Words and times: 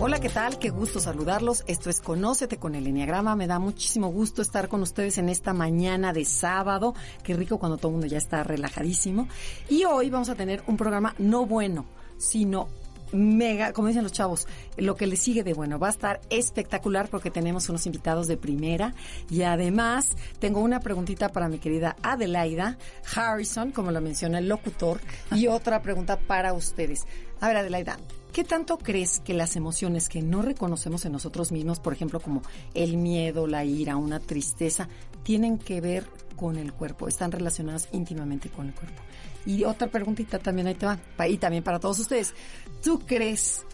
Hola, 0.00 0.20
¿qué 0.20 0.28
tal? 0.28 0.60
Qué 0.60 0.70
gusto 0.70 1.00
saludarlos. 1.00 1.64
Esto 1.66 1.90
es 1.90 2.00
Conócete 2.00 2.56
con 2.56 2.76
el 2.76 2.86
Enneagrama. 2.86 3.34
Me 3.34 3.48
da 3.48 3.58
muchísimo 3.58 4.12
gusto 4.12 4.42
estar 4.42 4.68
con 4.68 4.80
ustedes 4.80 5.18
en 5.18 5.28
esta 5.28 5.52
mañana 5.52 6.12
de 6.12 6.24
sábado. 6.24 6.94
Qué 7.24 7.34
rico 7.34 7.58
cuando 7.58 7.78
todo 7.78 7.88
el 7.88 7.92
mundo 7.94 8.06
ya 8.06 8.18
está 8.18 8.44
relajadísimo. 8.44 9.26
Y 9.68 9.82
hoy 9.86 10.08
vamos 10.08 10.28
a 10.28 10.36
tener 10.36 10.62
un 10.68 10.76
programa 10.76 11.16
no 11.18 11.46
bueno, 11.46 11.84
sino 12.16 12.68
mega, 13.10 13.72
como 13.72 13.88
dicen 13.88 14.04
los 14.04 14.12
chavos, 14.12 14.46
lo 14.76 14.94
que 14.94 15.08
le 15.08 15.16
sigue 15.16 15.42
de 15.42 15.52
bueno. 15.52 15.80
Va 15.80 15.88
a 15.88 15.90
estar 15.90 16.20
espectacular 16.30 17.08
porque 17.08 17.32
tenemos 17.32 17.68
unos 17.68 17.84
invitados 17.84 18.28
de 18.28 18.36
primera 18.36 18.94
y 19.28 19.42
además 19.42 20.10
tengo 20.38 20.60
una 20.60 20.78
preguntita 20.78 21.30
para 21.30 21.48
mi 21.48 21.58
querida 21.58 21.96
Adelaida 22.04 22.78
Harrison, 23.16 23.72
como 23.72 23.90
lo 23.90 24.00
menciona 24.00 24.38
el 24.38 24.48
locutor, 24.48 25.00
y 25.32 25.48
otra 25.48 25.82
pregunta 25.82 26.20
para 26.20 26.52
ustedes. 26.52 27.04
A 27.40 27.48
ver, 27.48 27.56
Adelaida, 27.56 27.98
¿qué 28.32 28.44
tanto 28.44 28.78
crees 28.78 29.20
que 29.20 29.34
las 29.34 29.56
emociones 29.56 30.08
que 30.08 30.22
no 30.22 30.42
reconocemos 30.42 31.04
en 31.04 31.12
nosotros 31.12 31.52
mismos, 31.52 31.80
por 31.80 31.92
ejemplo, 31.92 32.20
como 32.20 32.42
el 32.74 32.96
miedo, 32.96 33.46
la 33.46 33.64
ira, 33.64 33.96
una 33.96 34.20
tristeza, 34.20 34.88
tienen 35.22 35.58
que 35.58 35.80
ver 35.80 36.06
con 36.36 36.56
el 36.56 36.72
cuerpo, 36.72 37.08
están 37.08 37.32
relacionadas 37.32 37.88
íntimamente 37.92 38.48
con 38.48 38.68
el 38.68 38.74
cuerpo? 38.74 39.02
Y 39.46 39.64
otra 39.64 39.88
preguntita 39.88 40.38
también 40.38 40.66
ahí 40.66 40.74
te 40.74 40.86
va, 40.86 40.98
y 41.28 41.38
también 41.38 41.64
para 41.64 41.80
todos 41.80 41.98
ustedes. 41.98 42.34
¿Tú 42.82 43.00
crees 43.00 43.64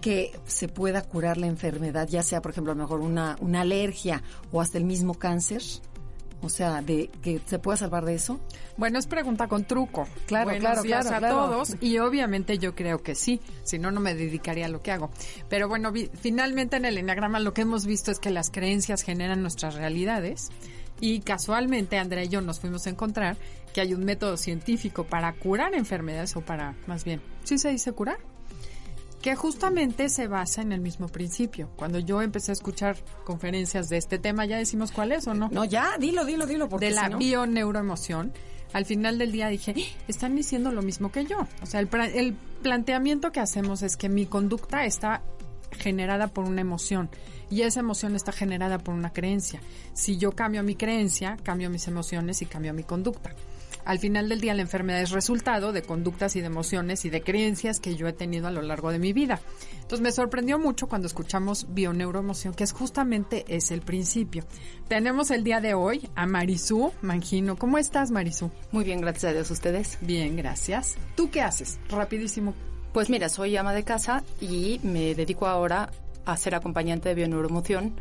que 0.00 0.32
se 0.46 0.68
pueda 0.68 1.02
curar 1.02 1.36
la 1.36 1.46
enfermedad, 1.46 2.08
ya 2.08 2.22
sea, 2.22 2.40
por 2.40 2.52
ejemplo, 2.52 2.72
a 2.72 2.76
lo 2.76 2.82
mejor 2.82 3.00
una, 3.00 3.36
una 3.40 3.62
alergia 3.62 4.22
o 4.52 4.60
hasta 4.60 4.78
el 4.78 4.84
mismo 4.84 5.14
cáncer? 5.14 5.62
O 6.40 6.48
sea, 6.48 6.82
de 6.82 7.08
que 7.20 7.40
se 7.46 7.58
pueda 7.58 7.76
salvar 7.76 8.04
de 8.04 8.14
eso. 8.14 8.38
Bueno, 8.76 8.98
es 9.00 9.08
pregunta 9.08 9.48
con 9.48 9.64
truco. 9.64 10.06
Claro, 10.26 10.44
Buenos 10.50 10.60
claro, 10.60 10.82
días 10.82 11.06
claro, 11.06 11.16
a 11.16 11.18
claro. 11.18 11.34
todos 11.36 11.76
y 11.80 11.98
obviamente 11.98 12.58
yo 12.58 12.76
creo 12.76 13.02
que 13.02 13.16
sí, 13.16 13.40
si 13.64 13.78
no 13.80 13.90
no 13.90 14.00
me 14.00 14.14
dedicaría 14.14 14.66
a 14.66 14.68
lo 14.68 14.80
que 14.80 14.92
hago. 14.92 15.10
Pero 15.48 15.68
bueno, 15.68 15.90
vi- 15.90 16.08
finalmente 16.20 16.76
en 16.76 16.84
el 16.84 16.96
enneagrama 16.96 17.40
lo 17.40 17.54
que 17.54 17.62
hemos 17.62 17.86
visto 17.86 18.12
es 18.12 18.20
que 18.20 18.30
las 18.30 18.50
creencias 18.50 19.02
generan 19.02 19.42
nuestras 19.42 19.74
realidades 19.74 20.50
y 21.00 21.20
casualmente 21.20 21.98
Andrea 21.98 22.22
y 22.24 22.28
yo 22.28 22.40
nos 22.40 22.60
fuimos 22.60 22.86
a 22.86 22.90
encontrar 22.90 23.36
que 23.74 23.80
hay 23.80 23.92
un 23.94 24.04
método 24.04 24.36
científico 24.36 25.04
para 25.04 25.32
curar 25.32 25.74
enfermedades 25.74 26.36
o 26.36 26.40
para 26.40 26.74
más 26.86 27.02
bien, 27.04 27.20
¿sí 27.44 27.58
se 27.58 27.70
dice 27.70 27.92
curar? 27.92 28.18
Que 29.22 29.34
justamente 29.34 30.08
se 30.08 30.28
basa 30.28 30.62
en 30.62 30.72
el 30.72 30.80
mismo 30.80 31.08
principio. 31.08 31.70
Cuando 31.76 31.98
yo 31.98 32.22
empecé 32.22 32.52
a 32.52 32.54
escuchar 32.54 32.96
conferencias 33.24 33.88
de 33.88 33.96
este 33.96 34.18
tema, 34.18 34.46
¿ya 34.46 34.56
decimos 34.58 34.92
cuál 34.92 35.12
es 35.12 35.26
o 35.26 35.34
no? 35.34 35.48
No, 35.50 35.64
ya, 35.64 35.96
dilo, 35.98 36.24
dilo, 36.24 36.46
dilo. 36.46 36.68
Porque 36.68 36.86
de 36.86 36.92
la 36.92 37.06
si 37.06 37.10
no- 37.12 37.18
bioneuroemoción, 37.18 38.32
al 38.72 38.84
final 38.84 39.18
del 39.18 39.32
día 39.32 39.48
dije, 39.48 39.74
"¡Ah! 39.76 40.02
están 40.08 40.36
diciendo 40.36 40.70
lo 40.70 40.82
mismo 40.82 41.10
que 41.10 41.24
yo. 41.24 41.46
O 41.62 41.66
sea, 41.66 41.80
el, 41.80 41.88
el 42.14 42.34
planteamiento 42.62 43.32
que 43.32 43.40
hacemos 43.40 43.82
es 43.82 43.96
que 43.96 44.08
mi 44.08 44.26
conducta 44.26 44.84
está 44.84 45.22
generada 45.72 46.28
por 46.28 46.44
una 46.44 46.60
emoción 46.60 47.10
y 47.50 47.62
esa 47.62 47.80
emoción 47.80 48.14
está 48.14 48.30
generada 48.32 48.78
por 48.78 48.94
una 48.94 49.12
creencia. 49.12 49.60
Si 49.94 50.16
yo 50.16 50.32
cambio 50.32 50.62
mi 50.62 50.74
creencia, 50.76 51.36
cambio 51.42 51.70
mis 51.70 51.88
emociones 51.88 52.40
y 52.42 52.46
cambio 52.46 52.72
mi 52.74 52.84
conducta. 52.84 53.34
Al 53.84 53.98
final 53.98 54.28
del 54.28 54.40
día 54.40 54.54
la 54.54 54.62
enfermedad 54.62 55.00
es 55.00 55.10
resultado 55.10 55.72
de 55.72 55.82
conductas 55.82 56.36
y 56.36 56.40
de 56.40 56.46
emociones 56.46 57.04
y 57.04 57.10
de 57.10 57.22
creencias 57.22 57.80
que 57.80 57.96
yo 57.96 58.06
he 58.06 58.12
tenido 58.12 58.48
a 58.48 58.50
lo 58.50 58.62
largo 58.62 58.90
de 58.90 58.98
mi 58.98 59.12
vida. 59.12 59.40
Entonces 59.74 60.00
me 60.00 60.12
sorprendió 60.12 60.58
mucho 60.58 60.88
cuando 60.88 61.06
escuchamos 61.06 61.66
bioneuroemoción, 61.70 62.54
que 62.54 62.64
es 62.64 62.72
justamente 62.72 63.44
es 63.48 63.70
el 63.70 63.80
principio. 63.80 64.44
Tenemos 64.88 65.30
el 65.30 65.44
día 65.44 65.60
de 65.60 65.74
hoy 65.74 66.08
a 66.14 66.26
Marisú 66.26 66.92
Mangino. 67.02 67.56
¿Cómo 67.56 67.78
estás, 67.78 68.10
Marisú? 68.10 68.50
Muy 68.72 68.84
bien, 68.84 69.00
gracias 69.00 69.24
a 69.24 69.32
Dios. 69.32 69.50
¿Ustedes? 69.50 69.98
Bien, 70.00 70.36
gracias. 70.36 70.96
¿Tú 71.14 71.30
qué 71.30 71.42
haces? 71.42 71.78
Rapidísimo. 71.88 72.54
Pues 72.92 73.10
mira, 73.10 73.28
soy 73.28 73.56
ama 73.56 73.72
de 73.72 73.84
casa 73.84 74.24
y 74.40 74.80
me 74.82 75.14
dedico 75.14 75.46
ahora 75.46 75.90
a 76.24 76.36
ser 76.36 76.54
acompañante 76.54 77.08
de 77.08 77.14
bioneuromoción 77.14 77.94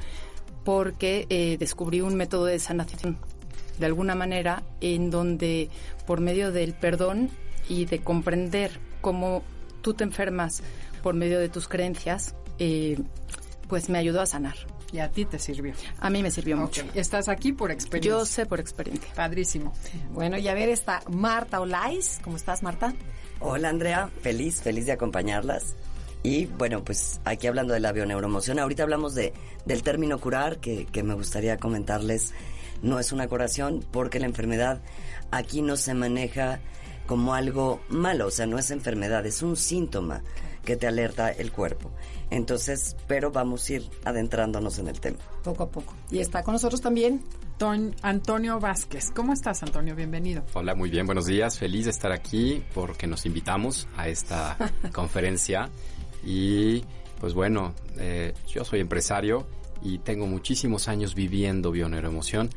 porque 0.64 1.28
eh, 1.30 1.56
descubrí 1.58 2.02
un 2.02 2.16
método 2.16 2.46
de 2.46 2.60
sanación 2.60 3.18
de 3.80 3.86
alguna 3.86 4.16
manera 4.16 4.64
en 4.82 5.10
donde 5.10 5.70
por 6.06 6.20
medio 6.22 6.52
del 6.52 6.74
perdón 6.74 7.30
y 7.70 7.86
de 7.86 8.00
comprender 8.00 8.72
cómo 9.02 9.44
tú 9.82 9.94
te 9.94 10.04
enfermas 10.04 10.64
por 11.04 11.14
medio 11.14 11.40
de 11.40 11.50
tus 11.50 11.68
creencias, 11.68 12.36
eh, 12.60 12.98
pues 13.68 13.90
me 13.90 13.98
ayudó 13.98 14.22
a 14.22 14.26
sanar. 14.26 14.56
Y 14.92 15.00
a 15.00 15.12
ti 15.12 15.26
te 15.26 15.38
sirvió. 15.38 15.74
A 16.00 16.10
mí 16.10 16.24
me 16.24 16.32
sirvió 16.32 16.56
Ok, 16.56 16.62
mucho. 16.62 16.86
Estás 16.94 17.28
aquí 17.28 17.52
por 17.52 17.72
experiencia. 17.72 18.20
Yo 18.20 18.26
sé 18.26 18.46
por 18.46 18.60
experiencia. 18.60 19.14
Padrísimo. 19.14 19.74
Bueno, 20.12 20.38
y 20.38 20.48
a 20.48 20.54
ver, 20.54 20.70
está 20.70 21.02
Marta 21.10 21.60
Olais. 21.60 22.20
¿Cómo 22.24 22.38
estás, 22.38 22.64
Marta? 22.64 22.94
Hola 23.40 23.70
Andrea, 23.70 24.10
feliz, 24.22 24.62
feliz 24.62 24.86
de 24.86 24.94
acompañarlas. 24.94 25.76
Y 26.24 26.46
bueno, 26.46 26.84
pues 26.84 27.20
aquí 27.26 27.48
hablando 27.48 27.74
de 27.74 27.80
la 27.80 27.92
bioneuromoción, 27.92 28.60
ahorita 28.60 28.84
hablamos 28.84 29.14
de, 29.14 29.34
del 29.66 29.84
término 29.84 30.20
curar, 30.20 30.58
que, 30.58 30.86
que 30.86 31.04
me 31.04 31.14
gustaría 31.14 31.58
comentarles, 31.58 32.34
no 32.82 33.00
es 33.00 33.12
una 33.12 33.28
curación 33.28 33.84
porque 33.92 34.20
la 34.20 34.26
enfermedad 34.28 34.82
aquí 35.32 35.62
no 35.62 35.76
se 35.78 35.94
maneja 35.94 36.60
como 37.06 37.34
algo 37.34 37.82
malo, 37.90 38.28
o 38.28 38.32
sea, 38.32 38.46
no 38.46 38.58
es 38.60 38.70
enfermedad, 38.72 39.26
es 39.26 39.42
un 39.42 39.56
síntoma 39.56 40.22
que 40.66 40.76
te 40.76 40.88
alerta 40.88 41.32
el 41.32 41.52
cuerpo. 41.54 41.92
Entonces, 42.30 42.98
pero 43.08 43.32
vamos 43.32 43.70
a 43.70 43.74
ir 43.74 43.90
adentrándonos 44.04 44.80
en 44.80 44.90
el 44.90 45.00
tema. 45.00 45.18
Poco 45.44 45.64
a 45.64 45.70
poco. 45.72 45.94
Y 46.12 46.20
está 46.20 46.44
con 46.44 46.54
nosotros 46.54 46.82
también. 46.82 47.24
Ton- 47.58 47.96
Antonio 48.02 48.60
Vázquez. 48.60 49.12
¿Cómo 49.16 49.32
estás, 49.32 49.64
Antonio? 49.64 49.96
Bienvenido. 49.96 50.44
Hola, 50.54 50.76
muy 50.76 50.90
bien, 50.90 51.06
buenos 51.06 51.26
días. 51.26 51.58
Feliz 51.58 51.86
de 51.86 51.92
estar 51.92 52.12
aquí 52.12 52.62
porque 52.76 53.08
nos 53.08 53.26
invitamos 53.26 53.88
a 53.96 54.10
esta 54.10 54.58
conferencia. 54.94 55.70
Y 56.26 56.84
pues 57.22 57.34
bueno, 57.34 57.74
eh, 57.98 58.34
yo 58.48 58.66
soy 58.66 58.82
empresario 58.82 59.48
y 59.82 60.00
tengo 60.00 60.28
muchísimos 60.28 60.90
años 60.90 61.16
viviendo 61.16 61.72
bioneuroemoción. 61.72 62.50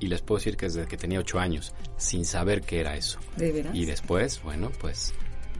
Y 0.00 0.08
les 0.08 0.22
puedo 0.22 0.38
decir 0.38 0.56
que 0.56 0.66
desde 0.66 0.86
que 0.86 0.96
tenía 0.96 1.20
ocho 1.20 1.38
años, 1.38 1.74
sin 1.96 2.24
saber 2.24 2.62
qué 2.62 2.80
era 2.80 2.96
eso. 2.96 3.18
¿De 3.36 3.52
veras? 3.52 3.74
Y 3.74 3.84
después, 3.84 4.42
bueno, 4.42 4.70
pues 4.80 5.14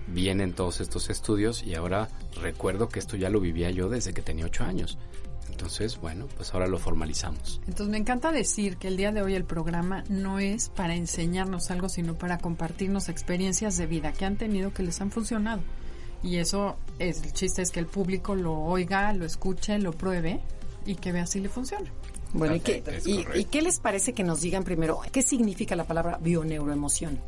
vienen 0.07 0.53
todos 0.53 0.81
estos 0.81 1.11
estudios 1.11 1.63
y 1.63 1.75
ahora 1.75 2.09
recuerdo 2.41 2.89
que 2.89 2.99
esto 2.99 3.17
ya 3.17 3.31
lo 3.31 3.41
vivía 3.41 3.71
yo 3.71 3.89
desde 3.89 4.13
que 4.13 4.23
tenía 4.23 4.47
ocho 4.47 4.65
años. 4.65 4.99
Entonces, 5.51 6.01
bueno, 6.01 6.27
pues 6.37 6.53
ahora 6.53 6.67
lo 6.67 6.79
formalizamos. 6.79 7.61
Entonces 7.67 7.89
me 7.89 7.99
encanta 7.99 8.33
decir 8.33 8.77
que 8.77 8.89
el 8.89 8.97
día 8.97 9.13
de 9.13 9.23
hoy 9.23 9.35
el 9.35 9.45
programa 9.45 10.03
no 10.09 10.41
es 10.41 10.69
para 10.69 10.97
enseñarnos 10.97 11.71
algo, 11.71 11.89
sino 11.89 12.15
para 12.15 12.39
compartirnos 12.39 13.09
experiencias 13.09 13.77
de 13.77 13.87
vida 13.87 14.13
que 14.13 14.25
han 14.25 14.37
tenido 14.37 14.73
que 14.73 14.83
les 14.83 15.01
han 15.01 15.13
funcionado. 15.13 15.63
Y 16.25 16.37
eso 16.39 16.77
es 16.99 17.23
el 17.23 17.33
chiste 17.33 17.63
es 17.63 17.71
que 17.71 17.81
el 17.81 17.87
público 17.87 18.35
lo 18.35 18.55
oiga, 18.55 19.13
lo 19.13 19.25
escuche, 19.25 19.79
lo 19.79 19.93
pruebe 19.93 20.41
y 20.87 20.97
que 20.97 21.13
vea 21.13 21.27
si 21.27 21.39
le 21.39 21.49
funciona. 21.49 21.91
Bueno, 22.35 22.57
¿y 22.57 22.61
qué, 22.61 22.83
y, 23.07 23.45
qué 23.45 23.63
les 23.63 23.79
parece 23.79 24.13
que 24.13 24.23
nos 24.25 24.41
digan 24.43 24.65
primero 24.65 25.01
qué 25.13 25.23
significa 25.23 25.75
la 25.77 25.85
palabra 25.85 26.19
bioneuroemoción? 26.21 27.19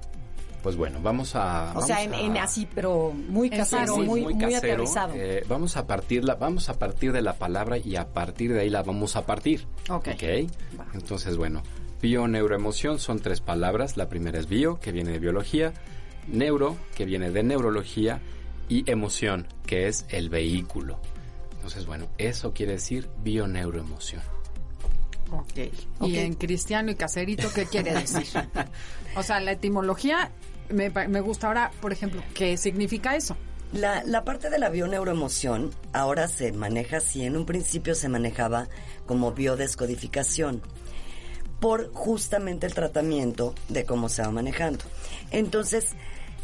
Pues 0.62 0.74
bueno, 0.76 0.98
vamos 1.00 1.36
a... 1.36 1.70
O 1.70 1.74
vamos 1.74 1.86
sea, 1.86 2.02
en, 2.02 2.12
a- 2.12 2.20
en 2.20 2.36
así, 2.38 2.66
pero 2.74 3.12
muy 3.12 3.48
casero, 3.48 3.86
fácil, 3.86 4.04
muy, 4.04 4.22
muy, 4.22 4.34
casero. 4.36 4.58
aterrizado. 4.58 5.12
Eh, 5.14 5.44
vamos 5.48 5.76
a 5.76 5.86
partir 5.86 6.24
la, 6.24 6.34
vamos 6.34 6.68
a 6.68 6.74
partir 6.76 7.12
de 7.12 7.22
la 7.22 7.34
palabra 7.34 7.78
y 7.78 7.94
a 7.94 8.12
partir 8.12 8.52
de 8.52 8.60
ahí 8.62 8.68
la 8.70 8.82
vamos 8.82 9.14
a 9.14 9.24
partir. 9.24 9.64
Ok. 9.88 10.08
Entonces, 10.92 11.36
bueno, 11.36 11.62
bio-neuroemoción 12.02 12.98
son 12.98 13.20
tres 13.20 13.40
palabras. 13.40 13.96
La 13.96 14.08
primera 14.08 14.40
es 14.40 14.48
bio, 14.48 14.80
que 14.80 14.90
viene 14.90 15.12
de 15.12 15.20
biología, 15.20 15.72
neuro, 16.26 16.76
que 16.96 17.04
viene 17.04 17.30
de 17.30 17.44
neurología, 17.44 18.20
y 18.68 18.90
emoción, 18.90 19.46
que 19.66 19.86
es 19.86 20.04
el 20.08 20.30
vehículo. 20.30 20.98
Entonces, 21.52 21.86
bueno, 21.86 22.08
eso 22.18 22.52
quiere 22.52 22.72
decir 22.72 23.08
bio-neuroemoción. 23.22 24.22
Ok. 25.32 25.72
Y 26.02 26.18
en 26.18 26.34
cristiano 26.34 26.90
y 26.90 26.94
caserito, 26.94 27.52
¿qué 27.52 27.66
quiere 27.66 27.92
decir? 27.94 28.26
o 29.16 29.22
sea, 29.22 29.40
la 29.40 29.52
etimología 29.52 30.30
me, 30.70 30.90
pa- 30.90 31.08
me 31.08 31.20
gusta 31.20 31.48
ahora, 31.48 31.70
por 31.80 31.92
ejemplo, 31.92 32.22
¿qué 32.34 32.56
significa 32.56 33.16
eso? 33.16 33.36
La, 33.72 34.04
la 34.04 34.24
parte 34.24 34.48
de 34.50 34.58
la 34.60 34.68
bioneuroemoción 34.68 35.70
ahora 35.92 36.28
se 36.28 36.52
maneja 36.52 36.98
así, 36.98 37.24
en 37.24 37.36
un 37.36 37.44
principio 37.46 37.94
se 37.96 38.08
manejaba 38.08 38.68
como 39.06 39.32
biodescodificación 39.32 40.62
por 41.60 41.92
justamente 41.92 42.66
el 42.66 42.74
tratamiento 42.74 43.54
de 43.68 43.84
cómo 43.84 44.08
se 44.08 44.22
va 44.22 44.30
manejando. 44.30 44.84
Entonces, 45.30 45.94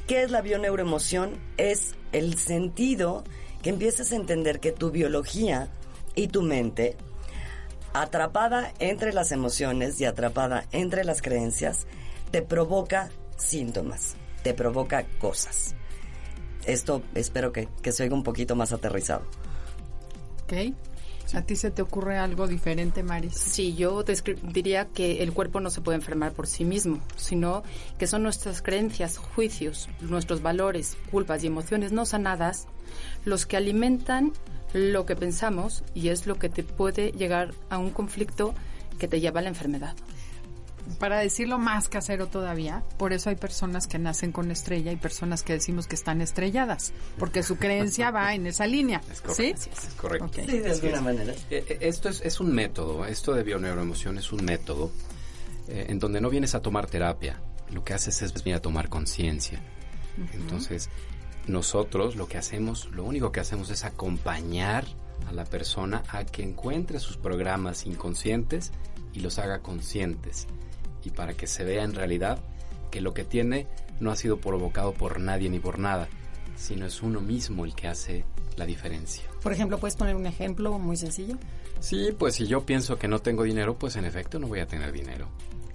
¿qué 0.07 0.23
es 0.23 0.31
la 0.31 0.41
bioneuroemoción? 0.41 1.39
Es 1.59 1.95
el 2.13 2.37
sentido 2.39 3.23
que 3.63 3.71
empieces 3.71 4.11
a 4.13 4.17
entender 4.17 4.59
que 4.59 4.73
tu 4.73 4.91
biología 4.91 5.69
y 6.15 6.29
tu 6.29 6.43
mente, 6.43 6.97
atrapada 7.93 8.73
entre 8.79 9.13
las 9.13 9.33
emociones 9.33 10.01
y 10.01 10.05
atrapada 10.05 10.65
entre 10.73 11.05
las 11.05 11.23
creencias, 11.23 11.87
te 12.31 12.43
provoca 12.43 13.11
síntomas, 13.37 14.17
te 14.43 14.55
provoca 14.55 15.05
cosas. 15.19 15.75
Esto 16.65 17.03
espero 17.15 17.53
que, 17.53 17.69
que 17.83 17.93
se 17.93 18.05
oiga 18.05 18.15
un 18.15 18.23
poquito 18.23 18.55
más 18.57 18.73
aterrizado. 18.73 19.25
Ok. 20.45 20.75
¿A 21.35 21.41
ti 21.41 21.57
se 21.57 21.71
te 21.71 21.81
ocurre 21.81 22.19
algo 22.19 22.47
diferente, 22.47 23.03
Maris? 23.03 23.35
Sí, 23.35 23.75
yo 23.75 24.05
diría 24.43 24.89
que 24.89 25.23
el 25.23 25.33
cuerpo 25.33 25.61
no 25.61 25.71
se 25.71 25.81
puede 25.81 25.97
enfermar 25.97 26.33
por 26.33 26.47
sí 26.47 26.65
mismo, 26.65 27.01
sino 27.17 27.63
que 27.99 28.07
son 28.07 28.23
nuestras 28.23 28.61
creencias, 28.61 29.17
juicios, 29.17 29.89
nuestros 30.01 30.43
valores, 30.43 30.97
culpas 31.11 31.43
y 31.43 31.47
emociones 31.47 31.91
no 31.91 32.05
sanadas 32.05 32.67
los 33.25 33.47
que 33.47 33.57
alimentan 33.57 34.33
lo 34.73 35.07
que 35.07 35.17
pensamos 35.17 35.85
y 35.95 36.09
es 36.09 36.27
lo 36.27 36.39
que 36.39 36.49
te 36.49 36.63
puede 36.63 37.13
llegar 37.13 37.53
a 37.71 37.79
un 37.79 37.91
conflicto 37.91 38.55
que 38.99 39.09
te 39.09 39.21
lleva 39.21 39.41
a 39.41 39.43
la 39.43 39.49
enfermedad. 39.49 39.95
Para 40.99 41.19
decirlo 41.19 41.59
más 41.59 41.89
casero 41.89 42.27
todavía, 42.27 42.83
por 42.99 43.13
eso 43.13 43.31
hay 43.31 43.37
personas 43.37 43.87
que 43.87 43.99
nacen 43.99 44.33
con 44.33 44.51
estrella 44.51 44.91
y 44.91 44.97
personas 44.97 45.45
que 45.45 45.53
decimos 45.53 45.87
que 45.87 45.95
están 45.95 46.21
estrelladas, 46.21 46.93
porque 47.19 47.45
su 47.45 47.57
creencia 47.57 48.11
va 48.11 48.35
en 48.35 48.49
esa 48.49 48.67
línea. 48.67 49.01
Es 49.11 49.19
¿Sí? 49.19 49.23
correcto. 49.25 49.71
Es 49.73 49.95
correcto. 49.95 50.31
Sí, 50.45 50.59
de 50.59 50.71
alguna 50.71 51.01
manera. 51.01 51.33
Eh, 51.51 51.65
eh, 51.69 51.79
Esto 51.83 52.09
es, 52.09 52.21
es 52.23 52.41
un 52.41 52.53
método, 52.53 53.07
esto 53.07 53.33
de 53.33 53.45
bioneuroemoción 53.45 54.19
es 54.19 54.33
un 54.33 54.45
método 54.45 54.91
eh, 55.69 55.87
en 55.89 56.01
donde 56.01 56.21
no 56.21 56.29
vienes 56.31 56.57
a 56.57 56.61
tomar 56.61 56.87
terapia, 56.87 57.41
lo 57.71 57.85
que 57.85 57.95
haces 57.95 58.21
es 58.23 58.35
venir 58.35 58.57
a 58.57 58.61
tomar 58.61 58.89
conciencia. 58.89 59.61
Entonces, 60.35 60.91
nosotros 61.47 62.17
lo 62.17 62.29
que 62.29 62.39
hacemos, 62.39 62.89
lo 62.93 63.05
único 63.05 63.33
que 63.33 63.41
hacemos 63.41 63.71
es 63.71 63.85
acompañar 63.85 64.85
a 65.27 65.33
la 65.33 65.45
persona 65.45 66.03
a 66.09 66.25
que 66.25 66.43
encuentre 66.43 66.99
sus 66.99 67.17
programas 67.17 67.87
inconscientes 67.87 68.73
y 69.13 69.21
los 69.21 69.39
haga 69.39 69.61
conscientes. 69.61 70.47
Y 71.05 71.11
para 71.11 71.35
que 71.35 71.47
se 71.47 71.65
vea 71.65 71.85
en 71.85 71.95
realidad 71.95 72.39
que 72.91 73.01
lo 73.01 73.15
que 73.15 73.25
tiene 73.25 73.67
no 74.01 74.11
ha 74.11 74.17
sido 74.17 74.39
provocado 74.39 74.93
por 74.93 75.21
nadie 75.21 75.51
ni 75.51 75.59
por 75.59 75.79
nada, 75.79 76.09
sino 76.57 76.87
es 76.87 77.03
uno 77.03 77.21
mismo 77.21 77.65
el 77.65 77.75
que 77.75 77.89
hace 77.89 78.25
la 78.57 78.67
diferencia. 78.67 79.25
Por 79.43 79.53
ejemplo, 79.53 79.79
¿puedes 79.79 79.97
poner 79.97 80.15
un 80.15 80.27
ejemplo 80.27 80.79
muy 80.79 80.97
sencillo? 80.97 81.37
Sí, 81.81 82.11
pues 82.17 82.37
si 82.37 82.47
yo 82.47 82.65
pienso 82.65 82.99
que 82.99 83.09
no 83.09 83.19
tengo 83.19 83.43
dinero, 83.43 83.77
pues 83.77 83.97
en 83.97 84.05
efecto 84.05 84.39
no 84.39 84.47
voy 84.47 84.61
a 84.61 84.67
tener 84.67 84.93
dinero. 84.93 85.29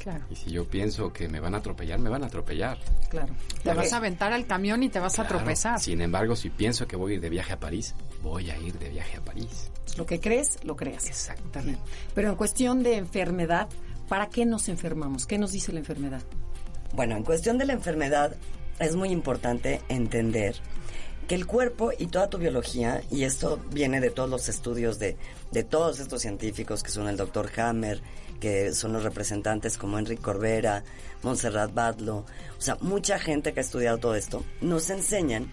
Claro. 0.08 0.24
Y 0.30 0.36
si 0.36 0.52
yo 0.52 0.64
pienso 0.64 1.12
que 1.12 1.28
me 1.28 1.42
van 1.42 1.54
a 1.54 1.58
atropellar, 1.58 2.00
me 2.00 2.10
van 2.10 2.24
a 2.24 2.28
atropellar. 2.28 2.78
Claro. 3.10 3.36
Te 3.62 3.74
vas 3.74 3.92
a 3.92 3.98
aventar 3.98 4.32
al 4.32 4.48
camión 4.48 4.82
y 4.82 4.88
te 4.88 5.02
vas 5.02 5.20
a 5.20 5.28
tropezar. 5.28 5.82
Sin 5.82 6.00
embargo, 6.00 6.38
si 6.38 6.50
pienso 6.50 6.88
que 6.88 6.96
voy 6.96 7.12
a 7.12 7.16
ir 7.16 7.22
de 7.22 7.30
viaje 7.30 7.52
a 7.52 7.60
París, 7.60 7.94
voy 8.24 8.50
a 8.50 8.58
ir 8.58 8.80
de 8.80 8.88
viaje 8.88 9.18
a 9.18 9.22
París. 9.22 9.70
Lo 9.98 10.06
que 10.06 10.22
crees, 10.22 10.64
lo 10.64 10.78
creas. 10.78 11.08
Exactamente. 11.08 11.82
Pero 12.16 12.30
en 12.30 12.36
cuestión 12.38 12.84
de 12.84 12.96
enfermedad, 12.96 13.68
¿para 14.08 14.30
qué 14.30 14.46
nos 14.46 14.70
enfermamos? 14.70 15.26
¿Qué 15.26 15.38
nos 15.38 15.52
dice 15.52 15.74
la 15.74 15.80
enfermedad? 15.80 16.22
Bueno, 16.94 17.18
en 17.18 17.24
cuestión 17.24 17.58
de 17.58 17.66
la 17.66 17.74
enfermedad 17.74 18.34
es 18.80 18.96
muy 18.96 19.10
importante 19.10 19.82
entender 19.90 20.56
que 21.28 21.36
el 21.36 21.46
cuerpo 21.46 21.92
y 21.98 22.08
toda 22.08 22.30
tu 22.30 22.38
biología, 22.38 23.02
y 23.12 23.24
esto 23.24 23.60
viene 23.72 24.00
de 24.00 24.10
todos 24.10 24.30
los 24.30 24.48
estudios 24.48 24.98
de, 24.98 25.18
de 25.52 25.64
todos 25.64 26.00
estos 26.00 26.22
científicos 26.22 26.84
que 26.84 26.92
son 26.92 27.08
el 27.08 27.18
doctor 27.18 27.50
Hammer, 27.58 28.02
que 28.40 28.74
son 28.74 28.94
los 28.94 29.04
representantes 29.04 29.78
como 29.78 30.00
Enrique 30.00 30.22
Corbera, 30.22 30.84
Montserrat 31.24 31.74
Badlo, 31.74 32.26
o 32.58 32.62
sea, 32.62 32.78
mucha 32.82 33.20
gente 33.20 33.54
que 33.54 33.60
ha 33.60 33.64
estudiado 33.64 33.98
todo 33.98 34.16
esto, 34.16 34.46
nos 34.62 34.90
enseñan 34.90 35.52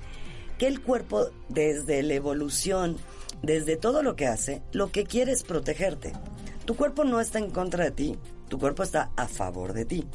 que 0.58 0.68
el 0.68 0.80
cuerpo 0.80 1.30
desde 1.48 2.02
la 2.02 2.14
evolución, 2.14 2.96
desde 3.42 3.76
todo 3.76 4.02
lo 4.02 4.14
que 4.14 4.26
hace, 4.26 4.62
lo 4.72 4.92
que 4.92 5.04
quiere 5.04 5.32
es 5.32 5.42
protegerte. 5.42 6.12
Tu 6.64 6.76
cuerpo 6.76 7.04
no 7.04 7.20
está 7.20 7.38
en 7.38 7.50
contra 7.50 7.84
de 7.84 7.90
ti, 7.90 8.18
tu 8.48 8.58
cuerpo 8.58 8.84
está 8.84 9.10
a 9.16 9.26
favor 9.26 9.72
de 9.72 9.84
ti. 9.84 10.06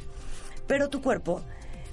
Pero 0.67 0.89
tu 0.89 1.01
cuerpo 1.01 1.41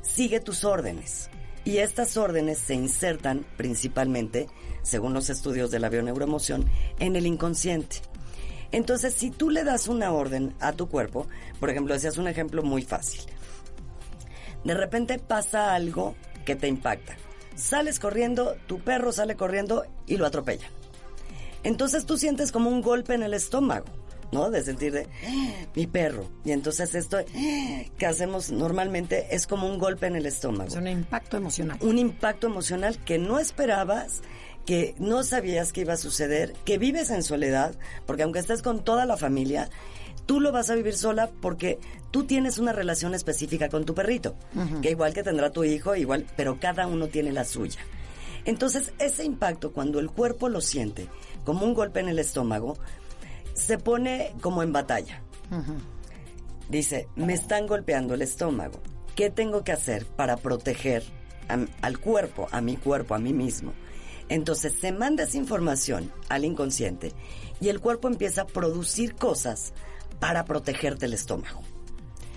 sigue 0.02 0.38
tus 0.40 0.64
órdenes. 0.64 1.28
Y 1.66 1.78
estas 1.78 2.16
órdenes 2.16 2.58
se 2.58 2.74
insertan 2.74 3.44
principalmente, 3.56 4.46
según 4.84 5.12
los 5.12 5.30
estudios 5.30 5.72
de 5.72 5.80
la 5.80 5.88
bioneuroemoción, 5.88 6.70
en 7.00 7.16
el 7.16 7.26
inconsciente. 7.26 7.96
Entonces, 8.70 9.14
si 9.14 9.32
tú 9.32 9.50
le 9.50 9.64
das 9.64 9.88
una 9.88 10.12
orden 10.12 10.54
a 10.60 10.74
tu 10.74 10.88
cuerpo, 10.88 11.26
por 11.58 11.68
ejemplo, 11.68 11.92
decías 11.92 12.18
un 12.18 12.28
ejemplo 12.28 12.62
muy 12.62 12.82
fácil. 12.82 13.22
De 14.62 14.74
repente 14.74 15.18
pasa 15.18 15.74
algo 15.74 16.14
que 16.44 16.54
te 16.54 16.68
impacta. 16.68 17.16
Sales 17.56 17.98
corriendo, 17.98 18.54
tu 18.68 18.78
perro 18.78 19.10
sale 19.10 19.34
corriendo 19.34 19.86
y 20.06 20.18
lo 20.18 20.26
atropella. 20.26 20.68
Entonces 21.64 22.06
tú 22.06 22.16
sientes 22.16 22.52
como 22.52 22.70
un 22.70 22.80
golpe 22.80 23.14
en 23.14 23.24
el 23.24 23.34
estómago, 23.34 23.86
¿no? 24.32 24.50
De 24.50 24.62
sentir 24.62 24.92
de 24.92 25.08
"Ah, 25.26 25.66
mi 25.74 25.86
perro. 25.86 26.28
Y 26.44 26.52
entonces 26.52 26.94
esto 26.94 27.18
"Ah", 27.18 27.82
que 27.98 28.06
hacemos 28.06 28.50
normalmente 28.50 29.34
es 29.34 29.46
como 29.46 29.66
un 29.68 29.78
golpe 29.78 30.06
en 30.06 30.16
el 30.16 30.26
estómago. 30.26 30.68
Es 30.68 30.76
un 30.76 30.88
impacto 30.88 31.36
emocional. 31.36 31.78
Un 31.80 31.98
impacto 31.98 32.46
emocional 32.46 32.98
que 33.04 33.18
no 33.18 33.38
esperabas, 33.38 34.22
que 34.64 34.94
no 34.98 35.22
sabías 35.22 35.72
que 35.72 35.82
iba 35.82 35.92
a 35.92 35.96
suceder, 35.96 36.52
que 36.64 36.78
vives 36.78 37.10
en 37.10 37.22
soledad, 37.22 37.74
porque 38.06 38.24
aunque 38.24 38.40
estés 38.40 38.62
con 38.62 38.82
toda 38.84 39.06
la 39.06 39.16
familia, 39.16 39.70
tú 40.26 40.40
lo 40.40 40.50
vas 40.50 40.70
a 40.70 40.74
vivir 40.74 40.96
sola 40.96 41.30
porque 41.40 41.78
tú 42.10 42.24
tienes 42.24 42.58
una 42.58 42.72
relación 42.72 43.14
específica 43.14 43.68
con 43.68 43.84
tu 43.84 43.94
perrito, 43.94 44.34
que 44.82 44.90
igual 44.90 45.14
que 45.14 45.22
tendrá 45.22 45.50
tu 45.50 45.62
hijo, 45.62 45.94
igual, 45.94 46.26
pero 46.36 46.58
cada 46.58 46.88
uno 46.88 47.06
tiene 47.06 47.30
la 47.30 47.44
suya. 47.44 47.78
Entonces, 48.44 48.92
ese 48.98 49.24
impacto, 49.24 49.72
cuando 49.72 49.98
el 50.00 50.10
cuerpo 50.10 50.48
lo 50.48 50.60
siente 50.60 51.06
como 51.44 51.64
un 51.64 51.74
golpe 51.74 52.00
en 52.00 52.08
el 52.08 52.18
estómago, 52.18 52.76
se 53.66 53.78
pone 53.78 54.32
como 54.40 54.62
en 54.62 54.72
batalla. 54.72 55.22
Dice, 56.68 57.08
me 57.16 57.32
están 57.34 57.66
golpeando 57.66 58.14
el 58.14 58.22
estómago. 58.22 58.80
¿Qué 59.14 59.30
tengo 59.30 59.64
que 59.64 59.72
hacer 59.72 60.04
para 60.06 60.36
proteger 60.36 61.04
a- 61.48 61.64
al 61.82 61.98
cuerpo, 61.98 62.48
a 62.50 62.60
mi 62.60 62.76
cuerpo, 62.76 63.14
a 63.14 63.18
mí 63.18 63.32
mismo? 63.32 63.72
Entonces 64.28 64.74
se 64.80 64.90
manda 64.92 65.24
esa 65.24 65.36
información 65.36 66.12
al 66.28 66.44
inconsciente 66.44 67.12
y 67.60 67.68
el 67.68 67.80
cuerpo 67.80 68.08
empieza 68.08 68.42
a 68.42 68.46
producir 68.46 69.14
cosas 69.14 69.72
para 70.18 70.44
protegerte 70.44 71.06
el 71.06 71.14
estómago. 71.14 71.62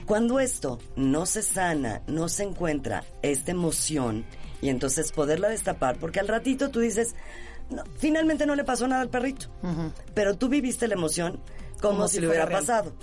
Cuando 0.06 0.40
esto 0.40 0.80
no 0.96 1.26
se 1.26 1.42
sana, 1.42 2.02
no 2.08 2.30
se 2.30 2.44
encuentra 2.44 3.04
esta 3.22 3.52
emoción 3.52 4.26
y 4.62 4.70
entonces 4.70 5.12
poderla 5.12 5.50
destapar, 5.50 5.98
porque 6.00 6.20
al 6.20 6.28
ratito 6.28 6.70
tú 6.70 6.80
dices, 6.80 7.16
"No, 7.70 7.84
finalmente 7.98 8.46
no 8.46 8.56
le 8.56 8.64
pasó 8.64 8.88
nada 8.88 9.02
al 9.02 9.10
perrito, 9.10 9.48
pero 10.14 10.36
tú 10.38 10.50
viviste 10.50 10.88
la 10.88 10.96
emoción 10.96 11.40
como, 11.82 11.96
Como 11.96 12.08
si, 12.08 12.16
si 12.16 12.22
le 12.22 12.28
hubiera 12.28 12.46
real. 12.46 12.60
pasado. 12.62 12.94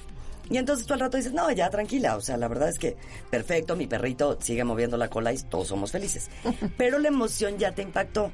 Y 0.49 0.59
entonces 0.59 0.87
tú 0.87 0.95
al 0.95 1.01
rato 1.01 1.17
dices, 1.17 1.33
no, 1.33 1.51
ya 1.51 1.69
tranquila, 1.71 2.17
o 2.17 2.21
sea, 2.21 2.37
la 2.37 2.47
verdad 2.47 2.69
es 2.69 2.79
que 2.79 2.97
perfecto, 3.31 3.75
mi 3.75 3.87
perrito 3.89 4.39
sigue 4.41 4.63
moviendo 4.63 4.97
la 4.97 5.09
cola 5.09 5.33
y 5.33 5.39
todos 5.39 5.69
somos 5.69 5.91
felices. 5.91 6.31
Pero 6.77 6.99
la 6.99 7.09
emoción 7.09 7.59
ya 7.59 7.73
te 7.73 7.83
impactó. 7.83 8.31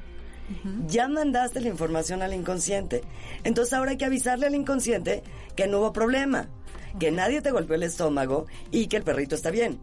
Ya 0.87 1.07
mandaste 1.07 1.61
la 1.61 1.69
información 1.69 2.21
al 2.21 2.33
inconsciente. 2.33 3.01
Entonces 3.45 3.73
ahora 3.73 3.91
hay 3.91 3.97
que 3.97 4.05
avisarle 4.05 4.45
al 4.45 4.53
inconsciente 4.55 5.23
que 5.55 5.67
no 5.67 5.79
hubo 5.79 5.93
problema, 5.93 6.49
que 6.99 7.11
nadie 7.11 7.41
te 7.41 7.49
golpeó 7.51 7.75
el 7.75 7.83
estómago 7.83 8.45
y 8.69 8.87
que 8.87 8.97
el 8.97 9.03
perrito 9.03 9.35
está 9.35 9.49
bien. 9.51 9.79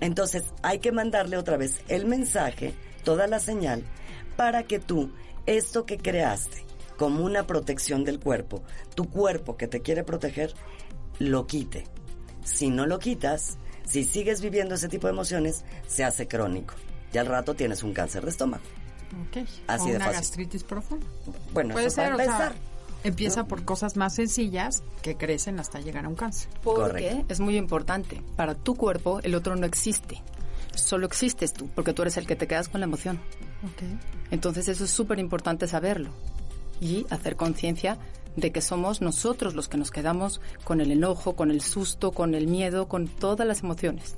Entonces 0.00 0.44
hay 0.62 0.78
que 0.78 0.92
mandarle 0.92 1.36
otra 1.38 1.56
vez 1.56 1.80
el 1.88 2.04
mensaje, 2.06 2.74
toda 3.02 3.26
la 3.26 3.40
señal, 3.40 3.82
para 4.36 4.62
que 4.62 4.78
tú, 4.78 5.10
esto 5.56 5.86
que 5.86 5.98
creaste 5.98 6.64
como 6.96 7.24
una 7.24 7.46
protección 7.46 8.04
del 8.04 8.18
cuerpo, 8.20 8.62
tu 8.94 9.08
cuerpo 9.08 9.56
que 9.56 9.68
te 9.68 9.80
quiere 9.80 10.04
proteger, 10.04 10.52
lo 11.18 11.46
quite. 11.46 11.84
Si 12.44 12.70
no 12.70 12.86
lo 12.86 12.98
quitas, 12.98 13.56
si 13.86 14.04
sigues 14.04 14.40
viviendo 14.40 14.74
ese 14.74 14.88
tipo 14.88 15.06
de 15.06 15.12
emociones, 15.12 15.64
se 15.86 16.04
hace 16.04 16.26
crónico. 16.28 16.74
Y 17.12 17.18
al 17.18 17.26
rato 17.26 17.54
tienes 17.54 17.82
un 17.82 17.94
cáncer 17.94 18.24
de 18.24 18.30
estómago. 18.30 18.62
Ok. 19.28 19.48
Así 19.68 19.84
o 19.84 19.90
de 19.90 19.96
una 19.96 20.06
fácil. 20.06 20.20
gastritis 20.20 20.64
profunda. 20.64 21.06
Bueno, 21.52 21.72
Puede 21.72 21.86
eso 21.86 21.96
para 21.96 22.08
ser, 22.08 22.14
o 22.14 22.18
sea, 22.18 22.26
empezar. 22.26 22.52
empieza 23.04 23.44
por 23.44 23.64
cosas 23.64 23.96
más 23.96 24.14
sencillas 24.16 24.82
que 25.00 25.16
crecen 25.16 25.58
hasta 25.60 25.80
llegar 25.80 26.04
a 26.04 26.08
un 26.08 26.14
cáncer. 26.16 26.50
Porque 26.62 27.08
Correcto. 27.08 27.32
es 27.32 27.40
muy 27.40 27.56
importante. 27.56 28.22
Para 28.36 28.54
tu 28.54 28.74
cuerpo, 28.74 29.20
el 29.22 29.34
otro 29.34 29.56
no 29.56 29.64
existe. 29.66 30.22
Solo 30.74 31.06
existes 31.06 31.52
tú, 31.54 31.68
porque 31.74 31.92
tú 31.94 32.02
eres 32.02 32.16
el 32.18 32.26
que 32.26 32.36
te 32.36 32.46
quedas 32.46 32.68
con 32.68 32.80
la 32.80 32.86
emoción. 32.86 33.18
Ok. 33.64 33.82
Entonces 34.30 34.68
eso 34.68 34.84
es 34.84 34.90
súper 34.90 35.18
importante 35.18 35.66
saberlo 35.66 36.10
y 36.80 37.06
hacer 37.10 37.36
conciencia 37.36 37.98
de 38.36 38.52
que 38.52 38.60
somos 38.60 39.00
nosotros 39.00 39.54
los 39.54 39.68
que 39.68 39.78
nos 39.78 39.90
quedamos 39.90 40.40
con 40.64 40.80
el 40.80 40.92
enojo, 40.92 41.34
con 41.34 41.50
el 41.50 41.60
susto, 41.60 42.12
con 42.12 42.34
el 42.34 42.46
miedo, 42.46 42.88
con 42.88 43.08
todas 43.08 43.46
las 43.46 43.62
emociones. 43.62 44.14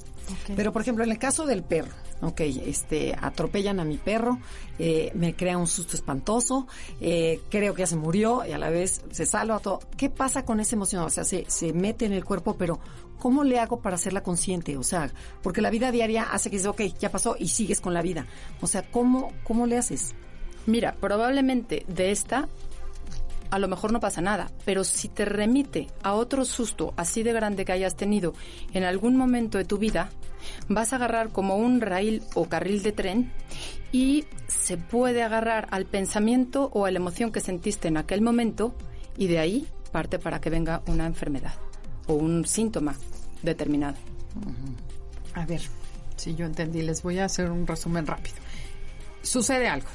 Pero, 0.54 0.72
por 0.72 0.82
ejemplo, 0.82 1.02
en 1.02 1.10
el 1.10 1.18
caso 1.18 1.44
del 1.44 1.62
perro, 1.62 1.92
ok, 2.20 2.40
este, 2.40 3.16
atropellan 3.20 3.80
a 3.80 3.84
mi 3.84 3.96
perro, 3.96 4.38
eh, 4.78 5.10
me 5.14 5.34
crea 5.34 5.58
un 5.58 5.66
susto 5.66 5.96
espantoso, 5.96 6.68
eh, 7.00 7.40
creo 7.50 7.74
que 7.74 7.80
ya 7.80 7.86
se 7.86 7.96
murió 7.96 8.44
y 8.46 8.52
a 8.52 8.58
la 8.58 8.70
vez 8.70 9.02
se 9.10 9.26
salva 9.26 9.58
todo. 9.58 9.80
¿Qué 9.96 10.08
pasa 10.08 10.44
con 10.44 10.60
esa 10.60 10.76
emoción? 10.76 11.02
O 11.02 11.10
sea, 11.10 11.24
se, 11.24 11.46
se 11.48 11.72
mete 11.72 12.04
en 12.04 12.12
el 12.12 12.24
cuerpo, 12.24 12.56
pero 12.56 12.78
¿cómo 13.20 13.44
le 13.44 13.60
hago 13.60 13.80
para 13.80 13.94
hacerla 13.94 14.24
consciente? 14.24 14.76
O 14.76 14.82
sea, 14.82 15.12
porque 15.42 15.60
la 15.60 15.70
vida 15.70 15.92
diaria 15.92 16.24
hace 16.24 16.50
que 16.50 16.56
dices, 16.56 16.70
ok, 16.70 16.82
ya 16.98 17.10
pasó 17.10 17.36
y 17.38 17.48
sigues 17.48 17.80
con 17.80 17.94
la 17.94 18.02
vida. 18.02 18.26
O 18.60 18.66
sea, 18.66 18.82
¿cómo, 18.82 19.32
cómo 19.44 19.66
le 19.66 19.78
haces? 19.78 20.14
Mira, 20.66 20.96
probablemente 21.00 21.84
de 21.86 22.10
esta 22.10 22.48
a 23.50 23.58
lo 23.58 23.68
mejor 23.68 23.92
no 23.92 24.00
pasa 24.00 24.20
nada, 24.20 24.50
pero 24.64 24.84
si 24.84 25.08
te 25.08 25.24
remite 25.24 25.88
a 26.02 26.14
otro 26.14 26.44
susto 26.44 26.94
así 26.96 27.22
de 27.22 27.32
grande 27.32 27.64
que 27.64 27.72
hayas 27.72 27.96
tenido 27.96 28.32
en 28.72 28.84
algún 28.84 29.16
momento 29.16 29.58
de 29.58 29.64
tu 29.64 29.78
vida, 29.78 30.10
vas 30.68 30.92
a 30.92 30.96
agarrar 30.96 31.30
como 31.30 31.56
un 31.56 31.80
raíl 31.80 32.22
o 32.34 32.48
carril 32.48 32.82
de 32.82 32.92
tren 32.92 33.32
y 33.92 34.24
se 34.46 34.76
puede 34.76 35.22
agarrar 35.22 35.66
al 35.72 35.84
pensamiento 35.84 36.70
o 36.72 36.86
a 36.86 36.90
la 36.90 36.98
emoción 36.98 37.32
que 37.32 37.40
sentiste 37.40 37.88
en 37.88 37.96
aquel 37.96 38.22
momento 38.22 38.74
y 39.18 39.26
de 39.26 39.40
ahí 39.40 39.66
parte 39.90 40.20
para 40.20 40.40
que 40.40 40.50
venga 40.50 40.82
una 40.86 41.06
enfermedad 41.06 41.54
o 42.10 42.14
un 42.14 42.44
síntoma 42.46 42.96
determinado. 43.42 43.96
A 45.34 45.46
ver, 45.46 45.62
si 46.16 46.34
yo 46.34 46.44
entendí, 46.46 46.82
les 46.82 47.02
voy 47.02 47.18
a 47.18 47.24
hacer 47.24 47.50
un 47.50 47.66
resumen 47.66 48.06
rápido. 48.06 48.36
Sucede 49.22 49.68
algo. 49.68 49.88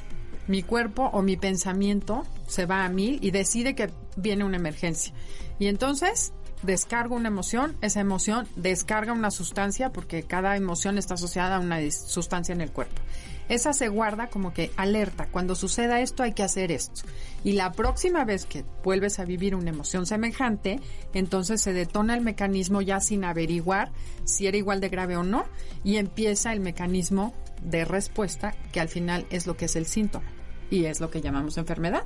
Mi 0.48 0.62
cuerpo 0.62 1.10
o 1.12 1.22
mi 1.22 1.36
pensamiento 1.36 2.24
se 2.46 2.66
va 2.66 2.84
a 2.84 2.88
mil 2.88 3.18
y 3.22 3.32
decide 3.32 3.74
que 3.74 3.90
viene 4.16 4.44
una 4.44 4.56
emergencia. 4.56 5.12
Y 5.58 5.66
entonces 5.66 6.32
descargo 6.62 7.16
una 7.16 7.28
emoción, 7.28 7.76
esa 7.80 8.00
emoción 8.00 8.48
descarga 8.56 9.12
una 9.12 9.30
sustancia 9.30 9.92
porque 9.92 10.22
cada 10.22 10.56
emoción 10.56 10.98
está 10.98 11.14
asociada 11.14 11.56
a 11.56 11.60
una 11.60 11.78
sustancia 11.90 12.52
en 12.52 12.60
el 12.60 12.70
cuerpo. 12.70 13.00
Esa 13.48 13.72
se 13.72 13.88
guarda 13.88 14.28
como 14.28 14.52
que 14.52 14.70
alerta, 14.76 15.28
cuando 15.30 15.54
suceda 15.54 16.00
esto 16.00 16.22
hay 16.22 16.32
que 16.32 16.42
hacer 16.42 16.72
esto. 16.72 17.02
Y 17.44 17.52
la 17.52 17.72
próxima 17.72 18.24
vez 18.24 18.44
que 18.44 18.64
vuelves 18.82 19.18
a 19.18 19.24
vivir 19.24 19.54
una 19.54 19.70
emoción 19.70 20.06
semejante, 20.06 20.80
entonces 21.14 21.60
se 21.60 21.72
detona 21.72 22.14
el 22.14 22.22
mecanismo 22.22 22.82
ya 22.82 23.00
sin 23.00 23.24
averiguar 23.24 23.92
si 24.24 24.46
era 24.46 24.56
igual 24.56 24.80
de 24.80 24.88
grave 24.88 25.16
o 25.16 25.22
no 25.22 25.44
y 25.84 25.96
empieza 25.96 26.52
el 26.52 26.60
mecanismo 26.60 27.34
de 27.62 27.84
respuesta 27.84 28.54
que 28.72 28.80
al 28.80 28.88
final 28.88 29.26
es 29.30 29.46
lo 29.46 29.56
que 29.56 29.66
es 29.66 29.76
el 29.76 29.86
síntoma 29.86 30.26
y 30.70 30.86
es 30.86 31.00
lo 31.00 31.10
que 31.10 31.20
llamamos 31.20 31.56
enfermedad 31.58 32.04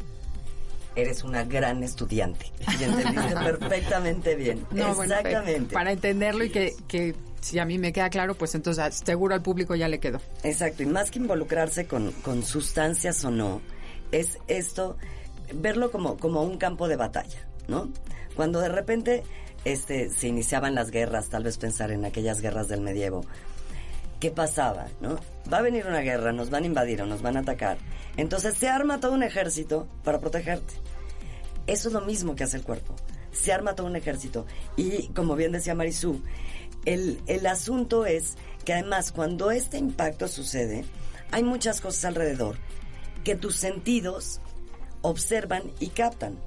eres 0.96 1.24
una 1.24 1.44
gran 1.44 1.82
estudiante. 1.82 2.46
Y 2.78 2.84
entendiste 2.84 3.34
perfectamente 3.44 4.34
bien. 4.34 4.66
Exactamente. 4.74 5.72
para 5.72 5.92
entenderlo 5.92 6.44
y 6.44 6.50
que, 6.50 6.74
que 6.88 7.14
si 7.40 7.58
a 7.58 7.64
mí 7.64 7.78
me 7.78 7.92
queda 7.92 8.10
claro, 8.10 8.34
pues 8.34 8.54
entonces 8.54 9.02
seguro 9.04 9.34
al 9.34 9.42
público 9.42 9.74
ya 9.74 9.88
le 9.88 10.00
quedó. 10.00 10.20
Exacto, 10.42 10.82
y 10.82 10.86
más 10.86 11.10
que 11.10 11.18
involucrarse 11.18 11.86
con, 11.86 12.12
con 12.22 12.42
sustancias 12.42 13.24
o 13.24 13.30
no, 13.30 13.60
es 14.12 14.38
esto, 14.48 14.96
verlo 15.54 15.90
como, 15.90 16.16
como 16.16 16.42
un 16.42 16.58
campo 16.58 16.88
de 16.88 16.96
batalla, 16.96 17.46
¿no? 17.68 17.90
Cuando 18.36 18.60
de 18.60 18.68
repente 18.68 19.22
este, 19.64 20.10
se 20.10 20.28
iniciaban 20.28 20.74
las 20.74 20.90
guerras, 20.90 21.28
tal 21.28 21.44
vez 21.44 21.58
pensar 21.58 21.90
en 21.90 22.04
aquellas 22.04 22.40
guerras 22.40 22.68
del 22.68 22.80
medievo, 22.80 23.24
¿qué 24.20 24.30
pasaba, 24.30 24.86
no? 25.00 25.18
Va 25.52 25.58
a 25.58 25.62
venir 25.62 25.86
una 25.86 26.00
guerra, 26.00 26.32
nos 26.32 26.50
van 26.50 26.64
a 26.64 26.66
invadir 26.66 27.02
o 27.02 27.06
nos 27.06 27.22
van 27.22 27.36
a 27.36 27.40
atacar. 27.40 27.78
Entonces 28.16 28.54
se 28.56 28.68
arma 28.68 29.00
todo 29.00 29.12
un 29.12 29.22
ejército 29.22 29.88
para 30.04 30.20
protegerte. 30.20 30.74
Eso 31.66 31.88
es 31.88 31.94
lo 31.94 32.02
mismo 32.02 32.36
que 32.36 32.44
hace 32.44 32.58
el 32.58 32.62
cuerpo. 32.62 32.94
Se 33.32 33.52
arma 33.52 33.74
todo 33.74 33.86
un 33.86 33.96
ejército. 33.96 34.46
Y 34.76 35.08
como 35.08 35.36
bien 35.36 35.52
decía 35.52 35.74
Marisú, 35.74 36.22
el, 36.84 37.20
el 37.26 37.46
asunto 37.46 38.06
es 38.06 38.36
que 38.64 38.74
además 38.74 39.12
cuando 39.12 39.50
este 39.50 39.78
impacto 39.78 40.28
sucede, 40.28 40.84
hay 41.30 41.42
muchas 41.42 41.80
cosas 41.80 42.04
alrededor 42.04 42.56
que 43.24 43.36
tus 43.36 43.56
sentidos 43.56 44.40
observan 45.02 45.62
y 45.80 45.88
captan. 45.88 46.38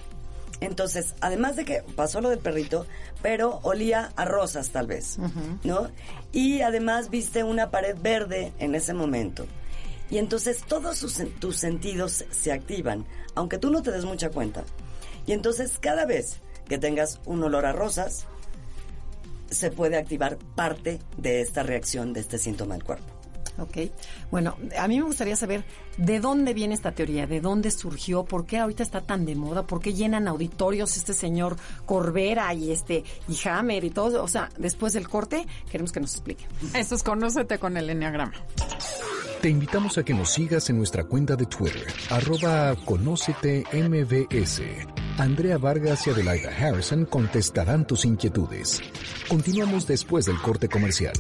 Entonces, 0.62 1.14
además 1.20 1.56
de 1.56 1.66
que 1.66 1.84
pasó 1.96 2.22
lo 2.22 2.30
del 2.30 2.40
perrito, 2.40 2.86
pero 3.22 3.60
olía 3.64 4.12
a 4.16 4.26
rosas 4.26 4.70
tal 4.70 4.88
vez, 4.88 5.18
¿no? 5.64 5.90
Y 6.32 6.62
además 6.62 7.10
viste 7.10 7.44
una 7.44 7.70
pared 7.70 7.98
verde 8.02 8.54
en 8.60 8.76
ese 8.76 8.94
momento. 8.94 9.46
Y 10.10 10.20
entonces 10.20 10.64
todos 10.68 11.00
tus 11.40 11.56
sentidos 11.58 12.26
se 12.30 12.52
activan, 12.52 13.06
aunque 13.36 13.58
tú 13.58 13.72
no 13.72 13.82
te 13.82 13.92
des 13.92 14.06
mucha 14.06 14.30
cuenta. 14.30 14.64
Y 15.26 15.32
entonces 15.32 15.78
cada 15.80 16.06
vez 16.06 16.40
que 16.68 16.78
tengas 16.78 17.20
un 17.26 17.44
olor 17.44 17.66
a 17.66 17.74
rosas, 17.74 18.26
se 19.50 19.72
puede 19.72 19.98
activar 19.98 20.38
parte 20.56 21.00
de 21.18 21.42
esta 21.42 21.64
reacción, 21.64 22.14
de 22.14 22.22
este 22.22 22.38
síntoma 22.38 22.76
del 22.76 22.84
cuerpo. 22.84 23.13
Ok. 23.58 23.92
Bueno, 24.32 24.56
a 24.78 24.88
mí 24.88 24.98
me 24.98 25.06
gustaría 25.06 25.36
saber 25.36 25.64
de 25.98 26.20
dónde 26.20 26.54
viene 26.54 26.74
esta 26.74 26.92
teoría, 26.92 27.28
de 27.28 27.40
dónde 27.40 27.70
surgió, 27.72 28.24
por 28.24 28.46
qué 28.46 28.58
ahorita 28.58 28.84
está 28.84 29.02
tan 29.02 29.26
de 29.26 29.36
moda, 29.36 29.68
por 29.68 29.80
qué 29.80 29.94
llenan 29.94 30.28
auditorios 30.28 30.98
este 30.98 31.14
señor 31.14 31.56
Corbera 31.86 32.54
y 32.54 32.72
este 32.72 33.04
y 33.28 33.48
Hammer 33.48 33.84
y 33.84 33.90
todo. 33.92 34.24
O 34.24 34.28
sea, 34.28 34.50
después 34.58 34.94
del 34.94 35.08
corte, 35.08 35.46
queremos 35.70 35.92
que 35.92 36.00
nos 36.00 36.14
explique. 36.14 36.46
Eso 36.74 36.96
es 36.96 37.04
Conócete 37.04 37.60
con 37.60 37.78
el 37.78 37.90
Enneagrama. 37.90 38.34
Te 39.42 39.50
invitamos 39.50 39.98
a 39.98 40.04
que 40.04 40.14
nos 40.14 40.30
sigas 40.30 40.70
en 40.70 40.78
nuestra 40.78 41.04
cuenta 41.04 41.36
de 41.36 41.46
Twitter, 41.46 41.86
arroba 42.10 42.74
Conócete 42.86 43.66
MBS. 43.74 44.62
Andrea 45.18 45.58
Vargas 45.58 46.08
y 46.08 46.12
Adelaida 46.12 46.50
Harrison 46.50 47.06
contestarán 47.06 47.86
tus 47.86 48.06
inquietudes. 48.06 48.82
Continuamos 49.28 49.86
después 49.86 50.26
del 50.26 50.40
corte 50.42 50.70
comercial. 50.70 51.14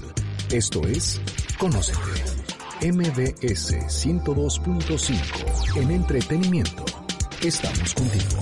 Esto 0.51 0.85
es 0.87 1.19
Conócete. 1.57 1.99
MBS 2.81 3.73
102.5 3.87 5.77
en 5.77 5.91
entretenimiento. 5.91 6.83
Estamos 7.41 7.93
contigo. 7.93 8.39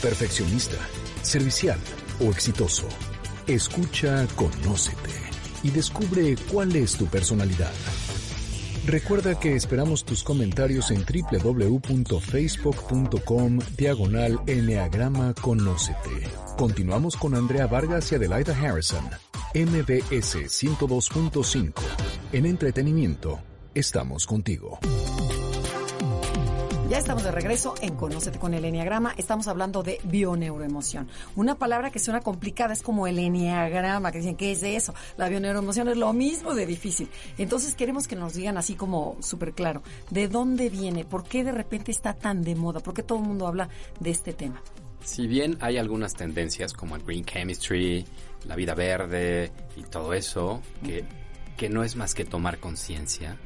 Perfeccionista, 0.00 0.76
servicial 1.22 1.80
o 2.20 2.26
exitoso. 2.30 2.86
Escucha 3.46 4.26
Conócete 4.36 5.10
y 5.62 5.70
descubre 5.70 6.36
cuál 6.50 6.74
es 6.76 6.96
tu 6.96 7.06
personalidad. 7.06 7.72
Recuerda 8.86 9.38
que 9.38 9.54
esperamos 9.54 10.02
tus 10.04 10.24
comentarios 10.24 10.90
en 10.90 11.04
www.facebook.com 11.04 13.58
diagonal 13.76 14.40
Enneagrama 14.46 15.34
Conócete. 15.34 16.26
Continuamos 16.56 17.14
con 17.16 17.34
Andrea 17.34 17.66
Vargas 17.66 18.10
y 18.12 18.14
Adelaida 18.14 18.56
Harrison. 18.56 19.04
MBS 19.54 20.44
102.5. 20.44 21.72
En 22.32 22.44
entretenimiento, 22.44 23.40
estamos 23.74 24.26
contigo. 24.26 24.78
Ya 26.90 26.98
estamos 26.98 27.24
de 27.24 27.30
regreso 27.30 27.74
en 27.80 27.96
Conócete 27.96 28.38
con 28.38 28.52
el 28.52 28.66
Enneagrama. 28.66 29.14
Estamos 29.16 29.48
hablando 29.48 29.82
de 29.82 30.00
bioneuroemoción. 30.04 31.08
Una 31.34 31.54
palabra 31.54 31.90
que 31.90 31.98
suena 31.98 32.20
complicada 32.20 32.74
es 32.74 32.82
como 32.82 33.06
el 33.06 33.18
Enneagrama, 33.18 34.12
que 34.12 34.18
dicen, 34.18 34.36
¿qué 34.36 34.52
es 34.52 34.62
eso? 34.62 34.92
La 35.16 35.30
bioneuroemoción 35.30 35.88
es 35.88 35.96
lo 35.96 36.12
mismo 36.12 36.54
de 36.54 36.66
difícil. 36.66 37.08
Entonces 37.38 37.74
queremos 37.74 38.06
que 38.06 38.16
nos 38.16 38.34
digan 38.34 38.58
así 38.58 38.74
como 38.74 39.16
súper 39.20 39.54
claro, 39.54 39.82
¿de 40.10 40.28
dónde 40.28 40.68
viene? 40.68 41.06
¿Por 41.06 41.24
qué 41.24 41.42
de 41.42 41.52
repente 41.52 41.90
está 41.90 42.12
tan 42.12 42.42
de 42.42 42.54
moda? 42.54 42.80
¿Por 42.80 42.92
qué 42.92 43.02
todo 43.02 43.18
el 43.18 43.24
mundo 43.24 43.46
habla 43.46 43.70
de 43.98 44.10
este 44.10 44.34
tema? 44.34 44.62
Si 45.08 45.26
bien 45.26 45.56
hay 45.60 45.78
algunas 45.78 46.14
tendencias 46.14 46.74
como 46.74 46.94
el 46.94 47.02
green 47.02 47.24
chemistry, 47.24 48.04
la 48.44 48.54
vida 48.56 48.74
verde 48.74 49.50
y 49.74 49.82
todo 49.84 50.12
eso, 50.12 50.60
que, 50.84 51.02
que 51.56 51.70
no 51.70 51.82
es 51.82 51.96
más 51.96 52.14
que 52.14 52.26
tomar 52.26 52.58
conciencia, 52.58 53.38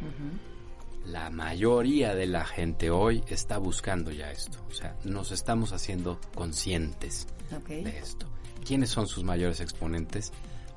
la 1.06 1.30
mayoría 1.30 2.16
de 2.16 2.26
la 2.26 2.44
gente 2.44 2.90
hoy 2.90 3.22
está 3.28 3.58
buscando 3.58 4.10
ya 4.10 4.32
esto. 4.32 4.58
O 4.68 4.74
sea, 4.74 4.96
nos 5.04 5.30
estamos 5.30 5.72
haciendo 5.72 6.20
conscientes 6.34 7.28
de 7.68 7.96
esto. 7.96 8.26
¿Quiénes 8.66 8.90
son 8.90 9.06
sus 9.06 9.22
mayores 9.22 9.60
exponentes? 9.60 10.32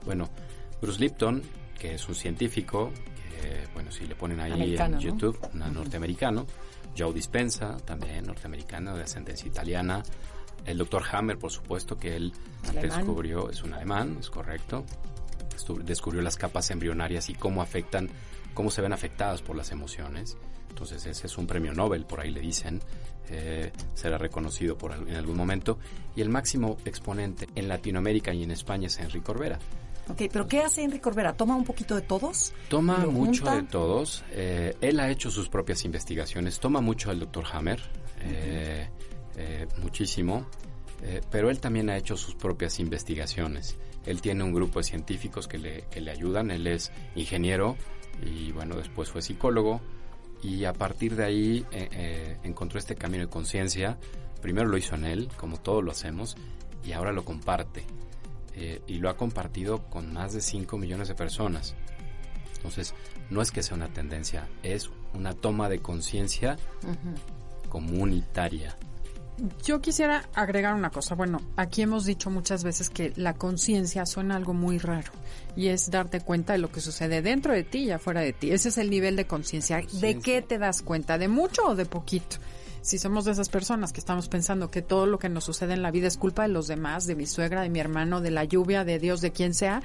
Bueno, 0.06 0.30
Bruce 0.82 1.02
Lipton, 1.02 1.42
que 1.80 1.96
es 1.96 2.08
un 2.08 2.14
científico, 2.14 2.92
que, 3.32 3.68
bueno, 3.74 3.92
si 3.92 4.06
le 4.06 4.14
ponen 4.14 4.40
ahí 4.40 4.76
en 4.78 5.00
YouTube, 5.00 5.40
un 5.52 5.74
norteamericano. 5.74 6.46
Joe 6.98 7.12
Dispensa, 7.12 7.76
también 7.78 8.26
norteamericano 8.28 8.96
de 8.96 9.04
ascendencia 9.04 9.48
italiana. 9.48 10.04
El 10.66 10.78
doctor 10.78 11.04
Hammer, 11.12 11.38
por 11.38 11.52
supuesto, 11.52 11.98
que 11.98 12.16
él 12.16 12.34
descubrió, 12.82 13.50
es 13.50 13.64
un 13.64 13.74
alemán, 13.74 14.18
es 14.20 14.30
correcto. 14.30 14.84
Descubrió 15.84 16.22
las 16.22 16.38
capas 16.38 16.70
embrionarias 16.72 17.30
y 17.30 17.36
cómo 17.36 17.62
afectan 17.62 18.10
cómo 18.56 18.72
se 18.72 18.82
ven 18.82 18.94
afectadas 18.94 19.44
por 19.44 19.56
las 19.56 19.72
emociones. 19.72 20.38
Entonces 20.70 21.06
ese 21.06 21.28
es 21.28 21.38
un 21.38 21.46
premio 21.46 21.74
Nobel, 21.74 22.06
por 22.06 22.22
ahí 22.22 22.32
le 22.32 22.42
dicen, 22.42 22.82
eh, 23.30 23.72
será 23.94 24.18
reconocido 24.18 24.78
por, 24.78 24.94
en 24.94 25.16
algún 25.16 25.38
momento. 25.38 25.78
Y 26.16 26.22
el 26.22 26.30
máximo 26.30 26.78
exponente 26.86 27.48
en 27.54 27.68
Latinoamérica 27.68 28.34
y 28.34 28.44
en 28.44 28.52
España 28.52 28.88
es 28.88 28.98
Enrique 28.98 29.24
Corbera. 29.24 29.60
Ok, 30.08 30.24
pero 30.32 30.48
¿qué 30.48 30.62
hace 30.62 30.84
Enrique 30.84 31.02
Corbera? 31.02 31.34
¿Toma 31.34 31.56
un 31.56 31.64
poquito 31.64 31.96
de 31.96 32.02
todos? 32.02 32.54
Toma 32.70 32.98
mucho 33.06 33.46
de 33.50 33.64
todos. 33.64 34.24
Eh, 34.32 34.76
él 34.82 35.00
ha 35.00 35.10
hecho 35.10 35.32
sus 35.32 35.50
propias 35.50 35.84
investigaciones. 35.86 36.60
Toma 36.60 36.82
mucho 36.82 37.10
al 37.10 37.20
doctor 37.20 37.46
Hammer, 37.52 37.82
eh, 38.22 38.88
muchísimo. 39.82 40.46
pero 41.30 41.50
él 41.50 41.60
también 41.60 41.90
ha 41.90 41.98
hecho 41.98 42.18
sus 42.18 42.36
propias 42.36 42.80
investigaciones. 42.80 43.76
Él 44.06 44.22
tiene 44.22 44.44
un 44.44 44.54
grupo 44.54 44.80
de 44.80 44.84
científicos 44.84 45.48
que 45.48 45.58
le, 45.58 45.84
que 45.92 46.02
le 46.02 46.12
ayudan. 46.12 46.52
Él 46.52 46.68
es 46.68 46.92
ingeniero, 47.16 47.76
y 48.24 48.52
bueno, 48.52 48.76
después 48.76 49.10
fue 49.10 49.22
psicólogo 49.22 49.82
y 50.42 50.66
a 50.66 50.74
partir 50.74 51.16
de 51.16 51.26
ahí 51.26 51.66
eh, 51.72 51.90
eh, 51.92 52.38
encontró 52.44 52.80
este 52.80 52.96
camino 52.96 53.24
de 53.24 53.30
conciencia. 53.30 53.98
Primero 54.42 54.68
lo 54.68 54.78
hizo 54.78 54.96
en 54.96 55.06
él, 55.06 55.30
como 55.38 55.58
todos 55.58 55.84
lo 55.84 55.92
hacemos, 55.92 56.38
y 56.84 56.92
ahora 56.92 57.12
lo 57.12 57.26
comparte. 57.26 57.84
Eh, 58.54 58.82
y 58.88 59.00
lo 59.00 59.10
ha 59.10 59.18
compartido 59.18 59.84
con 59.90 60.14
más 60.14 60.34
de 60.34 60.42
5 60.42 60.78
millones 60.78 61.08
de 61.08 61.16
personas. 61.16 61.76
Entonces, 62.56 62.94
no 63.30 63.42
es 63.42 63.52
que 63.52 63.64
sea 63.64 63.76
una 63.76 63.92
tendencia, 63.92 64.48
es 64.64 64.90
una 65.14 65.34
toma 65.34 65.68
de 65.68 65.80
conciencia 65.80 66.58
comunitaria. 67.70 68.78
Yo 69.66 69.82
quisiera 69.82 70.30
agregar 70.34 70.74
una 70.76 70.90
cosa. 70.90 71.16
Bueno, 71.16 71.42
aquí 71.58 71.82
hemos 71.82 72.06
dicho 72.06 72.30
muchas 72.30 72.64
veces 72.64 72.90
que 72.90 73.12
la 73.18 73.34
conciencia 73.34 74.06
suena 74.06 74.38
algo 74.38 74.54
muy 74.54 74.78
raro 74.78 75.12
y 75.58 75.68
es 75.68 75.92
darte 75.92 76.22
cuenta 76.22 76.54
de 76.54 76.60
lo 76.60 76.72
que 76.72 76.80
sucede 76.80 77.22
dentro 77.22 77.54
de 77.54 77.64
ti 77.64 77.80
y 77.80 77.92
afuera 77.92 78.22
de 78.22 78.32
ti. 78.32 78.52
Ese 78.52 78.70
es 78.70 78.78
el 78.78 78.90
nivel 78.90 79.16
de 79.18 79.28
conciencia. 79.28 79.82
¿De 79.94 80.20
qué 80.20 80.42
te 80.42 80.58
das 80.58 80.82
cuenta? 80.82 81.18
¿De 81.18 81.28
mucho 81.28 81.68
o 81.68 81.76
de 81.76 81.86
poquito? 81.86 82.38
Si 82.82 82.98
somos 82.98 83.26
de 83.26 83.32
esas 83.32 83.50
personas 83.50 83.92
que 83.92 84.00
estamos 84.00 84.30
pensando 84.30 84.72
que 84.72 84.82
todo 84.82 85.06
lo 85.06 85.20
que 85.20 85.28
nos 85.28 85.44
sucede 85.44 85.74
en 85.74 85.82
la 85.82 85.92
vida 85.92 86.08
es 86.08 86.18
culpa 86.18 86.44
de 86.44 86.50
los 86.50 86.68
demás, 86.68 87.06
de 87.06 87.16
mi 87.16 87.26
suegra, 87.26 87.62
de 87.62 87.70
mi 87.70 87.80
hermano, 87.80 88.22
de 88.22 88.32
la 88.32 88.46
lluvia, 88.46 88.86
de 88.86 89.00
Dios, 89.00 89.22
de 89.22 89.32
quien 89.32 89.54
sea, 89.54 89.82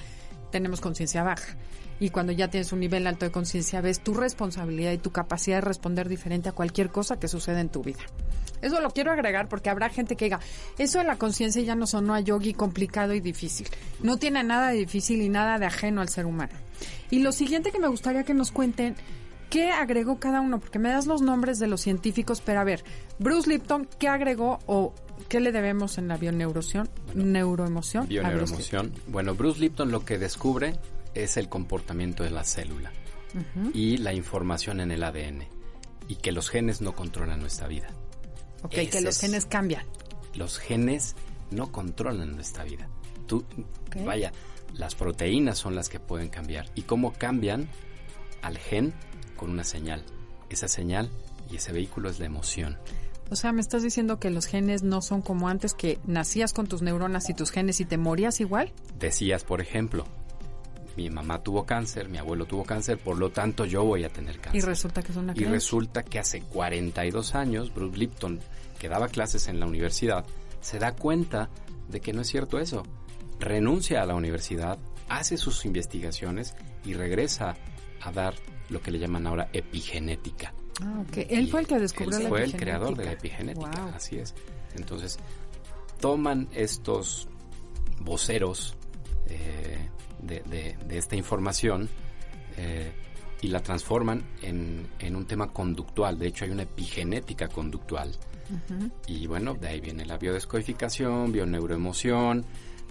tenemos 0.53 0.81
conciencia 0.81 1.23
baja. 1.23 1.57
Y 2.01 2.11
cuando 2.11 2.33
ya 2.33 2.49
tienes 2.49 2.73
un 2.73 2.81
nivel 2.81 3.07
alto 3.07 3.27
de 3.27 3.31
conciencia, 3.31 3.83
ves 3.83 4.01
tu 4.01 4.15
responsabilidad 4.15 4.93
y 4.93 4.99
tu 4.99 5.13
capacidad 5.13 5.59
de 5.59 5.61
responder 5.61 6.09
diferente 6.09 6.49
a 6.49 6.53
cualquier 6.53 6.91
cosa 6.91 7.21
que 7.21 7.29
suceda 7.29 7.61
en 7.61 7.69
tu 7.69 7.83
vida. 7.83 8.01
Eso 8.63 8.81
lo 8.81 8.91
quiero 8.91 9.13
agregar 9.13 9.49
porque 9.49 9.71
habrá 9.71 9.89
gente 9.89 10.17
que 10.17 10.27
diga, 10.27 10.41
eso 10.79 10.99
de 10.99 11.05
la 11.05 11.17
conciencia 11.17 11.63
ya 11.63 11.75
no 11.75 11.87
sonó 11.87 12.15
a 12.15 12.21
yogi 12.21 12.55
complicado 12.55 13.15
y 13.15 13.21
difícil. 13.21 13.69
No 14.03 14.17
tiene 14.17 14.43
nada 14.43 14.71
de 14.71 14.79
difícil 14.79 15.23
y 15.23 15.29
nada 15.29 15.59
de 15.59 15.67
ajeno 15.67 16.01
al 16.01 16.09
ser 16.09 16.27
humano. 16.27 16.53
Y 17.11 17.21
lo 17.21 17.33
siguiente 17.33 17.71
que 17.71 17.79
me 17.79 17.89
gustaría 17.89 18.25
que 18.25 18.35
nos 18.35 18.51
cuenten, 18.51 18.97
¿qué 19.49 19.71
agregó 19.71 20.19
cada 20.19 20.41
uno? 20.41 20.59
Porque 20.59 20.79
me 20.79 20.91
das 20.91 21.07
los 21.07 21.23
nombres 21.23 21.59
de 21.59 21.67
los 21.67 21.81
científicos, 21.81 22.43
pero 22.45 22.61
a 22.61 22.65
ver, 22.65 22.85
Bruce 23.19 23.49
Lipton, 23.49 23.89
¿qué 23.99 24.09
agregó 24.09 24.59
o 24.67 24.95
qué 25.29 25.41
le 25.41 25.53
debemos 25.53 25.99
en 25.99 26.09
la 26.09 26.17
bioneuroemoción? 26.17 26.89
Neuroemoción. 27.15 28.09
Bioneuroemoción. 28.09 28.93
Bueno, 29.09 29.35
Bruce 29.35 29.61
Lipton 29.61 29.91
lo 29.91 30.05
que 30.05 30.19
descubre 30.19 30.75
es 31.15 31.37
el 31.37 31.49
comportamiento 31.49 32.23
de 32.23 32.31
la 32.31 32.45
célula 32.45 32.93
y 33.73 33.99
la 33.99 34.13
información 34.13 34.81
en 34.81 34.91
el 34.91 35.03
ADN 35.03 35.47
y 36.09 36.17
que 36.17 36.33
los 36.33 36.51
genes 36.51 36.81
no 36.81 36.95
controlan 36.95 37.41
nuestra 37.41 37.69
vida. 37.69 37.89
Ok, 38.63 38.75
que 38.91 39.01
los 39.01 39.19
genes 39.19 39.47
cambian. 39.47 39.87
Los 40.35 40.59
genes 40.59 41.15
no 41.51 41.73
controlan 41.73 42.35
nuestra 42.35 42.65
vida. 42.65 42.89
Tú, 43.27 43.45
vaya, 44.05 44.33
las 44.75 44.95
proteínas 44.95 45.59
son 45.59 45.75
las 45.75 45.89
que 45.89 46.01
pueden 46.01 46.29
cambiar. 46.29 46.67
¿Y 46.75 46.83
cómo 46.83 47.13
cambian 47.13 47.69
al 48.43 48.59
gen? 48.59 48.93
Con 49.37 49.51
una 49.51 49.65
señal. 49.65 50.05
Esa 50.49 50.69
señal 50.69 51.11
y 51.51 51.57
ese 51.57 51.73
vehículo 51.73 52.11
es 52.11 52.19
la 52.19 52.27
emoción. 52.27 52.79
O 53.31 53.37
sea, 53.37 53.53
me 53.53 53.61
estás 53.61 53.85
diciendo 53.85 54.19
que 54.19 54.31
los 54.31 54.47
genes 54.47 54.83
no 54.83 55.03
son 55.03 55.23
como 55.23 55.49
antes, 55.49 55.73
que 55.73 56.01
nacías 56.05 56.53
con 56.53 56.67
tus 56.67 56.83
neuronas 56.83 57.31
y 57.31 57.35
tus 57.35 57.53
genes 57.53 57.81
y 57.81 57.85
te 57.85 57.97
morías 57.97 58.41
igual. 58.41 58.73
Decías, 58.99 59.45
por 59.45 59.61
ejemplo, 59.61 60.05
mi 60.97 61.11
mamá 61.11 61.43
tuvo 61.43 61.65
cáncer, 61.65 62.09
mi 62.09 62.19
abuelo 62.19 62.47
tuvo 62.47 62.65
cáncer, 62.65 62.99
por 62.99 63.19
lo 63.19 63.31
tanto 63.31 63.65
yo 63.65 63.85
voy 63.85 64.05
a 64.05 64.09
tener 64.09 64.39
cáncer. 64.41 64.63
Y 64.63 64.65
resulta 64.65 65.03
que 65.03 65.13
es 65.13 65.19
una 65.19 65.33
Y 65.37 65.45
resulta 65.45 66.03
que 66.03 66.19
hace 66.19 66.41
42 66.43 67.35
años 67.35 67.73
Bruce 67.73 67.97
Lipton, 67.97 68.41
que 68.79 68.89
daba 68.89 69.09
clases 69.09 69.49
en 69.49 69.61
la 69.61 69.67
universidad, 69.67 70.25
se 70.61 70.79
da 70.79 70.93
cuenta 70.93 71.49
de 71.89 72.01
que 72.01 72.13
no 72.13 72.23
es 72.23 72.29
cierto 72.29 72.59
eso. 72.59 72.85
Renuncia 73.39 74.03
a 74.03 74.07
la 74.07 74.15
universidad, 74.15 74.79
hace 75.09 75.37
sus 75.37 75.65
investigaciones 75.65 76.55
y 76.85 76.95
regresa 76.95 77.57
a 78.01 78.13
dar 78.13 78.35
lo 78.69 78.81
que 78.81 78.91
le 78.91 78.99
llaman 78.99 79.27
ahora 79.27 79.49
epigenética. 79.53 80.55
Ah, 80.83 81.05
ok. 81.07 81.27
Él 81.29 81.49
fue 81.49 81.61
el 81.61 81.67
que 81.67 81.79
descubrió 81.79 82.17
él 82.17 82.23
la 82.25 82.29
fue 82.29 82.45
el 82.45 82.57
creador 82.57 82.97
de 82.97 83.05
la 83.05 83.13
epigenética, 83.13 83.93
así 83.95 84.17
es. 84.17 84.35
Entonces, 84.77 85.19
toman 86.01 86.49
estos 86.53 87.29
voceros 88.01 88.77
eh, 89.29 89.91
de, 90.23 90.77
esta 90.91 91.17
información 91.17 91.89
eh, 92.57 92.93
y 93.43 93.49
la 93.49 93.63
transforman 93.63 94.25
en, 94.43 94.87
en, 94.99 95.17
un 95.17 95.27
tema 95.27 95.53
conductual. 95.53 96.19
De 96.19 96.29
hecho, 96.29 96.45
hay 96.45 96.51
una 96.51 96.63
epigenética 96.63 97.49
conductual. 97.49 98.13
Y 99.07 99.27
bueno, 99.27 99.55
de 99.55 99.69
ahí 99.69 99.81
viene 99.81 100.05
la 100.05 100.19
biodescodificación, 100.19 101.31
bioneuroemoción. 101.33 102.45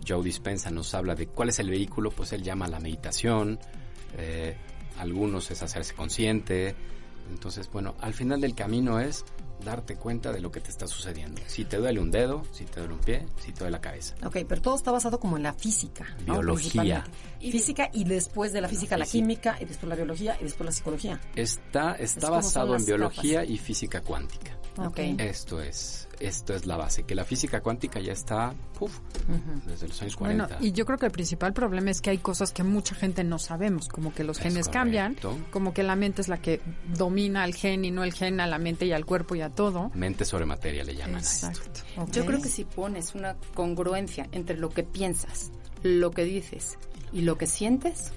Joe 0.08 0.24
Dispensa 0.24 0.72
nos 0.72 0.94
habla 0.94 1.16
de 1.16 1.28
cuál 1.28 1.50
es 1.50 1.60
el 1.60 1.70
vehículo, 1.70 2.12
pues 2.12 2.32
él 2.34 2.44
llama 2.44 2.68
la 2.68 2.80
meditación. 2.80 3.60
Eh, 4.18 4.56
algunos 4.98 5.52
es 5.52 5.62
hacerse 5.62 5.94
consciente. 5.94 6.76
Entonces, 7.30 7.70
bueno, 7.72 7.96
al 8.00 8.14
final 8.14 8.42
del 8.42 8.56
camino 8.56 9.00
es 9.00 9.26
darte 9.64 9.96
cuenta 9.96 10.32
de 10.32 10.42
lo 10.42 10.52
que 10.52 10.62
te 10.62 10.70
está 10.70 10.88
sucediendo. 10.88 11.42
Si 11.48 11.66
te 11.66 11.78
duele 11.78 12.00
un 12.00 12.12
dedo, 12.12 12.44
si 12.52 12.66
te 12.66 12.80
duele 12.80 12.94
un 12.96 13.00
pie, 13.00 13.26
si 13.40 13.52
te 13.52 13.60
duele 13.60 13.72
la 13.72 13.82
cabeza. 13.82 14.16
Ok, 14.24 14.38
pero 14.48 14.62
todo 14.62 14.76
está 14.76 14.92
basado 14.92 15.20
como 15.20 15.38
en 15.38 15.44
la 15.44 15.54
física. 15.54 16.16
Biología. 16.26 17.06
Física 17.40 17.90
y 17.94 18.04
después 18.04 18.54
de 18.54 18.62
la 18.62 18.68
física 18.68 18.98
la, 18.98 19.06
química 19.06 19.58
y 19.60 19.66
después 19.66 19.90
la 19.90 19.96
biología 19.96 20.38
y 20.40 20.44
después 20.44 20.66
la 20.66 20.72
psicología. 20.72 21.22
Está, 21.36 21.94
está 21.94 22.30
basado 22.30 22.76
en 22.76 22.86
biología 22.86 23.44
y 23.44 23.58
física 23.58 24.02
cuántica. 24.02 24.59
Okay. 24.88 25.16
Esto 25.20 25.62
es, 25.62 26.08
esto 26.20 26.54
es 26.54 26.66
la 26.66 26.78
base, 26.78 27.04
que 27.04 27.16
la 27.16 27.26
física 27.26 27.62
cuántica 27.62 28.00
ya 28.00 28.14
está 28.14 28.54
desde 29.68 29.88
los 29.88 30.02
años 30.02 30.16
40. 30.16 30.48
Bueno, 30.48 30.66
y 30.66 30.72
yo 30.72 30.86
creo 30.86 30.98
que 30.98 31.06
el 31.06 31.12
principal 31.12 31.54
problema 31.54 31.92
es 31.92 32.02
que 32.02 32.10
hay 32.10 32.18
cosas 32.18 32.52
que 32.52 32.64
mucha 32.64 32.96
gente 32.96 33.24
no 33.24 33.40
sabemos, 33.40 33.88
como 33.88 34.14
que 34.14 34.24
los 34.24 34.40
genes 34.40 34.70
cambian, 34.70 35.18
como 35.52 35.74
que 35.74 35.84
la 35.84 35.96
mente 35.96 36.22
es 36.22 36.28
la 36.28 36.38
que 36.38 36.62
domina 36.96 37.44
al 37.44 37.54
gen 37.54 37.86
y 37.86 37.92
no 37.92 38.04
el 38.04 38.14
gen 38.14 38.40
a 38.40 38.48
la 38.48 38.58
mente 38.58 38.86
y 38.86 38.92
al 38.92 39.06
cuerpo 39.06 39.36
y 39.36 39.42
a 39.42 39.50
todo. 39.50 39.92
Mente 39.94 40.26
sobre 40.26 40.46
materia 40.46 40.84
le 40.84 40.96
llaman 40.96 41.18
Exacto. 41.20 41.60
a 41.98 42.04
esto. 42.04 42.12
Yo 42.12 42.26
creo 42.26 42.42
que 42.42 42.50
si 42.50 42.66
pones 42.66 43.16
una 43.16 43.36
congruencia 43.54 44.28
entre 44.32 44.58
lo 44.58 44.70
que 44.70 44.84
piensas, 44.84 45.52
lo 45.84 46.12
que 46.12 46.24
dices 46.24 46.78
y 47.12 47.22
lo 47.22 47.38
que 47.38 47.48
sientes, 47.48 48.12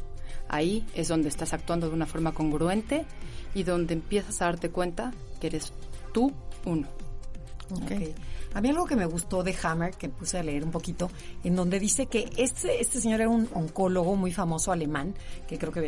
ahí 0.48 0.86
es 0.94 1.08
donde 1.08 1.28
estás 1.28 1.52
actuando 1.52 1.88
de 1.88 1.94
una 1.94 2.06
forma 2.06 2.32
congruente 2.32 3.06
y 3.54 3.64
donde 3.64 3.94
empiezas 3.94 4.40
a 4.42 4.46
darte 4.46 4.70
cuenta 4.70 5.12
que 5.40 5.48
eres 5.48 5.72
tú 6.12 6.32
uno. 6.64 6.86
Okay. 7.84 8.14
A 8.54 8.60
mí 8.60 8.68
algo 8.68 8.84
que 8.84 8.96
me 8.96 9.06
gustó 9.06 9.42
de 9.42 9.56
Hammer, 9.62 9.94
que 9.94 10.10
puse 10.10 10.38
a 10.38 10.42
leer 10.42 10.62
un 10.62 10.70
poquito, 10.70 11.10
en 11.42 11.56
donde 11.56 11.80
dice 11.80 12.06
que 12.06 12.28
este, 12.36 12.82
este 12.82 13.00
señor 13.00 13.20
era 13.20 13.30
un 13.30 13.48
oncólogo 13.54 14.14
muy 14.14 14.30
famoso 14.30 14.72
alemán, 14.72 15.14
que 15.48 15.58
creo 15.58 15.72
que 15.72 15.80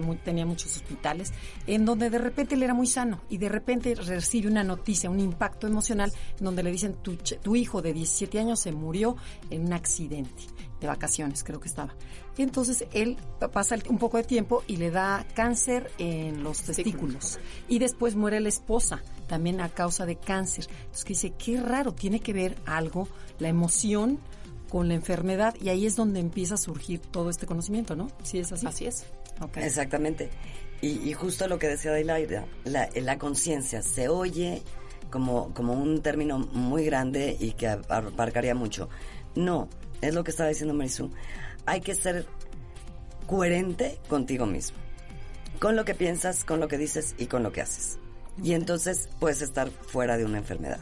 muy, 0.00 0.16
tenía 0.16 0.44
muchos 0.44 0.76
hospitales, 0.76 1.32
en 1.66 1.84
donde 1.84 2.10
de 2.10 2.18
repente 2.18 2.56
él 2.56 2.62
era 2.64 2.74
muy 2.74 2.88
sano 2.88 3.20
y 3.28 3.38
de 3.38 3.48
repente 3.48 3.94
recibe 3.94 4.48
una 4.48 4.64
noticia, 4.64 5.10
un 5.10 5.20
impacto 5.20 5.68
emocional, 5.68 6.12
en 6.38 6.44
donde 6.44 6.64
le 6.64 6.72
dicen, 6.72 6.94
tu, 7.02 7.16
tu 7.16 7.54
hijo 7.54 7.82
de 7.82 7.92
17 7.92 8.40
años 8.40 8.60
se 8.60 8.72
murió 8.72 9.16
en 9.50 9.66
un 9.66 9.72
accidente 9.72 10.42
de 10.80 10.86
vacaciones, 10.86 11.44
creo 11.44 11.60
que 11.60 11.68
estaba. 11.68 11.94
Y 12.36 12.42
entonces 12.42 12.84
él 12.92 13.16
pasa 13.52 13.76
un 13.88 13.98
poco 13.98 14.16
de 14.16 14.24
tiempo 14.24 14.62
y 14.66 14.76
le 14.76 14.90
da 14.90 15.26
cáncer 15.34 15.90
en 15.98 16.44
los 16.44 16.62
testículos. 16.62 17.38
Y 17.68 17.78
después 17.78 18.14
muere 18.14 18.40
la 18.40 18.48
esposa, 18.48 19.02
también 19.26 19.60
a 19.60 19.68
causa 19.68 20.06
de 20.06 20.16
cáncer. 20.16 20.66
Entonces 20.70 21.04
que 21.04 21.12
dice, 21.14 21.32
qué 21.36 21.60
raro, 21.60 21.92
tiene 21.92 22.20
que 22.20 22.32
ver 22.32 22.56
algo, 22.64 23.08
la 23.38 23.48
emoción 23.48 24.20
con 24.68 24.88
la 24.88 24.94
enfermedad 24.94 25.54
y 25.60 25.70
ahí 25.70 25.86
es 25.86 25.96
donde 25.96 26.20
empieza 26.20 26.54
a 26.54 26.58
surgir 26.58 27.00
todo 27.00 27.30
este 27.30 27.46
conocimiento, 27.46 27.96
¿no? 27.96 28.08
Sí, 28.22 28.38
es 28.38 28.52
así. 28.52 28.66
Así 28.66 28.86
es. 28.86 29.06
Exactamente. 29.56 30.30
Y, 30.80 31.12
justo 31.12 31.48
lo 31.48 31.58
que 31.58 31.66
decía 31.66 31.90
Dailaida, 31.90 32.46
la, 32.64 32.88
la 32.94 33.18
conciencia 33.18 33.82
se 33.82 34.08
oye 34.08 34.62
como, 35.10 35.52
como 35.52 35.72
un 35.72 36.02
término 36.02 36.38
muy 36.38 36.84
grande 36.84 37.36
y 37.38 37.52
que 37.52 37.66
abarcaría 37.66 38.54
mucho. 38.54 38.88
No, 39.34 39.68
es 40.00 40.14
lo 40.14 40.24
que 40.24 40.30
estaba 40.30 40.48
diciendo 40.48 40.74
Marisú. 40.74 41.10
Hay 41.66 41.80
que 41.80 41.94
ser 41.94 42.26
coherente 43.26 43.98
contigo 44.08 44.46
mismo. 44.46 44.78
Con 45.60 45.76
lo 45.76 45.84
que 45.84 45.94
piensas, 45.94 46.44
con 46.44 46.60
lo 46.60 46.68
que 46.68 46.78
dices 46.78 47.14
y 47.18 47.26
con 47.26 47.42
lo 47.42 47.52
que 47.52 47.60
haces. 47.60 47.98
Y 48.42 48.52
entonces 48.52 49.08
puedes 49.18 49.42
estar 49.42 49.70
fuera 49.70 50.16
de 50.16 50.24
una 50.24 50.38
enfermedad. 50.38 50.80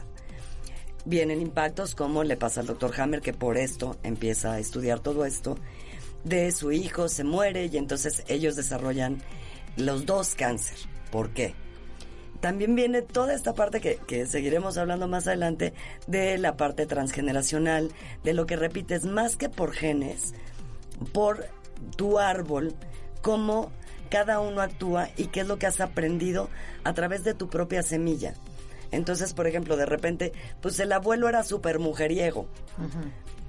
Vienen 1.05 1.41
impactos 1.41 1.95
como 1.95 2.23
le 2.23 2.37
pasa 2.37 2.61
al 2.61 2.67
doctor 2.67 2.93
Hammer, 2.99 3.21
que 3.21 3.33
por 3.33 3.57
esto 3.57 3.97
empieza 4.03 4.53
a 4.53 4.59
estudiar 4.59 4.99
todo 4.99 5.25
esto. 5.25 5.57
De 6.23 6.51
su 6.51 6.71
hijo 6.71 7.09
se 7.09 7.23
muere 7.23 7.65
y 7.67 7.77
entonces 7.77 8.23
ellos 8.27 8.55
desarrollan 8.55 9.21
los 9.77 10.05
dos 10.05 10.35
cáncer. 10.35 10.77
¿Por 11.11 11.31
qué? 11.31 11.55
También 12.39 12.75
viene 12.75 13.01
toda 13.01 13.33
esta 13.33 13.53
parte 13.53 13.79
que, 13.81 14.25
seguiremos 14.25 14.77
hablando 14.77 15.07
más 15.07 15.27
adelante 15.27 15.73
de 16.07 16.37
la 16.37 16.55
parte 16.55 16.85
transgeneracional, 16.85 17.91
de 18.23 18.33
lo 18.33 18.45
que 18.45 18.55
repites 18.55 19.05
más 19.05 19.35
que 19.35 19.49
por 19.49 19.73
genes, 19.73 20.33
por 21.13 21.45
tu 21.95 22.19
árbol, 22.19 22.75
cómo 23.21 23.71
cada 24.09 24.39
uno 24.39 24.61
actúa 24.61 25.09
y 25.17 25.27
qué 25.27 25.41
es 25.41 25.47
lo 25.47 25.57
que 25.57 25.67
has 25.67 25.81
aprendido 25.81 26.49
a 26.83 26.93
través 26.93 27.23
de 27.23 27.33
tu 27.33 27.49
propia 27.49 27.83
semilla. 27.83 28.33
Entonces, 28.91 29.33
por 29.33 29.47
ejemplo, 29.47 29.75
de 29.75 29.85
repente, 29.85 30.31
pues 30.61 30.79
el 30.79 30.91
abuelo 30.91 31.27
era 31.27 31.43
súper 31.43 31.79
mujeriego. 31.79 32.47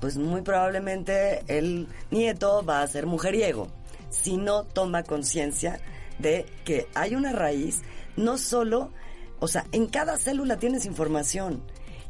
Pues 0.01 0.16
muy 0.16 0.42
probablemente 0.42 1.42
el 1.48 1.88
nieto 2.11 2.64
va 2.64 2.83
a 2.83 2.87
ser 2.87 3.07
mujeriego 3.07 3.68
si 4.11 4.37
no 4.37 4.64
toma 4.64 5.03
conciencia 5.03 5.81
de 6.18 6.46
que 6.64 6.87
hay 6.94 7.14
una 7.14 7.33
raíz 7.33 7.83
no 8.18 8.37
solo, 8.37 8.92
o 9.40 9.48
sea, 9.48 9.66
en 9.72 9.87
cada 9.87 10.18
célula 10.18 10.59
tienes 10.59 10.85
información. 10.85 11.62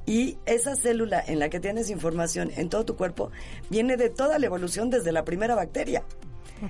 Y 0.06 0.38
esa 0.46 0.74
célula 0.74 1.22
en 1.26 1.38
la 1.38 1.50
que 1.50 1.60
tienes 1.60 1.90
información 1.90 2.50
en 2.56 2.70
todo 2.70 2.86
tu 2.86 2.96
cuerpo 2.96 3.30
viene 3.68 3.98
de 3.98 4.08
toda 4.08 4.38
la 4.38 4.46
evolución 4.46 4.88
desde 4.88 5.12
la 5.12 5.24
primera 5.24 5.54
bacteria. 5.54 6.02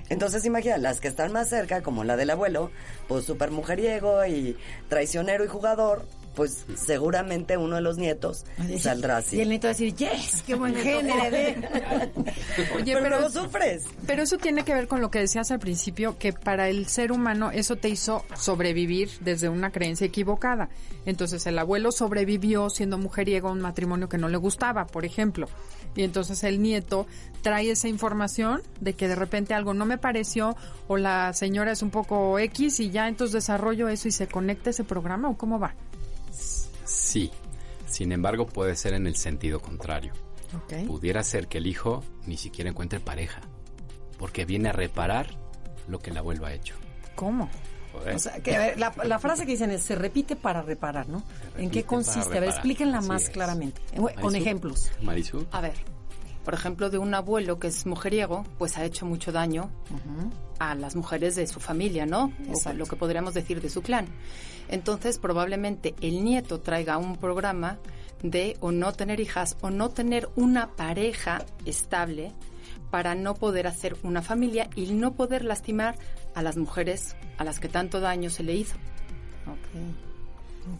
Entonces 0.09 0.45
imagina, 0.45 0.77
las 0.77 0.99
que 0.99 1.07
están 1.07 1.31
más 1.31 1.49
cerca, 1.49 1.81
como 1.81 2.03
la 2.03 2.17
del 2.17 2.29
abuelo, 2.29 2.69
pues 3.07 3.25
súper 3.25 3.49
mujeriego 3.51 4.25
y 4.25 4.57
traicionero 4.87 5.45
y 5.45 5.47
jugador, 5.47 6.05
pues 6.35 6.65
seguramente 6.75 7.57
uno 7.57 7.75
de 7.75 7.81
los 7.81 7.97
nietos 7.97 8.45
saldrá 8.79 9.17
así. 9.17 9.37
Y 9.37 9.41
el 9.41 9.49
nieto 9.49 9.67
va 9.67 9.71
a 9.71 9.73
decir, 9.73 9.95
yes, 9.95 10.43
qué 10.45 10.55
buen 10.55 10.75
género. 10.75 11.15
Oye, 12.75 12.93
pero, 12.93 13.01
pero, 13.01 13.29
sufres. 13.29 13.85
pero 14.05 14.23
eso 14.23 14.37
tiene 14.37 14.63
que 14.63 14.73
ver 14.73 14.87
con 14.87 15.01
lo 15.01 15.11
que 15.11 15.19
decías 15.19 15.51
al 15.51 15.59
principio, 15.59 16.17
que 16.17 16.33
para 16.33 16.69
el 16.69 16.87
ser 16.87 17.11
humano 17.11 17.51
eso 17.51 17.75
te 17.75 17.89
hizo 17.89 18.25
sobrevivir 18.35 19.09
desde 19.21 19.49
una 19.49 19.71
creencia 19.71 20.07
equivocada. 20.07 20.69
Entonces 21.05 21.45
el 21.47 21.57
abuelo 21.59 21.91
sobrevivió 21.91 22.69
siendo 22.69 22.97
mujeriego 22.97 23.49
a 23.49 23.51
un 23.51 23.61
matrimonio 23.61 24.09
que 24.09 24.17
no 24.17 24.29
le 24.29 24.37
gustaba, 24.37 24.87
por 24.87 25.05
ejemplo. 25.05 25.47
Y 25.95 26.03
entonces 26.03 26.43
el 26.43 26.61
nieto 26.61 27.07
trae 27.41 27.71
esa 27.71 27.87
información 27.87 28.61
de 28.79 28.93
que 28.93 29.07
de 29.07 29.15
repente 29.15 29.53
algo 29.53 29.73
no 29.73 29.85
me 29.85 29.97
pareció 29.97 30.55
o 30.87 30.97
la 30.97 31.33
señora 31.33 31.71
es 31.71 31.81
un 31.81 31.89
poco 31.89 32.37
X 32.39 32.79
y 32.79 32.91
ya 32.91 33.07
entonces 33.07 33.33
desarrollo 33.33 33.89
eso 33.89 34.07
y 34.07 34.11
se 34.11 34.27
conecta 34.27 34.69
ese 34.69 34.83
programa 34.83 35.29
o 35.29 35.37
cómo 35.37 35.59
va. 35.59 35.73
Sí. 36.89 37.31
Sin 37.87 38.11
embargo, 38.11 38.45
puede 38.45 38.75
ser 38.75 38.93
en 38.93 39.07
el 39.07 39.15
sentido 39.15 39.59
contrario. 39.61 40.13
Ok. 40.55 40.85
Pudiera 40.87 41.23
ser 41.23 41.47
que 41.47 41.57
el 41.59 41.67
hijo 41.67 42.03
ni 42.25 42.37
siquiera 42.37 42.69
encuentre 42.69 42.99
pareja, 42.99 43.41
porque 44.17 44.45
viene 44.45 44.69
a 44.69 44.73
reparar 44.73 45.27
lo 45.87 45.99
que 45.99 46.09
el 46.11 46.17
abuelo 46.17 46.45
ha 46.45 46.53
hecho. 46.53 46.75
¿Cómo? 47.15 47.49
Joder. 47.91 48.15
O 48.15 48.19
sea, 48.19 48.39
que 48.41 48.55
ver, 48.57 48.79
la, 48.79 48.93
la 49.03 49.17
frase 49.19 49.45
que 49.45 49.51
dicen 49.53 49.71
es 49.71 49.81
se 49.81 49.95
repite 49.95 50.35
para 50.35 50.61
reparar, 50.61 51.09
¿no? 51.09 51.23
¿En 51.57 51.71
qué 51.71 51.83
consiste? 51.83 52.37
A 52.37 52.41
ver, 52.41 52.49
explíquenla 52.49 52.99
Así 52.99 53.07
más 53.07 53.23
es. 53.23 53.29
claramente, 53.31 53.81
con 53.95 54.03
Marisú. 54.13 54.35
ejemplos. 54.35 54.91
Marisú. 55.01 55.47
A 55.51 55.61
ver, 55.61 55.73
por 56.49 56.57
ejemplo, 56.57 56.89
de 56.89 56.97
un 56.97 57.13
abuelo 57.13 57.59
que 57.59 57.67
es 57.67 57.85
mujeriego, 57.85 58.43
pues 58.57 58.75
ha 58.79 58.83
hecho 58.83 59.05
mucho 59.05 59.31
daño 59.31 59.69
a 60.57 60.73
las 60.73 60.95
mujeres 60.95 61.35
de 61.35 61.45
su 61.45 61.59
familia, 61.59 62.07
¿no? 62.07 62.33
O 62.47 62.53
Exacto. 62.53 62.79
lo 62.79 62.87
que 62.87 62.95
podríamos 62.95 63.35
decir 63.35 63.61
de 63.61 63.69
su 63.69 63.83
clan. 63.83 64.07
Entonces, 64.67 65.19
probablemente 65.19 65.93
el 66.01 66.23
nieto 66.23 66.59
traiga 66.59 66.97
un 66.97 67.17
programa 67.17 67.77
de 68.23 68.57
o 68.61 68.71
no 68.71 68.93
tener 68.93 69.19
hijas 69.19 69.57
o 69.61 69.69
no 69.69 69.89
tener 69.89 70.27
una 70.35 70.71
pareja 70.71 71.45
estable 71.65 72.31
para 72.89 73.13
no 73.13 73.35
poder 73.35 73.67
hacer 73.67 73.95
una 74.01 74.23
familia 74.23 74.71
y 74.75 74.91
no 74.91 75.13
poder 75.13 75.45
lastimar 75.45 75.99
a 76.33 76.41
las 76.41 76.57
mujeres 76.57 77.15
a 77.37 77.43
las 77.43 77.59
que 77.59 77.69
tanto 77.69 77.99
daño 77.99 78.31
se 78.31 78.41
le 78.41 78.55
hizo. 78.55 78.75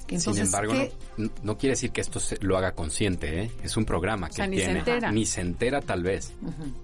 Entonces, 0.07 0.35
Sin 0.35 0.45
embargo, 0.45 0.73
¿qué- 0.73 0.91
no, 1.17 1.29
no 1.43 1.57
quiere 1.57 1.71
decir 1.73 1.91
que 1.91 2.01
esto 2.01 2.19
se- 2.19 2.37
lo 2.41 2.57
haga 2.57 2.73
consciente, 2.73 3.41
¿eh? 3.43 3.51
Es 3.63 3.77
un 3.77 3.85
programa 3.85 4.27
que 4.27 4.35
sea, 4.35 4.45
él 4.45 4.51
ni 4.51 4.57
se 4.57 4.63
tiene. 4.63 4.79
entera. 4.79 5.11
Ni 5.11 5.25
se 5.25 5.41
entera 5.41 5.81
tal 5.81 6.03
vez. 6.03 6.33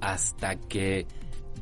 Hasta 0.01 0.55
que 0.55 1.05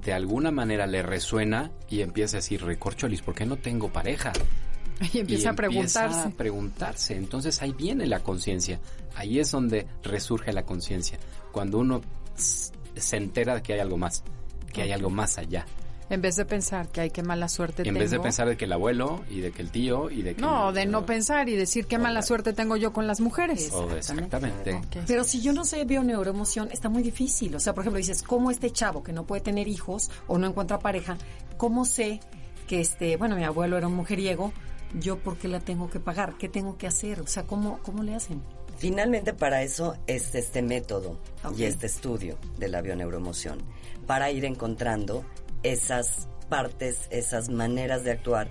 de 0.04 0.13
alguna 0.13 0.52
manera 0.52 0.86
le 0.88 1.02
resuena 1.02 1.72
y 1.89 2.02
empieza 2.02 2.38
a 2.38 2.39
decir, 2.39 2.63
recorcholis, 2.63 3.22
¿por 3.22 3.36
qué 3.36 3.46
no 3.46 3.58
tengo 3.58 3.91
pareja? 3.91 4.34
Y 5.13 5.19
empieza 5.19 5.50
a 5.50 5.54
preguntarse. 5.54 6.28
a 6.28 6.30
preguntarse. 6.30 7.15
Entonces 7.17 7.62
ahí 7.62 7.74
viene 7.74 8.06
la 8.06 8.19
conciencia. 8.22 8.80
Ahí 9.15 9.39
es 9.39 9.52
donde 9.52 9.88
resurge 10.04 10.54
la 10.54 10.63
conciencia. 10.63 11.17
Cuando 11.52 11.80
uno 11.80 12.02
se 12.36 13.17
entera 13.17 13.56
de 13.56 13.62
que 13.63 13.74
hay 13.74 13.80
algo 13.80 13.98
más, 13.98 14.24
que 14.72 14.82
hay 14.84 14.91
algo 14.91 15.10
más 15.10 15.38
allá. 15.38 15.65
En 16.13 16.21
vez 16.21 16.36
de 16.36 16.45
pensar 16.45 16.88
que 16.89 17.02
hay 17.02 17.10
qué 17.10 17.23
mala 17.23 17.47
suerte 17.49 17.82
En 17.82 17.86
tengo. 17.86 17.99
vez 17.99 18.12
de 18.12 18.19
pensar 18.19 18.47
de 18.47 18.56
que 18.58 18.65
el 18.65 18.73
abuelo 18.73 19.23
y 19.30 19.41
de 19.41 19.52
que 19.52 19.62
el 19.62 19.71
tío 19.71 20.10
y 20.10 20.21
de 20.21 20.36
que... 20.36 20.41
No, 20.41 20.69
el- 20.69 20.76
de 20.76 20.86
no 20.86 21.06
pensar 21.06 21.49
y 21.49 21.56
decir 21.56 21.86
qué 21.88 21.97
mala 21.97 22.21
suerte 22.21 22.54
tengo 22.54 22.76
yo 22.78 22.93
con 22.93 23.08
las 23.08 23.19
mujeres. 23.21 23.71
Exactamente. 23.97 24.80
Pero 25.08 25.23
si 25.23 25.41
yo 25.41 25.54
no 25.54 25.65
sé 25.65 25.84
bioneuroemoción, 25.86 26.69
está 26.71 26.89
muy 26.89 27.04
difícil. 27.04 27.56
O 27.56 27.60
sea, 27.60 27.73
por 27.73 27.84
ejemplo, 27.84 27.97
dices, 27.97 28.23
¿cómo 28.23 28.52
este 28.52 28.71
chavo 28.71 29.04
que 29.04 29.13
no 29.13 29.26
puede 29.26 29.41
tener 29.41 29.67
hijos 29.67 30.10
o 30.28 30.38
no 30.38 30.47
encuentra 30.47 30.80
pareja, 30.80 31.17
cómo 31.58 31.86
sé 31.86 32.19
que 32.67 32.80
este, 32.82 33.17
bueno, 33.17 33.36
mi 33.36 33.43
abuelo 33.43 33.78
era 33.78 33.88
un 33.88 33.95
mujeriego, 33.95 34.54
yo 34.99 35.17
por 35.17 35.38
qué 35.38 35.47
la 35.47 35.60
tengo 35.60 35.89
que 35.89 35.99
pagar? 35.99 36.38
¿Qué 36.38 36.47
tengo 36.49 36.78
que 36.78 36.88
hacer? 36.88 37.19
O 37.21 37.28
sea, 37.28 37.43
¿cómo, 37.43 37.80
cómo 37.84 38.04
le 38.04 38.15
hacen? 38.15 38.41
Finalmente 38.78 39.34
para 39.34 39.62
eso 39.63 39.95
es 40.08 40.34
este 40.36 40.62
método 40.62 41.17
y 41.58 41.63
este 41.63 41.86
estudio 41.88 42.38
de 42.58 42.67
la 42.67 42.82
bioneuroemoción, 42.82 43.60
para 44.08 44.30
ir 44.32 44.45
encontrando 44.45 45.23
esas 45.63 46.28
partes, 46.49 47.08
esas 47.10 47.49
maneras 47.49 48.04
de 48.04 48.12
actuar 48.12 48.47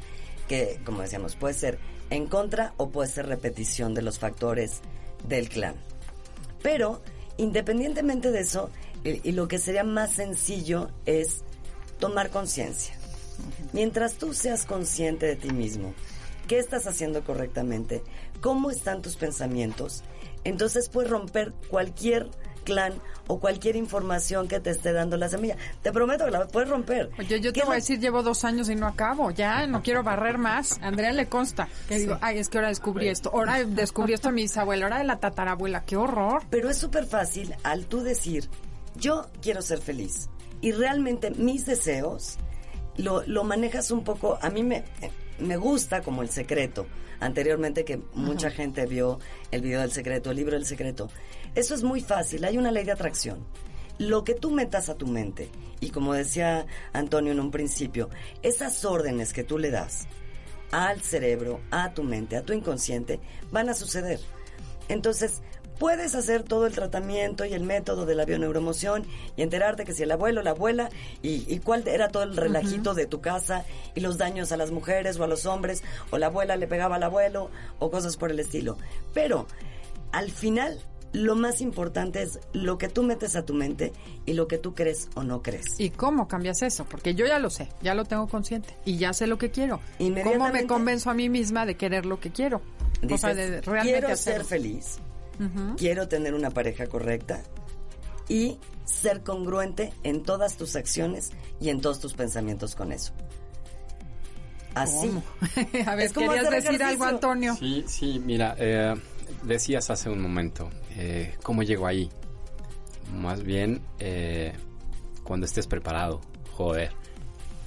que, 0.48 0.80
como 0.84 1.02
decíamos, 1.02 1.36
puede 1.36 1.54
ser 1.54 1.78
en 2.10 2.26
contra 2.26 2.74
o 2.76 2.90
puede 2.90 3.08
ser 3.08 3.26
repetición 3.26 3.94
de 3.94 4.02
los 4.02 4.18
factores 4.18 4.80
del 5.26 5.48
clan. 5.48 5.74
Pero, 6.62 7.00
independientemente 7.36 8.30
de 8.30 8.40
eso, 8.40 8.70
y, 9.04 9.28
y 9.28 9.32
lo 9.32 9.48
que 9.48 9.58
sería 9.58 9.84
más 9.84 10.12
sencillo 10.12 10.90
es 11.06 11.42
tomar 11.98 12.30
conciencia. 12.30 12.94
Mientras 13.72 14.14
tú 14.14 14.34
seas 14.34 14.64
consciente 14.66 15.26
de 15.26 15.36
ti 15.36 15.50
mismo, 15.50 15.94
qué 16.48 16.58
estás 16.58 16.86
haciendo 16.86 17.24
correctamente, 17.24 18.02
cómo 18.40 18.70
están 18.70 19.02
tus 19.02 19.16
pensamientos, 19.16 20.02
entonces 20.44 20.88
puedes 20.88 21.10
romper 21.10 21.52
cualquier 21.68 22.28
clan 22.62 22.94
o 23.26 23.38
cualquier 23.38 23.76
información 23.76 24.48
que 24.48 24.60
te 24.60 24.70
esté 24.70 24.92
dando 24.92 25.16
la 25.16 25.28
semilla. 25.28 25.56
Te 25.82 25.92
prometo 25.92 26.24
que 26.24 26.30
la 26.30 26.46
puedes 26.48 26.68
romper. 26.68 27.10
Oye, 27.18 27.40
yo 27.40 27.52
te 27.52 27.60
¿Qué 27.60 27.66
voy 27.66 27.74
a 27.74 27.76
decir, 27.76 28.00
llevo 28.00 28.22
dos 28.22 28.44
años 28.44 28.68
y 28.68 28.74
no 28.74 28.86
acabo. 28.86 29.30
Ya, 29.30 29.66
no 29.66 29.82
quiero 29.82 30.02
barrer 30.02 30.38
más. 30.38 30.78
Andrea 30.82 31.12
le 31.12 31.26
consta. 31.26 31.68
Que 31.88 31.98
digo, 31.98 32.18
ay, 32.20 32.38
es 32.38 32.48
que 32.48 32.58
ahora 32.58 32.68
descubrí 32.68 33.08
esto. 33.08 33.30
Ahora 33.32 33.62
descubrí 33.64 34.12
esto 34.12 34.28
a 34.28 34.32
mi 34.32 34.42
bisabuela. 34.42 34.86
Ahora 34.86 34.98
de 34.98 35.04
la 35.04 35.18
tatarabuela. 35.18 35.84
¡Qué 35.84 35.96
horror! 35.96 36.42
Pero 36.50 36.70
es 36.70 36.78
súper 36.78 37.06
fácil 37.06 37.54
al 37.62 37.86
tú 37.86 38.02
decir, 38.02 38.48
yo 38.96 39.28
quiero 39.40 39.62
ser 39.62 39.80
feliz. 39.80 40.28
Y 40.60 40.72
realmente 40.72 41.30
mis 41.30 41.66
deseos 41.66 42.38
lo, 42.96 43.22
lo 43.26 43.44
manejas 43.44 43.90
un 43.90 44.04
poco, 44.04 44.38
a 44.40 44.50
mí 44.50 44.62
me, 44.62 44.84
me 45.38 45.56
gusta 45.56 46.02
como 46.02 46.22
el 46.22 46.30
secreto. 46.30 46.86
Anteriormente 47.20 47.84
que 47.84 48.00
mucha 48.14 48.50
gente 48.50 48.84
vio 48.86 49.20
el 49.52 49.62
video 49.62 49.80
del 49.80 49.92
secreto, 49.92 50.30
el 50.30 50.36
libro 50.36 50.54
del 50.54 50.66
secreto. 50.66 51.08
Eso 51.54 51.74
es 51.74 51.82
muy 51.82 52.00
fácil, 52.00 52.44
hay 52.44 52.56
una 52.56 52.70
ley 52.70 52.84
de 52.84 52.92
atracción. 52.92 53.44
Lo 53.98 54.24
que 54.24 54.34
tú 54.34 54.50
metas 54.50 54.88
a 54.88 54.96
tu 54.96 55.06
mente, 55.06 55.50
y 55.80 55.90
como 55.90 56.14
decía 56.14 56.66
Antonio 56.94 57.32
en 57.32 57.40
un 57.40 57.50
principio, 57.50 58.08
esas 58.42 58.84
órdenes 58.86 59.34
que 59.34 59.44
tú 59.44 59.58
le 59.58 59.70
das 59.70 60.06
al 60.70 61.02
cerebro, 61.02 61.60
a 61.70 61.92
tu 61.92 62.02
mente, 62.02 62.36
a 62.36 62.42
tu 62.42 62.54
inconsciente, 62.54 63.20
van 63.50 63.68
a 63.68 63.74
suceder. 63.74 64.18
Entonces, 64.88 65.42
puedes 65.78 66.14
hacer 66.14 66.42
todo 66.42 66.66
el 66.66 66.72
tratamiento 66.72 67.44
y 67.44 67.52
el 67.52 67.64
método 67.64 68.06
de 68.06 68.14
la 68.14 68.24
bioneuromoción 68.24 69.04
y 69.36 69.42
enterarte 69.42 69.84
que 69.84 69.92
si 69.92 70.04
el 70.04 70.12
abuelo, 70.12 70.42
la 70.42 70.50
abuela, 70.50 70.88
y, 71.20 71.44
y 71.52 71.58
cuál 71.58 71.86
era 71.86 72.08
todo 72.08 72.22
el 72.22 72.36
relajito 72.36 72.94
de 72.94 73.06
tu 73.06 73.20
casa 73.20 73.66
y 73.94 74.00
los 74.00 74.16
daños 74.16 74.52
a 74.52 74.56
las 74.56 74.70
mujeres 74.70 75.18
o 75.18 75.24
a 75.24 75.28
los 75.28 75.44
hombres, 75.44 75.82
o 76.10 76.16
la 76.16 76.26
abuela 76.26 76.56
le 76.56 76.66
pegaba 76.66 76.96
al 76.96 77.02
abuelo, 77.02 77.50
o 77.78 77.90
cosas 77.90 78.16
por 78.16 78.30
el 78.30 78.40
estilo. 78.40 78.78
Pero, 79.12 79.46
al 80.12 80.30
final, 80.30 80.80
lo 81.12 81.36
más 81.36 81.60
importante 81.60 82.22
es 82.22 82.40
lo 82.52 82.78
que 82.78 82.88
tú 82.88 83.02
metes 83.02 83.36
a 83.36 83.44
tu 83.44 83.54
mente 83.54 83.92
y 84.24 84.32
lo 84.32 84.48
que 84.48 84.58
tú 84.58 84.74
crees 84.74 85.08
o 85.14 85.22
no 85.22 85.42
crees. 85.42 85.78
¿Y 85.78 85.90
cómo 85.90 86.28
cambias 86.28 86.62
eso? 86.62 86.84
Porque 86.84 87.14
yo 87.14 87.26
ya 87.26 87.38
lo 87.38 87.50
sé, 87.50 87.68
ya 87.82 87.94
lo 87.94 88.04
tengo 88.04 88.26
consciente 88.28 88.76
y 88.84 88.96
ya 88.96 89.12
sé 89.12 89.26
lo 89.26 89.38
que 89.38 89.50
quiero. 89.50 89.80
¿Cómo 90.24 90.48
me 90.50 90.66
convenzo 90.66 91.10
a 91.10 91.14
mí 91.14 91.28
misma 91.28 91.66
de 91.66 91.76
querer 91.76 92.06
lo 92.06 92.20
que 92.20 92.30
quiero? 92.30 92.62
o 93.10 93.18
sea, 93.18 93.34
de 93.34 93.60
realmente 93.60 93.98
quiero 93.98 94.12
hacerlo. 94.12 94.44
ser 94.44 94.48
feliz, 94.48 94.98
quiero 95.76 96.08
tener 96.08 96.34
una 96.34 96.50
pareja 96.50 96.86
correcta 96.86 97.42
y 98.28 98.58
ser 98.84 99.22
congruente 99.22 99.92
en 100.04 100.22
todas 100.22 100.56
tus 100.56 100.76
acciones 100.76 101.30
y 101.60 101.70
en 101.70 101.80
todos 101.80 101.98
tus 102.00 102.14
pensamientos 102.14 102.74
con 102.74 102.92
eso. 102.92 103.12
Así. 104.74 105.08
¿Cómo? 105.08 105.22
a 105.86 105.94
ver, 105.94 106.06
Es 106.06 106.12
querías 106.12 106.50
decir 106.50 106.82
algo. 106.82 107.04
Antonio. 107.04 107.56
Sí, 107.58 107.84
sí, 107.86 108.20
mira, 108.24 108.54
eh, 108.58 108.94
decías 109.42 109.90
hace 109.90 110.08
un 110.10 110.20
momento, 110.20 110.70
eh, 110.96 111.34
¿cómo 111.42 111.62
llego 111.62 111.86
ahí? 111.86 112.10
Más 113.14 113.42
bien, 113.42 113.82
eh, 113.98 114.52
cuando 115.24 115.46
estés 115.46 115.66
preparado, 115.66 116.20
joder. 116.52 116.92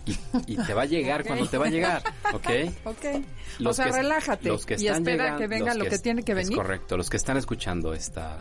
Y, 0.06 0.18
y 0.54 0.58
te 0.58 0.74
va 0.74 0.84
a 0.84 0.86
llegar 0.86 1.22
Ok. 1.22 1.28
cuando 1.28 1.48
te 1.48 1.58
va 1.58 1.66
a 1.66 1.70
llegar, 1.70 2.04
¿ok? 2.34 2.50
Ok. 2.86 3.06
o 3.16 3.22
Los 3.60 3.76
sea, 3.76 3.86
que- 3.86 3.92
relájate 3.94 4.48
los 4.50 4.66
que 4.66 4.76
y 4.76 4.88
están 4.88 5.08
espera 5.08 5.36
que 5.38 5.48
venga 5.48 5.74
lo 5.74 5.86
que 5.86 5.96
es- 5.96 6.02
tiene 6.02 6.24
que 6.24 6.34
es 6.34 6.38
venir. 6.38 6.56
correcto, 6.56 6.98
los 6.98 7.10
que 7.10 7.18
están 7.18 7.38
escuchando 7.38 7.94
esta, 7.94 8.38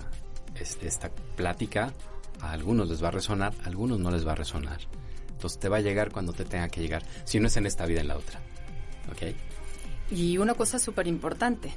este- 0.59 0.87
esta 0.87 1.11
plática, 1.37 1.93
a 2.41 2.53
algunos 2.53 2.89
les 2.91 3.03
va 3.03 3.09
a 3.09 3.13
resonar, 3.13 3.55
a 3.65 3.67
algunos 3.69 3.99
no 3.99 4.11
les 4.11 4.27
va 4.27 4.33
a 4.33 4.35
resonar. 4.37 4.79
Entonces 5.31 5.59
te 5.59 5.69
va 5.69 5.79
a 5.79 5.81
llegar 5.81 6.11
cuando 6.13 6.33
te 6.33 6.45
tenga 6.45 6.69
que 6.69 6.81
llegar, 6.81 7.03
si 7.25 7.41
no 7.41 7.47
es 7.49 7.57
en 7.57 7.67
esta 7.67 7.87
vida, 7.87 8.01
en 8.01 8.09
la 8.09 8.17
otra, 8.17 8.41
¿ok? 9.11 9.35
Y 10.11 10.37
una 10.39 10.55
cosa 10.55 10.79
súper 10.79 11.07
importante, 11.07 11.73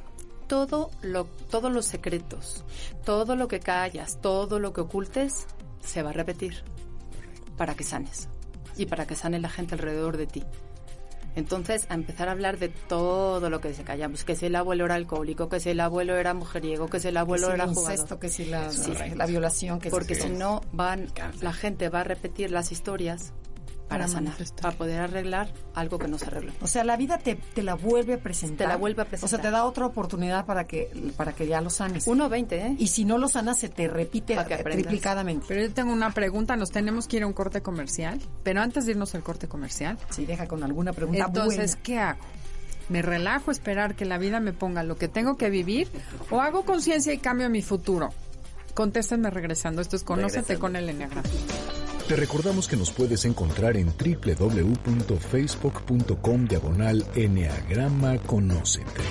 todo 0.47 0.89
lo, 1.01 1.25
todos 1.49 1.71
los 1.71 1.86
secretos, 1.86 2.63
todo 3.05 3.36
lo 3.36 3.47
que 3.47 3.60
callas, 3.60 4.19
todo 4.21 4.60
lo 4.60 4.73
que 4.73 4.81
ocultes, 4.81 5.47
se 5.83 6.03
va 6.03 6.10
a 6.10 6.13
repetir 6.13 6.63
para 7.57 7.75
que 7.75 7.83
sanes 7.83 8.29
y 8.77 8.86
para 8.86 9.05
que 9.05 9.15
sane 9.15 9.39
la 9.39 9.49
gente 9.49 9.75
alrededor 9.75 10.17
de 10.17 10.27
ti. 10.27 10.43
Entonces, 11.36 11.86
a 11.89 11.93
empezar 11.93 12.29
a 12.29 12.31
hablar 12.31 12.57
de 12.57 12.69
todo 12.69 13.51
lo 13.51 13.62
que 13.62 13.71
se 13.75 13.83
callamos, 13.83 14.23
que 14.23 14.36
si 14.36 14.47
el 14.47 14.55
abuelo 14.55 14.86
era 14.86 14.95
alcohólico, 14.95 15.49
que 15.49 15.60
si 15.60 15.69
el 15.69 15.79
abuelo 15.79 16.15
era 16.15 16.33
mujeriego, 16.33 16.88
que 16.88 16.99
si 16.99 17.10
el 17.10 17.17
abuelo 17.17 17.47
que 17.47 17.51
si 17.51 17.55
era 17.55 17.63
el 17.65 17.69
jugador. 17.69 17.91
incesto, 17.91 18.19
que 18.19 18.29
si 18.29 18.45
la, 18.45 18.71
Sí. 18.71 18.91
la 19.15 19.25
violación, 19.27 19.79
que 19.79 19.91
Porque 19.91 20.15
si 20.15 20.29
no, 20.29 20.62
van, 20.71 21.12
la 21.41 21.53
gente 21.53 21.89
va 21.89 21.99
a 21.99 22.03
repetir 22.03 22.49
las 22.49 22.71
historias 22.71 23.33
para, 23.88 24.00
Para 24.04 24.08
sanar, 24.08 24.23
manifestar. 24.34 24.62
para 24.62 24.78
poder 24.78 25.00
arreglar 25.00 25.50
algo 25.73 25.97
que 25.97 26.08
no 26.08 26.17
se 26.17 26.26
arregló. 26.26 26.52
O 26.62 26.67
sea, 26.67 26.84
la 26.84 26.97
vida 26.97 27.17
te, 27.19 27.36
te 27.36 27.63
la 27.63 27.76
vuelve 27.76 28.15
a 28.15 28.17
presentar. 28.19 28.67
Te 28.67 28.67
la 28.67 28.78
vuelve 28.78 29.02
a 29.02 29.06
O 29.06 29.08
sea, 29.08 29.19
presentar. 29.19 29.41
te 29.41 29.52
da 29.52 29.63
otra 29.65 29.86
oportunidad 29.86 30.45
para 30.45 30.67
que, 30.67 30.89
para 31.15 31.34
que 31.34 31.47
ya 31.47 31.62
lo 31.62 31.69
sanes. 31.69 32.08
1.20, 32.08 32.52
¿eh? 32.54 32.76
Y 32.78 32.88
si 32.88 33.06
no 33.06 33.17
lo 33.17 33.28
sanas, 33.30 33.58
se 33.60 33.69
te 33.69 33.88
repite 33.88 34.36
triplicadamente. 34.63 35.45
Pero 35.47 35.62
yo 35.62 35.73
tengo 35.73 35.93
una 35.93 36.12
pregunta, 36.12 36.56
nos 36.56 36.71
tenemos 36.71 37.08
que 37.08 37.17
ir 37.17 37.23
a 37.23 37.28
un 37.28 37.34
corte 37.34 37.62
comercial, 37.62 38.19
pero 38.43 38.62
antes 38.62 38.86
de 38.86 38.91
irnos 38.91 39.15
al 39.15 39.23
corte 39.23 39.47
comercial, 39.47 39.97
Sí, 40.10 40.26
deja 40.26 40.47
con 40.47 40.63
alguna 40.63 40.93
pregunta 40.93 41.26
entonces, 41.28 41.71
buena. 41.71 41.84
¿qué 41.84 42.00
hago? 42.00 42.19
¿Me 42.89 43.02
relajo 43.02 43.52
a 43.52 43.54
esperar 43.54 43.95
que 43.95 44.06
la 44.06 44.17
vida 44.17 44.39
me 44.39 44.54
ponga 44.54 44.82
lo 44.84 44.95
que 44.97 45.08
tengo 45.08 45.36
que 45.38 45.50
vivir 45.50 45.88
o 46.32 46.39
hago 46.41 46.63
conciencia 46.63 47.13
y 47.13 47.17
cambio 47.17 47.50
mi 47.50 47.62
futuro? 47.62 48.10
Contéstenme 48.73 49.30
regresando, 49.30 49.82
esto 49.82 49.95
es 49.95 50.04
Conócete 50.04 50.39
Regresando. 50.54 50.60
con 50.62 50.76
el 50.76 50.89
Enneagrama. 50.89 51.23
Te 52.07 52.15
recordamos 52.15 52.67
que 52.69 52.77
nos 52.77 52.91
puedes 52.91 53.25
encontrar 53.25 53.75
en 53.75 53.87
www.facebook.com 53.87 56.47
diagonal 56.47 57.05
Enneagrama 57.15 58.17
Conócete. 58.19 59.01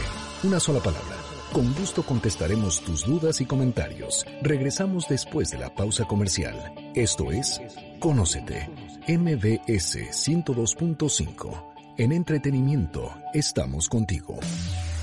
Una 0.42 0.58
sola 0.58 0.80
palabra. 0.80 1.18
Con 1.52 1.74
gusto 1.74 2.02
contestaremos 2.02 2.80
tus 2.80 3.04
dudas 3.04 3.42
y 3.42 3.44
comentarios. 3.44 4.24
Regresamos 4.40 5.06
después 5.08 5.50
de 5.50 5.58
la 5.58 5.74
pausa 5.74 6.06
comercial. 6.06 6.56
Esto 6.94 7.32
es 7.32 7.60
Conócete. 8.00 8.70
MBS 9.06 9.98
102.5. 10.12 11.74
En 11.98 12.12
entretenimiento 12.12 13.12
estamos 13.34 13.90
contigo. 13.90 14.38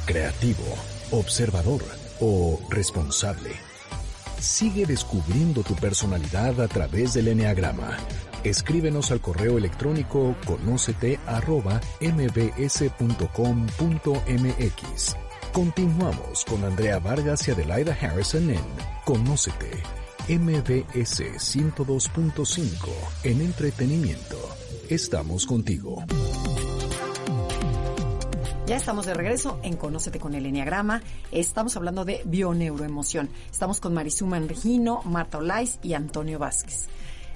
Creativo, 0.08 0.66
observador 1.12 1.84
o 2.20 2.60
responsable. 2.72 3.52
Sigue 4.44 4.86
descubriendo 4.86 5.64
tu 5.64 5.74
personalidad 5.74 6.60
a 6.60 6.68
través 6.68 7.14
del 7.14 7.30
Enneagrama. 7.30 7.98
Escríbenos 8.44 9.10
al 9.12 9.22
correo 9.22 9.58
electrónico 9.58 10.36
conócete. 10.46 11.18
Continuamos 15.54 16.44
con 16.44 16.66
Andrea 16.66 17.00
Vargas 17.00 17.48
y 17.48 17.52
Adelaida 17.52 17.98
Harrison 18.02 18.50
en 18.50 18.60
Conócete, 19.06 19.82
MBS 20.28 21.22
102.5 21.22 22.90
en 23.24 23.40
entretenimiento. 23.40 24.38
Estamos 24.90 25.46
contigo. 25.46 26.04
Ya 28.66 28.78
estamos 28.78 29.06
de 29.06 29.14
regreso 29.14 29.60
en 29.62 29.76
Conócete 29.76 30.20
con 30.20 30.36
el 30.36 30.46
Enneagrama. 30.46 31.02
Estamos 31.34 31.76
hablando 31.76 32.06
de 32.06 32.22
bioneuroemoción. 32.24 33.30
Estamos 33.52 33.82
con 33.82 33.94
Marisú 33.94 34.26
Manregino, 34.26 35.02
Marta 35.04 35.40
Olais 35.40 35.80
y 35.84 35.96
Antonio 35.96 36.40
Vázquez. 36.40 36.88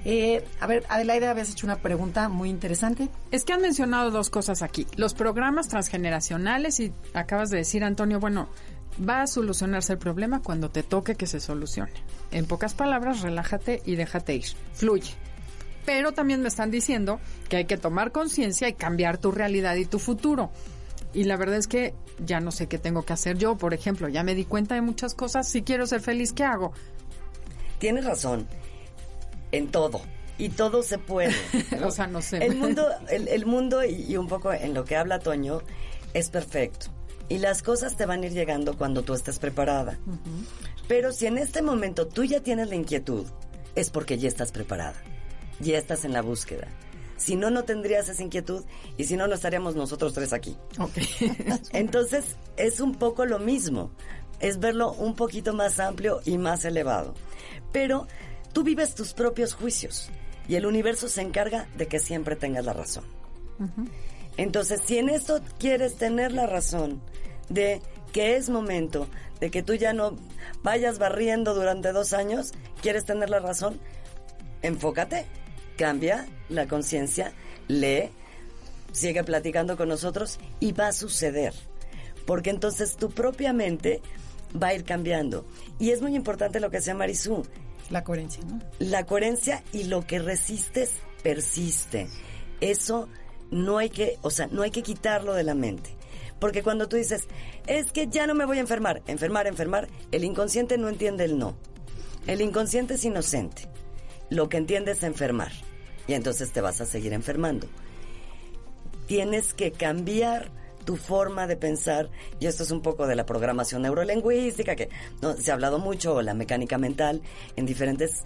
Eh, 0.06 0.46
a 0.62 0.68
ver, 0.68 0.86
Adelaida, 0.88 1.32
habías 1.32 1.52
hecho 1.52 1.68
una 1.68 1.82
pregunta 1.82 2.30
muy 2.30 2.50
interesante. 2.50 3.10
Es 3.30 3.44
que 3.44 3.52
han 3.52 3.62
mencionado 3.62 4.10
dos 4.10 4.30
cosas 4.30 4.62
aquí. 4.62 4.88
Los 4.96 5.14
programas 5.14 5.68
transgeneracionales 5.68 6.80
y 6.80 6.94
acabas 7.14 7.50
de 7.50 7.58
decir, 7.58 7.84
Antonio, 7.84 8.22
bueno, 8.22 8.48
va 8.98 9.24
a 9.24 9.28
solucionarse 9.28 9.92
el 9.92 10.00
problema 10.00 10.42
cuando 10.42 10.70
te 10.70 10.82
toque 10.82 11.16
que 11.16 11.28
se 11.28 11.42
solucione. 11.42 11.92
En 12.32 12.46
pocas 12.46 12.74
palabras, 12.74 13.20
relájate 13.20 13.82
y 13.86 13.98
déjate 13.98 14.36
ir. 14.36 14.46
Fluye. 14.72 15.12
Pero 15.86 16.14
también 16.14 16.42
me 16.42 16.48
están 16.48 16.72
diciendo 16.72 17.20
que 17.50 17.58
hay 17.58 17.66
que 17.66 17.78
tomar 17.78 18.14
conciencia 18.14 18.70
y 18.70 18.74
cambiar 18.74 19.18
tu 19.18 19.32
realidad 19.32 19.76
y 19.76 19.86
tu 19.86 20.00
futuro. 20.00 20.52
Y 21.14 21.24
la 21.24 21.38
verdad 21.38 21.58
es 21.58 21.68
que 21.68 21.94
ya 22.24 22.40
no 22.40 22.52
sé 22.52 22.68
qué 22.68 22.78
tengo 22.78 23.04
que 23.04 23.14
hacer 23.14 23.38
yo. 23.38 23.58
Por 23.58 23.74
ejemplo, 23.74 24.08
ya 24.10 24.24
me 24.24 24.36
di 24.36 24.46
cuenta 24.46 24.76
de 24.76 24.82
muchas 24.82 25.14
cosas. 25.14 25.48
Si 25.48 25.64
quiero 25.64 25.88
ser 25.88 26.02
feliz, 26.02 26.34
¿qué 26.34 26.44
hago? 26.44 26.74
Tienes 27.80 28.06
razón 28.06 28.48
en 29.52 29.70
todo. 29.70 30.02
Y 30.38 30.50
todo 30.50 30.84
se 30.84 30.98
puede. 31.00 31.34
O 31.84 31.92
sea, 31.92 32.08
no 32.08 32.22
sé. 32.22 32.46
El 32.46 32.56
mundo, 32.56 32.88
el, 33.10 33.28
el 33.28 33.46
mundo 33.46 33.84
y, 33.84 34.04
y 34.04 34.18
un 34.18 34.28
poco 34.28 34.54
en 34.54 34.74
lo 34.74 34.86
que 34.86 34.96
habla 34.96 35.20
Toño 35.20 35.62
es 36.14 36.30
perfecto. 36.30 36.88
Y 37.30 37.40
las 37.40 37.62
cosas 37.62 37.98
te 37.98 38.06
van 38.06 38.24
a 38.24 38.28
ir 38.28 38.34
llegando 38.34 38.78
cuando 38.78 39.04
tú 39.04 39.14
estés 39.14 39.40
preparada. 39.40 40.00
Pero 40.88 41.12
si 41.12 41.26
en 41.26 41.38
este 41.38 41.62
momento 41.62 42.08
tú 42.08 42.24
ya 42.24 42.40
tienes 42.40 42.70
la 42.70 42.76
inquietud, 42.76 43.26
es 43.76 43.90
porque 43.90 44.18
ya 44.18 44.30
estás 44.30 44.52
preparada. 44.52 44.96
Ya 45.60 45.78
estás 45.78 46.06
en 46.06 46.14
la 46.14 46.22
búsqueda. 46.22 46.68
Si 47.18 47.36
no, 47.36 47.50
no 47.50 47.64
tendrías 47.64 48.08
esa 48.10 48.24
inquietud 48.24 48.64
y 48.96 49.06
si 49.06 49.18
no, 49.18 49.28
no 49.28 49.36
estaríamos 49.36 49.76
nosotros 49.76 50.14
tres 50.14 50.34
aquí. 50.34 50.56
Entonces, 51.72 52.36
es 52.56 52.80
un 52.80 52.96
poco 52.96 53.26
lo 53.26 53.40
mismo. 53.40 53.92
Es 54.40 54.60
verlo 54.60 54.94
un 54.94 55.16
poquito 55.16 55.54
más 55.54 55.80
amplio 55.80 56.22
y 56.24 56.38
más 56.38 56.64
elevado. 56.64 57.16
Pero 57.72 58.08
tú 58.54 58.64
vives 58.64 58.94
tus 58.94 59.14
propios 59.14 59.54
juicios 59.56 60.10
y 60.48 60.56
el 60.56 60.66
universo 60.66 61.10
se 61.10 61.22
encarga 61.22 61.68
de 61.76 61.88
que 61.88 62.00
siempre 62.00 62.36
tengas 62.36 62.66
la 62.66 62.74
razón. 62.74 63.04
Entonces, 64.38 64.82
si 64.86 65.00
en 65.00 65.10
esto 65.10 65.42
quieres 65.60 65.96
tener 65.96 66.32
la 66.32 66.46
razón 66.46 67.02
de 67.50 67.82
que 68.14 68.36
es 68.36 68.50
momento 68.50 69.08
de 69.40 69.52
que 69.52 69.64
tú 69.64 69.74
ya 69.74 69.94
no 69.94 70.16
vayas 70.64 71.00
barriendo 71.00 71.54
durante 71.54 71.92
dos 71.92 72.14
años, 72.14 72.54
quieres 72.82 73.06
tener 73.06 73.30
la 73.30 73.40
razón, 73.40 73.80
enfócate, 74.62 75.26
cambia 75.78 76.28
la 76.50 76.68
conciencia, 76.68 77.32
lee, 77.68 78.10
sigue 78.92 79.24
platicando 79.24 79.78
con 79.78 79.88
nosotros 79.90 80.40
y 80.60 80.74
va 80.74 80.88
a 80.88 80.94
suceder. 80.94 81.54
Porque 82.26 82.50
entonces 82.50 82.98
tu 82.98 83.10
propia 83.10 83.54
mente 83.54 84.02
va 84.62 84.68
a 84.68 84.74
ir 84.74 84.84
cambiando. 84.84 85.46
Y 85.80 85.92
es 85.92 86.02
muy 86.02 86.16
importante 86.16 86.60
lo 86.60 86.70
que 86.70 86.78
decía 86.78 86.94
Marisú, 86.94 87.46
La 87.90 88.04
coherencia, 88.04 88.44
¿no? 88.44 88.60
la 88.80 89.06
coherencia 89.06 89.64
y 89.72 89.86
lo 89.86 90.06
que 90.06 90.20
resistes 90.20 90.92
persiste. 91.24 92.08
Eso 92.60 93.08
no 93.52 93.78
hay 93.78 93.90
que, 93.90 94.18
o 94.22 94.30
sea, 94.30 94.48
no 94.48 94.64
hay 94.64 94.72
que 94.72 94.84
quitarlo 94.84 95.34
de 95.34 95.44
la 95.44 95.56
mente. 95.56 95.96
Porque 96.40 96.64
cuando 96.64 96.88
tú 96.88 96.98
dices, 96.98 97.28
es 97.66 97.92
que 97.92 98.08
ya 98.08 98.28
no 98.28 98.36
me 98.36 98.46
voy 98.46 98.58
a 98.58 98.62
enfermar, 98.62 99.02
enfermar, 99.08 99.48
enfermar, 99.48 99.88
el 100.12 100.24
inconsciente 100.24 100.78
no 100.78 100.90
entiende 100.90 101.24
el 101.24 101.38
no. 101.38 101.56
El 102.28 102.42
inconsciente 102.42 102.96
es 102.96 103.06
inocente. 103.06 103.70
Lo 104.30 104.50
que 104.50 104.58
entiende 104.58 104.92
es 104.92 105.04
enfermar. 105.04 105.52
Y 106.08 106.14
entonces 106.14 106.52
te 106.52 106.62
vas 106.62 106.82
a 106.82 106.86
seguir 106.86 107.14
enfermando. 107.14 107.68
Tienes 109.08 109.54
que 109.54 109.72
cambiar 109.72 110.52
tu 110.86 110.96
forma 110.96 111.48
de 111.48 111.58
pensar, 111.58 112.10
y 112.40 112.46
esto 112.46 112.64
es 112.64 112.72
un 112.72 112.82
poco 112.82 113.08
de 113.08 113.16
la 113.16 113.26
programación 113.26 113.82
neurolingüística, 113.82 114.76
que 114.78 114.90
no, 115.22 115.36
se 115.36 115.52
ha 115.52 115.54
hablado 115.54 115.80
mucho, 115.80 116.16
o 116.16 116.22
la 116.22 116.34
mecánica 116.34 116.78
mental, 116.78 117.22
en 117.58 117.66
diferentes 117.66 118.24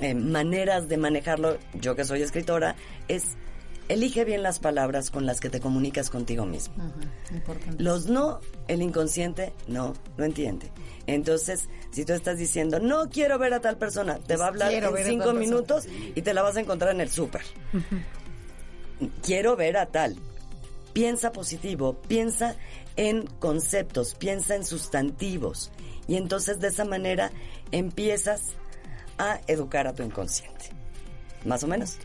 eh, 0.00 0.14
maneras 0.14 0.88
de 0.88 0.98
manejarlo. 0.98 1.58
Yo 1.74 1.96
que 1.96 2.04
soy 2.04 2.22
escritora, 2.22 2.76
es 3.08 3.36
elige 3.88 4.24
bien 4.24 4.42
las 4.42 4.58
palabras 4.58 5.10
con 5.10 5.26
las 5.26 5.40
que 5.40 5.50
te 5.50 5.60
comunicas 5.60 6.10
contigo 6.10 6.46
mismo. 6.46 6.74
Los 7.78 8.06
no, 8.06 8.40
el 8.68 8.82
inconsciente 8.82 9.52
no 9.66 9.94
lo 10.16 10.24
entiende. 10.24 10.70
Entonces, 11.06 11.68
si 11.92 12.04
tú 12.04 12.12
estás 12.12 12.36
diciendo, 12.38 12.80
no 12.80 13.08
quiero 13.10 13.38
ver 13.38 13.54
a 13.54 13.60
tal 13.60 13.76
persona, 13.78 14.18
te 14.18 14.36
va 14.36 14.46
a 14.46 14.48
hablar 14.48 14.70
Quiero 14.70 14.96
en 14.96 15.04
cinco 15.04 15.24
persona. 15.26 15.40
minutos 15.40 15.86
y 16.14 16.22
te 16.22 16.34
la 16.34 16.42
vas 16.42 16.56
a 16.56 16.60
encontrar 16.60 16.92
en 16.94 17.00
el 17.00 17.10
súper. 17.10 17.42
quiero 19.22 19.56
ver 19.56 19.76
a 19.76 19.86
tal. 19.86 20.16
Piensa 20.92 21.30
positivo, 21.32 21.94
piensa 22.08 22.56
en 22.96 23.26
conceptos, 23.38 24.14
piensa 24.14 24.54
en 24.56 24.64
sustantivos. 24.64 25.70
Y 26.08 26.16
entonces 26.16 26.58
de 26.60 26.68
esa 26.68 26.84
manera 26.84 27.30
empiezas 27.72 28.54
a 29.18 29.40
educar 29.46 29.86
a 29.86 29.94
tu 29.94 30.02
inconsciente. 30.02 30.70
Más 31.44 31.62
o 31.62 31.66
menos. 31.66 31.98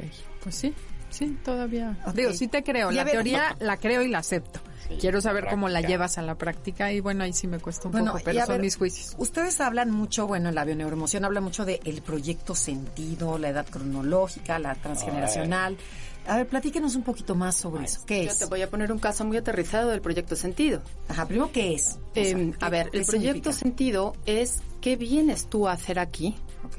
Pues 0.43 0.55
sí, 0.55 0.73
sí, 1.09 1.37
todavía. 1.43 1.97
Digo, 2.13 2.33
sí 2.33 2.47
te 2.47 2.63
creo. 2.63 2.91
La 2.91 3.03
ver- 3.03 3.13
teoría 3.13 3.55
la 3.59 3.77
creo 3.77 4.01
y 4.01 4.09
la 4.09 4.19
acepto. 4.19 4.59
Quiero 4.99 5.21
saber 5.21 5.47
cómo 5.49 5.69
la 5.69 5.81
llevas 5.81 6.17
a 6.17 6.21
la 6.21 6.35
práctica 6.35 6.91
y 6.91 6.99
bueno, 6.99 7.23
ahí 7.23 7.33
sí 7.33 7.47
me 7.47 7.59
cuesta 7.59 7.87
un 7.87 7.93
poco, 7.93 8.19
pero 8.23 8.41
a 8.41 8.45
son 8.45 8.55
ver, 8.55 8.61
mis 8.61 8.75
juicios. 8.77 9.15
Ustedes 9.17 9.59
hablan 9.61 9.91
mucho, 9.91 10.27
bueno, 10.27 10.49
en 10.49 10.55
la 10.55 10.65
bioneuroemoción 10.65 11.25
habla 11.25 11.41
mucho 11.41 11.65
de 11.65 11.79
el 11.85 12.01
proyecto 12.01 12.55
sentido, 12.55 13.37
la 13.37 13.49
edad 13.49 13.65
cronológica, 13.69 14.59
la 14.59 14.75
transgeneracional. 14.75 15.77
A 16.27 16.37
ver, 16.37 16.47
platíquenos 16.47 16.95
un 16.95 17.01
poquito 17.01 17.33
más 17.33 17.55
sobre 17.55 17.85
eso. 17.85 18.01
¿Qué 18.05 18.25
Yo 18.25 18.31
es? 18.31 18.37
te 18.37 18.45
voy 18.45 18.61
a 18.61 18.69
poner 18.69 18.91
un 18.91 18.99
caso 18.99 19.25
muy 19.25 19.37
aterrizado 19.37 19.89
del 19.89 20.01
proyecto 20.01 20.35
Sentido. 20.35 20.83
Ajá, 21.07 21.25
primero, 21.25 21.51
¿qué 21.51 21.73
es? 21.73 21.97
O 22.11 22.13
sea, 22.13 22.23
Eh, 22.23 22.53
¿qué- 22.59 22.65
a 22.65 22.69
ver, 22.69 22.89
el 22.93 23.05
proyecto 23.05 23.51
significa? 23.51 23.53
Sentido 23.53 24.13
es 24.27 24.61
qué 24.81 24.97
vienes 24.97 25.47
tú 25.47 25.67
a 25.67 25.71
hacer 25.71 25.97
aquí 25.97 26.35
Ok. 26.63 26.77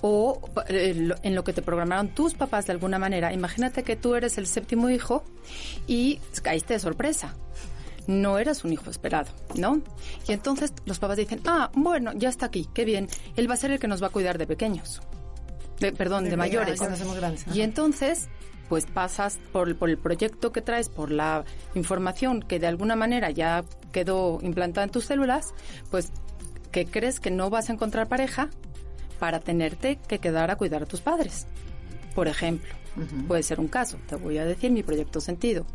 O 0.00 0.40
eh, 0.68 1.10
en 1.22 1.34
lo 1.34 1.44
que 1.44 1.52
te 1.52 1.62
programaron 1.62 2.08
tus 2.08 2.34
papás 2.34 2.66
de 2.66 2.72
alguna 2.72 2.98
manera. 2.98 3.32
Imagínate 3.32 3.82
que 3.82 3.96
tú 3.96 4.14
eres 4.14 4.38
el 4.38 4.46
séptimo 4.46 4.90
hijo 4.90 5.24
y 5.86 6.20
caíste 6.42 6.74
de 6.74 6.80
sorpresa. 6.80 7.34
No 8.06 8.38
eras 8.38 8.64
un 8.64 8.72
hijo 8.72 8.88
esperado, 8.90 9.28
¿no? 9.56 9.82
Y 10.26 10.32
entonces 10.32 10.72
los 10.86 10.98
papás 10.98 11.18
dicen, 11.18 11.40
ah, 11.46 11.70
bueno, 11.74 12.12
ya 12.14 12.30
está 12.30 12.46
aquí, 12.46 12.66
qué 12.72 12.84
bien. 12.86 13.06
Él 13.36 13.50
va 13.50 13.54
a 13.54 13.58
ser 13.58 13.70
el 13.70 13.78
que 13.78 13.86
nos 13.88 14.02
va 14.02 14.06
a 14.06 14.10
cuidar 14.10 14.38
de 14.38 14.46
pequeños. 14.46 15.02
De, 15.78 15.92
perdón, 15.92 16.24
de, 16.24 16.30
De- 16.30 16.36
mayores. 16.36 16.80
grandes. 16.80 17.44
Y 17.54 17.60
entonces, 17.60 18.28
pues 18.70 18.86
pasas 18.86 19.38
por, 19.52 19.76
por 19.76 19.90
el 19.90 19.98
proyecto 19.98 20.52
que 20.52 20.62
traes, 20.62 20.88
por 20.88 21.10
la 21.10 21.44
información 21.74 22.40
que 22.40 22.58
de 22.58 22.66
alguna 22.66 22.96
manera 22.96 23.30
ya 23.30 23.64
quedó 23.92 24.38
implantada 24.42 24.84
en 24.86 24.90
tus 24.90 25.04
células, 25.04 25.52
pues 25.90 26.10
que 26.72 26.86
crees 26.86 27.20
que 27.20 27.30
no 27.30 27.50
vas 27.50 27.68
a 27.68 27.74
encontrar 27.74 28.08
pareja 28.08 28.48
para 29.18 29.40
tenerte 29.40 29.98
que 30.08 30.18
quedar 30.18 30.50
a 30.50 30.56
cuidar 30.56 30.82
a 30.82 30.86
tus 30.86 31.00
padres. 31.00 31.46
Por 32.14 32.28
ejemplo, 32.28 32.72
puede 33.26 33.42
ser 33.42 33.60
un 33.60 33.68
caso, 33.68 33.98
te 34.08 34.16
voy 34.16 34.38
a 34.38 34.44
decir 34.44 34.70
mi 34.70 34.82
proyecto 34.82 35.20
sentido. 35.20 35.66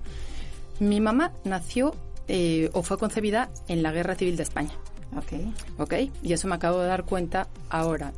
Mi 0.80 1.00
mamá 1.00 1.32
nació 1.44 1.96
eh, 2.28 2.70
o 2.74 2.84
fue 2.84 2.98
concebida 2.98 3.50
en 3.68 3.84
la 3.84 3.92
Guerra 3.92 4.16
Civil 4.16 4.36
de 4.38 4.44
España. 4.44 4.74
Ok. 5.16 5.34
¿Ok? 5.78 5.94
Y 6.22 6.34
eso 6.34 6.48
me 6.48 6.56
acabo 6.56 6.80
de 6.82 6.88
dar 6.88 7.04
cuenta 7.04 7.48
ahora. 7.70 8.14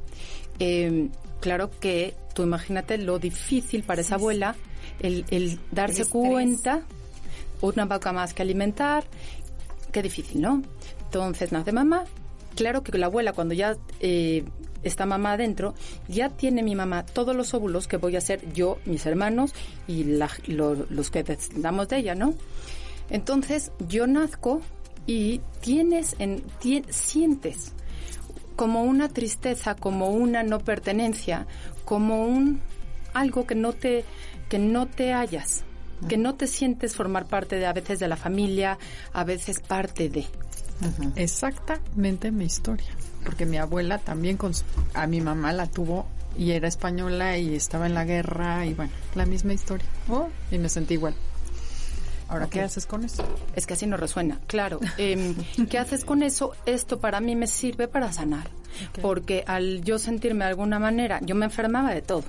Eh, 0.60 1.10
claro 1.42 1.70
que 1.80 2.16
tú 2.34 2.44
imagínate 2.44 2.98
lo 2.98 3.20
difícil 3.20 3.84
para 3.84 4.02
esa 4.02 4.16
abuela 4.16 4.56
el, 5.00 5.26
el 5.30 5.60
darse 5.72 6.04
estrés. 6.04 6.08
cuenta, 6.08 6.82
una 7.62 7.86
vaca 7.86 8.14
más 8.14 8.34
que 8.34 8.42
alimentar, 8.42 9.04
qué 9.92 10.02
difícil, 10.02 10.42
¿no? 10.42 10.62
Entonces 11.06 11.52
nace 11.52 11.72
mamá, 11.72 12.06
claro 12.56 12.84
que 12.84 12.98
la 12.98 13.08
abuela 13.08 13.34
cuando 13.34 13.54
ya 13.54 13.76
eh, 14.00 14.44
está 14.86 15.06
mamá 15.06 15.34
adentro, 15.34 15.74
ya 16.08 16.30
tiene 16.30 16.64
mi 16.64 16.76
mamá 16.76 17.06
todos 17.06 17.36
los 17.36 17.54
óvulos 17.54 17.88
que 17.88 17.98
voy 17.98 18.16
a 18.16 18.20
hacer 18.20 18.54
yo, 18.54 18.78
mis 18.86 19.06
hermanos 19.06 19.54
y 19.88 20.04
la- 20.06 20.30
lo- 20.48 20.86
los 20.90 21.10
que 21.12 21.24
descendamos 21.24 21.90
de 21.90 21.98
ella, 21.98 22.16
¿no? 22.16 22.34
Entonces 23.10 23.72
yo 23.88 24.08
nazco 24.08 24.62
y 25.08 25.42
tienes, 25.62 26.16
en, 26.20 26.44
tie- 26.62 26.86
sientes 26.90 27.74
como 28.56 28.84
una 28.84 29.10
tristeza, 29.10 29.76
como 29.76 30.10
una 30.10 30.42
no 30.44 30.60
pertenencia, 30.60 31.46
como 31.84 32.26
un 32.26 32.62
algo 33.14 33.46
que 33.46 33.56
no 33.56 33.74
te 33.74 34.06
que 34.50 34.60
no 34.60 34.88
te 34.88 35.12
hallas, 35.14 35.64
que 36.08 36.18
no 36.18 36.36
te 36.36 36.48
sientes 36.48 36.96
formar 36.96 37.26
parte 37.28 37.58
de 37.58 37.66
a 37.66 37.74
veces 37.74 38.00
de 38.00 38.08
la 38.08 38.16
familia, 38.16 38.78
a 39.14 39.24
veces 39.24 39.60
parte 39.60 40.08
de. 40.10 40.26
Exactamente 41.16 42.32
mi 42.32 42.46
historia. 42.46 42.92
Porque 43.26 43.46
mi 43.46 43.58
abuela 43.58 43.98
también 43.98 44.38
con 44.38 44.54
su- 44.54 44.64
a 44.94 45.08
mi 45.08 45.20
mamá 45.22 45.52
la 45.52 45.68
tuvo 45.68 46.08
y 46.38 46.52
era 46.52 46.68
española 46.68 47.38
y 47.38 47.56
estaba 47.56 47.86
en 47.88 47.94
la 47.94 48.06
guerra 48.06 48.66
y 48.66 48.74
bueno, 48.74 48.92
la 49.16 49.26
misma 49.26 49.54
historia. 49.54 49.88
Oh, 50.10 50.28
y 50.52 50.58
me 50.58 50.70
sentí 50.70 50.94
igual. 50.94 51.16
Ahora, 52.28 52.48
¿qué 52.50 52.62
haces 52.62 52.88
con 52.88 53.04
eso? 53.06 53.24
Es 53.56 53.68
que 53.68 53.74
así 53.76 53.86
no 53.86 53.98
resuena. 53.98 54.40
Claro. 54.48 54.80
em, 54.98 55.36
¿Qué 55.70 55.78
haces 55.78 56.04
con 56.06 56.24
eso? 56.24 56.54
Esto 56.66 57.00
para 57.00 57.20
mí 57.20 57.36
me 57.36 57.46
sirve 57.48 57.88
para 57.88 58.12
sanar. 58.12 58.50
Porque 59.02 59.44
al 59.48 59.84
yo 59.84 60.00
sentirme 60.00 60.44
de 60.44 60.50
alguna 60.50 60.80
manera, 60.80 61.20
yo 61.22 61.36
me 61.36 61.46
enfermaba 61.46 61.94
de 61.94 62.02
todo. 62.02 62.24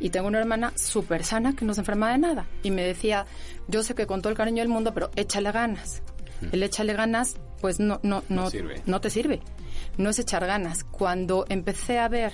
Y 0.00 0.10
tengo 0.10 0.26
una 0.26 0.38
hermana 0.40 0.72
súper 0.76 1.24
sana 1.24 1.54
que 1.54 1.64
no 1.64 1.72
se 1.72 1.80
enferma 1.80 2.10
de 2.10 2.18
nada. 2.18 2.46
Y 2.64 2.70
me 2.72 2.82
decía, 2.82 3.24
yo 3.68 3.82
sé 3.84 3.94
que 3.94 4.06
con 4.06 4.20
todo 4.22 4.30
el 4.30 4.36
cariño 4.36 4.58
del 4.62 4.68
mundo, 4.68 4.92
pero 4.92 5.10
échale 5.16 5.52
ganas. 5.52 6.02
El 6.50 6.62
échale 6.64 6.92
ganas, 6.92 7.36
pues 7.60 7.78
no, 7.78 8.00
no, 8.02 8.24
no, 8.28 8.42
No 8.42 8.50
sirve. 8.50 8.82
no 8.86 9.00
te 9.00 9.08
sirve. 9.10 9.40
No 9.98 10.10
es 10.10 10.18
echar 10.18 10.46
ganas. 10.46 10.84
Cuando 10.84 11.44
empecé 11.48 11.98
a 11.98 12.08
ver 12.08 12.32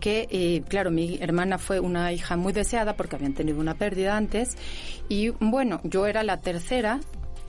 que, 0.00 0.26
eh, 0.30 0.62
claro, 0.68 0.90
mi 0.90 1.18
hermana 1.20 1.58
fue 1.58 1.78
una 1.78 2.12
hija 2.12 2.36
muy 2.36 2.52
deseada 2.52 2.96
porque 2.96 3.16
habían 3.16 3.34
tenido 3.34 3.60
una 3.60 3.74
pérdida 3.74 4.16
antes 4.16 4.56
y 5.08 5.28
bueno, 5.28 5.80
yo 5.84 6.06
era 6.06 6.22
la 6.22 6.40
tercera 6.40 7.00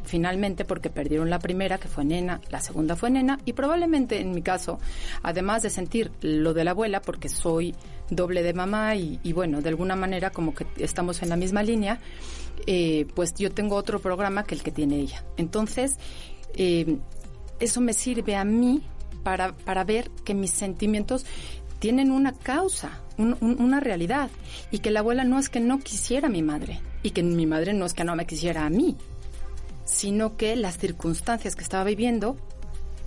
finalmente 0.03 0.65
porque 0.65 0.89
perdieron 0.89 1.29
la 1.29 1.39
primera 1.39 1.77
que 1.77 1.87
fue 1.87 2.03
nena, 2.03 2.41
la 2.49 2.59
segunda 2.59 2.95
fue 2.95 3.09
nena 3.09 3.39
y 3.45 3.53
probablemente 3.53 4.19
en 4.19 4.31
mi 4.31 4.41
caso, 4.41 4.79
además 5.23 5.63
de 5.63 5.69
sentir 5.69 6.11
lo 6.21 6.53
de 6.53 6.63
la 6.63 6.71
abuela 6.71 7.01
porque 7.01 7.29
soy 7.29 7.75
doble 8.09 8.43
de 8.43 8.53
mamá 8.53 8.95
y, 8.95 9.33
bueno, 9.33 9.61
de 9.61 9.69
alguna 9.69 9.95
manera 9.95 10.31
como 10.31 10.53
que 10.53 10.65
estamos 10.77 11.21
en 11.23 11.29
la 11.29 11.37
misma 11.37 11.63
línea, 11.63 11.99
eh, 12.67 13.07
pues 13.15 13.33
yo 13.35 13.51
tengo 13.51 13.75
otro 13.75 13.99
programa 13.99 14.43
que 14.43 14.55
el 14.55 14.63
que 14.63 14.71
tiene 14.71 14.97
ella. 14.97 15.23
Entonces, 15.37 15.97
eh, 16.55 16.97
eso 17.59 17.79
me 17.79 17.93
sirve 17.93 18.35
a 18.35 18.43
mí 18.43 18.81
para, 19.23 19.53
para 19.55 19.83
ver 19.83 20.09
que 20.25 20.33
mis 20.33 20.51
sentimientos 20.51 21.25
tienen 21.79 22.11
una 22.11 22.33
causa, 22.33 23.01
un- 23.17 23.37
un- 23.41 23.61
una 23.61 23.79
realidad, 23.79 24.29
y 24.71 24.79
que 24.79 24.91
la 24.91 24.99
abuela 24.99 25.23
no 25.23 25.39
es 25.39 25.49
que 25.49 25.59
no 25.59 25.79
quisiera 25.79 26.27
a 26.27 26.31
mi 26.31 26.41
madre, 26.43 26.79
y 27.03 27.11
que 27.11 27.23
mi 27.23 27.45
madre 27.45 27.73
no 27.73 27.85
es 27.85 27.93
que 27.93 28.03
no 28.03 28.15
me 28.15 28.25
quisiera 28.27 28.65
a 28.65 28.69
mí, 28.69 28.95
sino 29.85 30.37
que 30.37 30.55
las 30.55 30.77
circunstancias 30.77 31.55
que 31.55 31.63
estaba 31.63 31.83
viviendo 31.83 32.37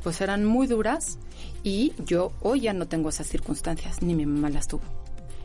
pues 0.03 0.21
eran 0.21 0.45
muy 0.45 0.67
duras 0.67 1.19
y 1.63 1.95
yo 2.05 2.33
hoy 2.43 2.61
ya 2.61 2.75
no 2.75 2.87
tengo 2.87 3.09
esas 3.09 3.27
circunstancias, 3.27 4.03
ni 4.03 4.15
mi 4.15 4.27
mamá 4.27 4.51
las 4.51 4.69
tuvo. 4.69 4.83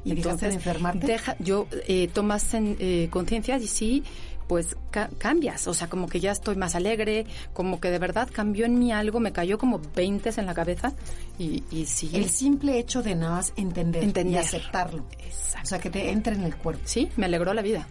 ¿Y 0.04 0.16
dejaste 0.16 0.48
de 0.50 0.54
enfermarte? 0.56 1.08
deja, 1.08 1.36
yo 1.40 1.68
eh, 1.88 2.10
tomas 2.14 2.54
en, 2.54 2.76
eh, 2.80 3.08
conciencia 3.10 3.58
y 3.58 3.68
sí, 3.68 4.04
pues 4.50 4.76
ca- 4.90 5.10
cambias, 5.20 5.68
o 5.68 5.74
sea, 5.76 5.88
como 5.88 6.10
que 6.10 6.20
ya 6.20 6.32
estoy 6.32 6.56
más 6.58 6.74
alegre, 6.74 7.28
como 7.54 7.80
que 7.80 7.92
de 7.92 8.00
verdad 8.00 8.28
cambió 8.34 8.66
en 8.66 8.80
mí 8.80 8.92
algo, 8.92 9.20
me 9.20 9.32
cayó 9.32 9.60
como 9.60 9.80
20 9.96 10.32
en 10.36 10.46
la 10.48 10.56
cabeza 10.56 10.92
y, 11.38 11.64
y 11.70 11.86
sí. 11.86 12.10
El 12.14 12.30
simple 12.32 12.80
hecho 12.80 13.04
de 13.04 13.14
nada 13.14 13.36
más 13.38 13.54
entender, 13.58 14.04
Entender. 14.04 14.34
y 14.34 14.38
aceptarlo. 14.40 15.06
Exacto. 15.20 15.66
O 15.66 15.70
sea, 15.70 15.80
que 15.80 15.92
te 15.92 16.10
entre 16.10 16.34
en 16.36 16.44
el 16.44 16.56
cuerpo. 16.58 16.82
Sí, 16.86 17.10
me 17.16 17.28
alegró 17.28 17.54
la 17.54 17.62
vida. 17.62 17.88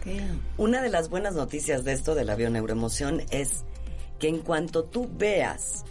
Ok. 0.00 0.10
Una 0.56 0.80
de 0.80 0.88
las 0.88 1.10
buenas 1.10 1.34
noticias 1.34 1.84
de 1.84 1.92
esto 1.92 2.14
de 2.14 2.24
la 2.24 2.34
bioneuroemoción 2.36 3.22
es 3.30 3.64
que 4.18 4.28
en 4.28 4.38
cuanto 4.38 4.84
tú 4.84 5.10
veas 5.16 5.84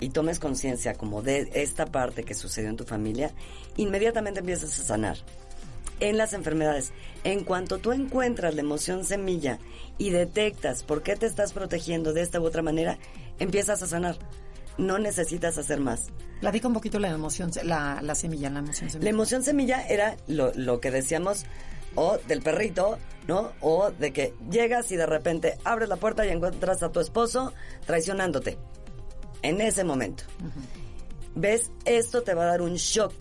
y 0.00 0.08
tomes 0.08 0.38
conciencia 0.38 0.94
como 0.94 1.20
de 1.20 1.50
esta 1.54 1.84
parte 1.84 2.24
que 2.24 2.32
sucedió 2.34 2.70
en 2.70 2.76
tu 2.78 2.84
familia, 2.84 3.30
inmediatamente 3.76 4.40
empiezas 4.40 4.80
a 4.80 4.82
sanar. 4.84 5.18
En 6.00 6.16
las 6.16 6.32
enfermedades, 6.32 6.92
en 7.24 7.44
cuanto 7.44 7.78
tú 7.78 7.92
encuentras 7.92 8.54
la 8.54 8.60
emoción 8.60 9.04
semilla 9.04 9.58
y 9.98 10.10
detectas 10.10 10.82
por 10.82 11.02
qué 11.02 11.16
te 11.16 11.26
estás 11.26 11.52
protegiendo 11.52 12.12
de 12.12 12.22
esta 12.22 12.40
u 12.40 12.44
otra 12.44 12.62
manera, 12.62 12.98
empiezas 13.38 13.82
a 13.82 13.86
sanar. 13.86 14.16
No 14.78 14.98
necesitas 14.98 15.58
hacer 15.58 15.80
más. 15.80 16.08
Platica 16.40 16.66
un 16.66 16.74
poquito 16.74 16.98
la 16.98 17.10
emoción, 17.10 17.50
la, 17.62 18.00
la 18.02 18.14
semilla, 18.14 18.50
la 18.50 18.60
emoción 18.60 18.90
semilla. 18.90 19.04
La 19.04 19.10
emoción 19.10 19.44
semilla 19.44 19.86
era 19.86 20.16
lo, 20.26 20.52
lo 20.54 20.80
que 20.80 20.90
decíamos, 20.90 21.44
o 21.94 22.18
del 22.26 22.42
perrito, 22.42 22.98
¿no? 23.28 23.52
O 23.60 23.90
de 23.90 24.12
que 24.12 24.34
llegas 24.50 24.90
y 24.90 24.96
de 24.96 25.06
repente 25.06 25.58
abres 25.62 25.88
la 25.88 25.96
puerta 25.96 26.26
y 26.26 26.30
encuentras 26.30 26.82
a 26.82 26.90
tu 26.90 27.00
esposo 27.00 27.52
traicionándote. 27.86 28.58
En 29.42 29.60
ese 29.60 29.84
momento. 29.84 30.24
¿Ves? 31.34 31.70
Esto 31.84 32.22
te 32.22 32.34
va 32.34 32.44
a 32.44 32.46
dar 32.46 32.62
un 32.62 32.74
shock. 32.74 33.12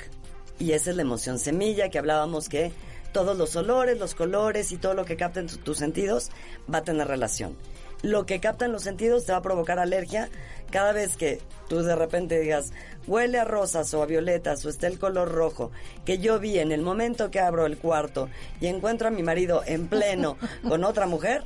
Y 0.61 0.73
esa 0.73 0.91
es 0.91 0.95
la 0.95 1.01
emoción 1.01 1.39
semilla 1.39 1.89
que 1.89 1.97
hablábamos 1.97 2.47
que 2.47 2.71
todos 3.11 3.35
los 3.37 3.55
olores, 3.55 3.97
los 3.97 4.13
colores 4.15 4.71
y 4.71 4.77
todo 4.77 4.93
lo 4.93 5.05
que 5.05 5.17
capten 5.17 5.47
tu- 5.47 5.57
tus 5.57 5.77
sentidos 5.79 6.29
va 6.71 6.77
a 6.79 6.83
tener 6.83 7.07
relación. 7.07 7.57
Lo 8.03 8.25
que 8.25 8.39
captan 8.39 8.71
los 8.71 8.83
sentidos 8.83 9.25
te 9.25 9.31
va 9.31 9.39
a 9.39 9.41
provocar 9.43 9.79
alergia 9.79 10.29
cada 10.71 10.91
vez 10.91 11.17
que 11.17 11.39
tú 11.67 11.81
de 11.81 11.95
repente 11.95 12.39
digas 12.39 12.71
huele 13.07 13.39
a 13.39 13.43
rosas 13.43 13.93
o 13.93 14.01
a 14.01 14.05
violetas 14.05 14.63
o 14.65 14.69
está 14.69 14.87
el 14.87 14.97
color 14.99 15.29
rojo 15.31 15.71
que 16.05 16.17
yo 16.19 16.39
vi 16.39 16.59
en 16.59 16.71
el 16.71 16.81
momento 16.81 17.29
que 17.31 17.39
abro 17.39 17.65
el 17.65 17.77
cuarto 17.77 18.29
y 18.59 18.67
encuentro 18.67 19.07
a 19.07 19.11
mi 19.11 19.23
marido 19.23 19.63
en 19.65 19.87
pleno 19.87 20.37
con 20.67 20.83
otra 20.83 21.05
mujer. 21.07 21.43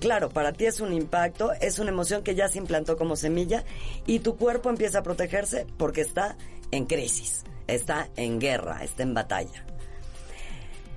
Claro, 0.00 0.30
para 0.30 0.52
ti 0.52 0.64
es 0.66 0.80
un 0.80 0.92
impacto, 0.94 1.52
es 1.60 1.78
una 1.78 1.90
emoción 1.90 2.22
que 2.22 2.34
ya 2.34 2.48
se 2.48 2.58
implantó 2.58 2.96
como 2.96 3.16
semilla 3.16 3.64
y 4.06 4.20
tu 4.20 4.36
cuerpo 4.36 4.70
empieza 4.70 4.98
a 5.00 5.02
protegerse 5.02 5.66
porque 5.76 6.00
está 6.02 6.36
en 6.70 6.86
crisis, 6.86 7.42
está 7.70 8.08
en 8.16 8.38
guerra, 8.38 8.82
está 8.82 9.02
en 9.02 9.14
batalla. 9.14 9.64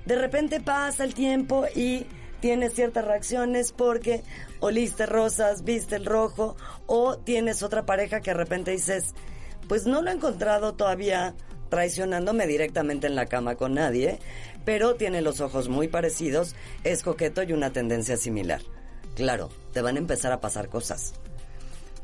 De 0.05 0.15
repente 0.15 0.59
pasa 0.59 1.03
el 1.03 1.13
tiempo 1.13 1.65
y 1.75 2.05
tienes 2.41 2.73
ciertas 2.73 3.05
reacciones 3.05 3.71
porque 3.71 4.21
oliste 4.59 5.05
rosas, 5.05 5.63
viste 5.63 5.95
el 5.95 6.05
rojo 6.05 6.57
o 6.87 7.17
tienes 7.17 7.63
otra 7.63 7.85
pareja 7.85 8.19
que 8.19 8.31
de 8.31 8.37
repente 8.37 8.71
dices, 8.71 9.13
pues 9.69 9.85
no 9.85 10.01
lo 10.01 10.11
he 10.11 10.13
encontrado 10.13 10.73
todavía 10.73 11.35
traicionándome 11.69 12.45
directamente 12.45 13.07
en 13.07 13.15
la 13.15 13.25
cama 13.25 13.55
con 13.55 13.73
nadie, 13.73 14.19
pero 14.65 14.95
tiene 14.95 15.21
los 15.21 15.41
ojos 15.41 15.69
muy 15.69 15.87
parecidos, 15.87 16.55
es 16.83 17.01
coqueto 17.01 17.41
y 17.43 17.53
una 17.53 17.71
tendencia 17.71 18.17
similar. 18.17 18.61
Claro, 19.15 19.49
te 19.71 19.81
van 19.81 19.95
a 19.95 19.99
empezar 19.99 20.31
a 20.31 20.41
pasar 20.41 20.69
cosas. 20.69 21.13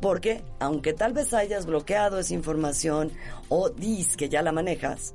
Porque, 0.02 0.44
aunque 0.60 0.94
tal 0.94 1.14
vez 1.14 1.34
hayas 1.34 1.66
bloqueado 1.66 2.20
esa 2.20 2.34
información 2.34 3.12
o 3.50 3.70
dis 3.70 4.16
que 4.16 4.30
ya 4.30 4.42
la 4.42 4.52
manejas, 4.52 5.14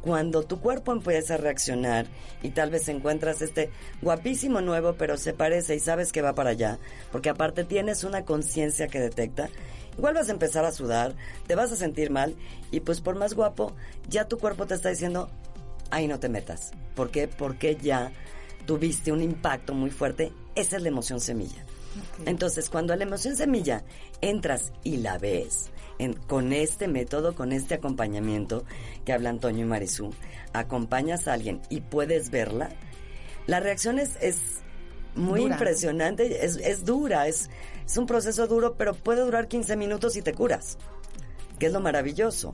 cuando 0.00 0.44
tu 0.44 0.60
cuerpo 0.60 0.92
empieza 0.92 1.34
a 1.34 1.38
reaccionar 1.38 2.06
y 2.40 2.50
tal 2.50 2.70
vez 2.70 2.88
encuentras 2.88 3.42
este 3.42 3.70
guapísimo 4.00 4.60
nuevo, 4.60 4.94
pero 4.94 5.16
se 5.16 5.32
parece 5.32 5.74
y 5.74 5.80
sabes 5.80 6.12
que 6.12 6.22
va 6.22 6.32
para 6.32 6.50
allá, 6.50 6.78
porque 7.10 7.28
aparte 7.28 7.64
tienes 7.64 8.04
una 8.04 8.24
conciencia 8.24 8.86
que 8.86 9.00
detecta, 9.00 9.50
igual 9.98 10.14
vas 10.14 10.28
a 10.28 10.32
empezar 10.32 10.64
a 10.64 10.70
sudar, 10.70 11.14
te 11.48 11.56
vas 11.56 11.72
a 11.72 11.76
sentir 11.76 12.10
mal 12.10 12.36
y 12.70 12.80
pues 12.80 13.00
por 13.00 13.16
más 13.16 13.34
guapo, 13.34 13.74
ya 14.08 14.28
tu 14.28 14.38
cuerpo 14.38 14.66
te 14.66 14.74
está 14.74 14.90
diciendo, 14.90 15.28
ahí 15.90 16.06
no 16.06 16.20
te 16.20 16.28
metas. 16.28 16.70
¿Por 16.94 17.10
qué? 17.10 17.26
Porque 17.26 17.76
ya 17.76 18.12
tuviste 18.64 19.12
un 19.12 19.22
impacto 19.22 19.74
muy 19.74 19.90
fuerte. 19.90 20.32
Esa 20.54 20.76
es 20.76 20.82
la 20.82 20.88
emoción 20.88 21.20
semilla. 21.20 21.64
Entonces, 22.24 22.68
cuando 22.70 22.92
a 22.92 22.96
la 22.96 23.04
emoción 23.04 23.36
semilla 23.36 23.84
entras 24.20 24.72
y 24.84 24.98
la 24.98 25.18
ves 25.18 25.70
en- 25.98 26.14
con 26.14 26.52
este 26.52 26.88
método, 26.88 27.34
con 27.34 27.52
este 27.52 27.74
acompañamiento 27.74 28.64
que 29.04 29.12
habla 29.12 29.30
Antonio 29.30 29.64
y 29.64 29.68
Marisú, 29.68 30.12
acompañas 30.52 31.28
a 31.28 31.32
alguien 31.34 31.60
y 31.70 31.80
puedes 31.80 32.30
verla, 32.30 32.70
la 33.46 33.60
reacción 33.60 33.98
es, 33.98 34.10
es 34.20 34.36
muy 35.14 35.40
Dura. 35.42 35.54
impresionante, 35.54 36.44
es, 36.44 36.56
es 36.56 36.84
dura, 36.84 37.26
es, 37.28 37.48
es 37.86 37.96
un 37.96 38.06
proceso 38.06 38.46
duro, 38.46 38.74
pero 38.76 38.94
puede 38.94 39.22
durar 39.22 39.48
15 39.48 39.76
minutos 39.76 40.16
y 40.16 40.22
te 40.22 40.32
curas. 40.34 40.76
que 41.58 41.66
es 41.68 41.72
lo 41.72 41.80
maravilloso. 41.80 42.52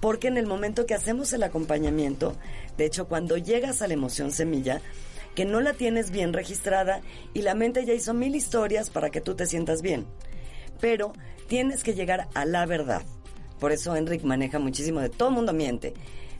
Porque 0.00 0.28
en 0.28 0.38
el 0.38 0.46
momento 0.46 0.86
que 0.86 0.94
hacemos 0.94 1.34
el 1.34 1.42
acompañamiento, 1.42 2.34
de 2.78 2.86
hecho, 2.86 3.06
cuando 3.06 3.36
llegas 3.36 3.82
a 3.82 3.86
la 3.86 3.92
emoción 3.92 4.32
semilla, 4.32 4.80
que 5.40 5.46
no 5.46 5.62
la 5.62 5.72
tienes 5.72 6.10
bien 6.10 6.34
registrada 6.34 7.00
y 7.32 7.40
la 7.40 7.54
mente 7.54 7.86
ya 7.86 7.94
hizo 7.94 8.12
mil 8.12 8.36
historias 8.36 8.90
para 8.90 9.08
que 9.08 9.22
tú 9.22 9.34
te 9.34 9.46
sientas 9.46 9.80
bien. 9.80 10.04
Pero 10.82 11.14
tienes 11.48 11.82
que 11.82 11.94
llegar 11.94 12.28
a 12.34 12.44
la 12.44 12.66
verdad. 12.66 13.00
Por 13.58 13.72
eso 13.72 13.96
Enric 13.96 14.22
maneja 14.22 14.58
muchísimo 14.58 15.00
de 15.00 15.08
todo 15.08 15.30
el 15.30 15.36
mundo 15.36 15.54
miente. 15.54 15.94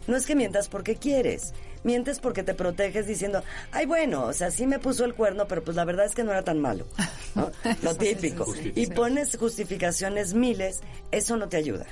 No 0.07 0.19
es 0.19 0.27
que 0.27 0.37
mientas 0.37 0.69
porque 0.69 0.97
quieres, 0.97 1.55
mientes 1.83 2.21
porque 2.21 2.43
te 2.43 2.53
proteges 2.53 3.07
diciendo, 3.07 3.43
ay 3.73 3.87
bueno, 3.87 4.25
o 4.25 4.35
sea, 4.35 4.51
sí 4.51 4.67
me 4.67 4.79
puso 4.79 5.07
el 5.07 5.15
cuerno, 5.15 5.49
pero 5.49 5.65
pues 5.65 5.79
la 5.79 5.87
verdad 5.87 6.05
es 6.05 6.15
que 6.15 6.23
no 6.23 6.33
era 6.33 6.45
tan 6.45 6.59
malo. 6.59 6.85
¿no? 7.35 7.51
Lo 7.83 7.95
típico. 7.95 8.45
Y 8.75 8.87
pones 8.89 9.35
justificaciones 9.39 10.35
miles, 10.35 10.81
eso 11.11 11.39
no 11.39 11.49
te 11.49 11.57
ayuda. 11.57 11.87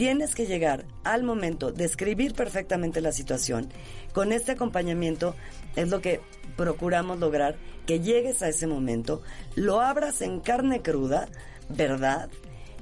Tienes 0.00 0.34
que 0.34 0.46
llegar 0.46 0.86
al 1.04 1.24
momento 1.24 1.72
de 1.72 1.84
escribir 1.84 2.32
perfectamente 2.32 3.02
la 3.02 3.12
situación. 3.12 3.68
Con 4.14 4.32
este 4.32 4.52
acompañamiento 4.52 5.36
es 5.76 5.90
lo 5.90 6.00
que 6.00 6.22
procuramos 6.56 7.18
lograr, 7.18 7.56
que 7.84 8.00
llegues 8.00 8.40
a 8.40 8.48
ese 8.48 8.66
momento, 8.66 9.20
lo 9.56 9.82
abras 9.82 10.22
en 10.22 10.40
carne 10.40 10.80
cruda, 10.80 11.28
¿verdad? 11.68 12.30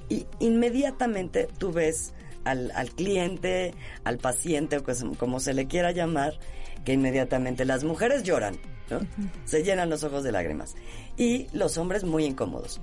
Y 0.08 0.28
inmediatamente 0.38 1.48
tú 1.58 1.72
ves 1.72 2.12
al, 2.44 2.70
al 2.76 2.92
cliente, 2.92 3.74
al 4.04 4.18
paciente, 4.18 4.76
o 4.76 4.84
como 5.18 5.40
se 5.40 5.54
le 5.54 5.66
quiera 5.66 5.90
llamar, 5.90 6.38
que 6.84 6.92
inmediatamente 6.92 7.64
las 7.64 7.82
mujeres 7.82 8.22
lloran, 8.22 8.60
¿no? 8.90 9.00
Se 9.44 9.64
llenan 9.64 9.90
los 9.90 10.04
ojos 10.04 10.22
de 10.22 10.30
lágrimas. 10.30 10.76
Y 11.16 11.48
los 11.52 11.78
hombres 11.78 12.04
muy 12.04 12.26
incómodos 12.26 12.80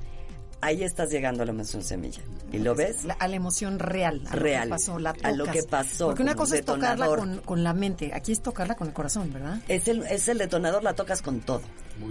ahí 0.61 0.83
estás 0.83 1.09
llegando 1.11 1.43
a 1.43 1.45
la 1.45 1.51
emoción 1.51 1.83
semilla. 1.83 2.21
¿Y 2.51 2.59
lo 2.59 2.75
ves? 2.75 3.05
a 3.19 3.27
la 3.27 3.35
emoción 3.35 3.79
real. 3.79 4.21
A 4.27 4.35
real. 4.35 4.69
Lo 4.69 4.75
que 4.75 4.81
pasó, 4.81 4.99
la 4.99 5.13
tocas. 5.13 5.33
A 5.33 5.35
lo 5.35 5.45
que 5.45 5.63
pasó. 5.63 6.07
Porque 6.07 6.23
una 6.23 6.35
cosa 6.35 6.57
es 6.57 6.65
tocarla 6.65 7.07
con, 7.45 7.63
la 7.63 7.73
mente, 7.73 8.11
aquí 8.13 8.31
es 8.31 8.41
tocarla 8.41 8.75
con 8.75 8.87
el 8.87 8.93
corazón, 8.93 9.31
¿verdad? 9.31 9.59
Es 9.67 9.87
el, 9.87 10.03
es 10.03 10.27
el 10.27 10.37
detonador, 10.37 10.83
la 10.83 10.93
tocas 10.93 11.21
con 11.21 11.41
todo. 11.41 11.61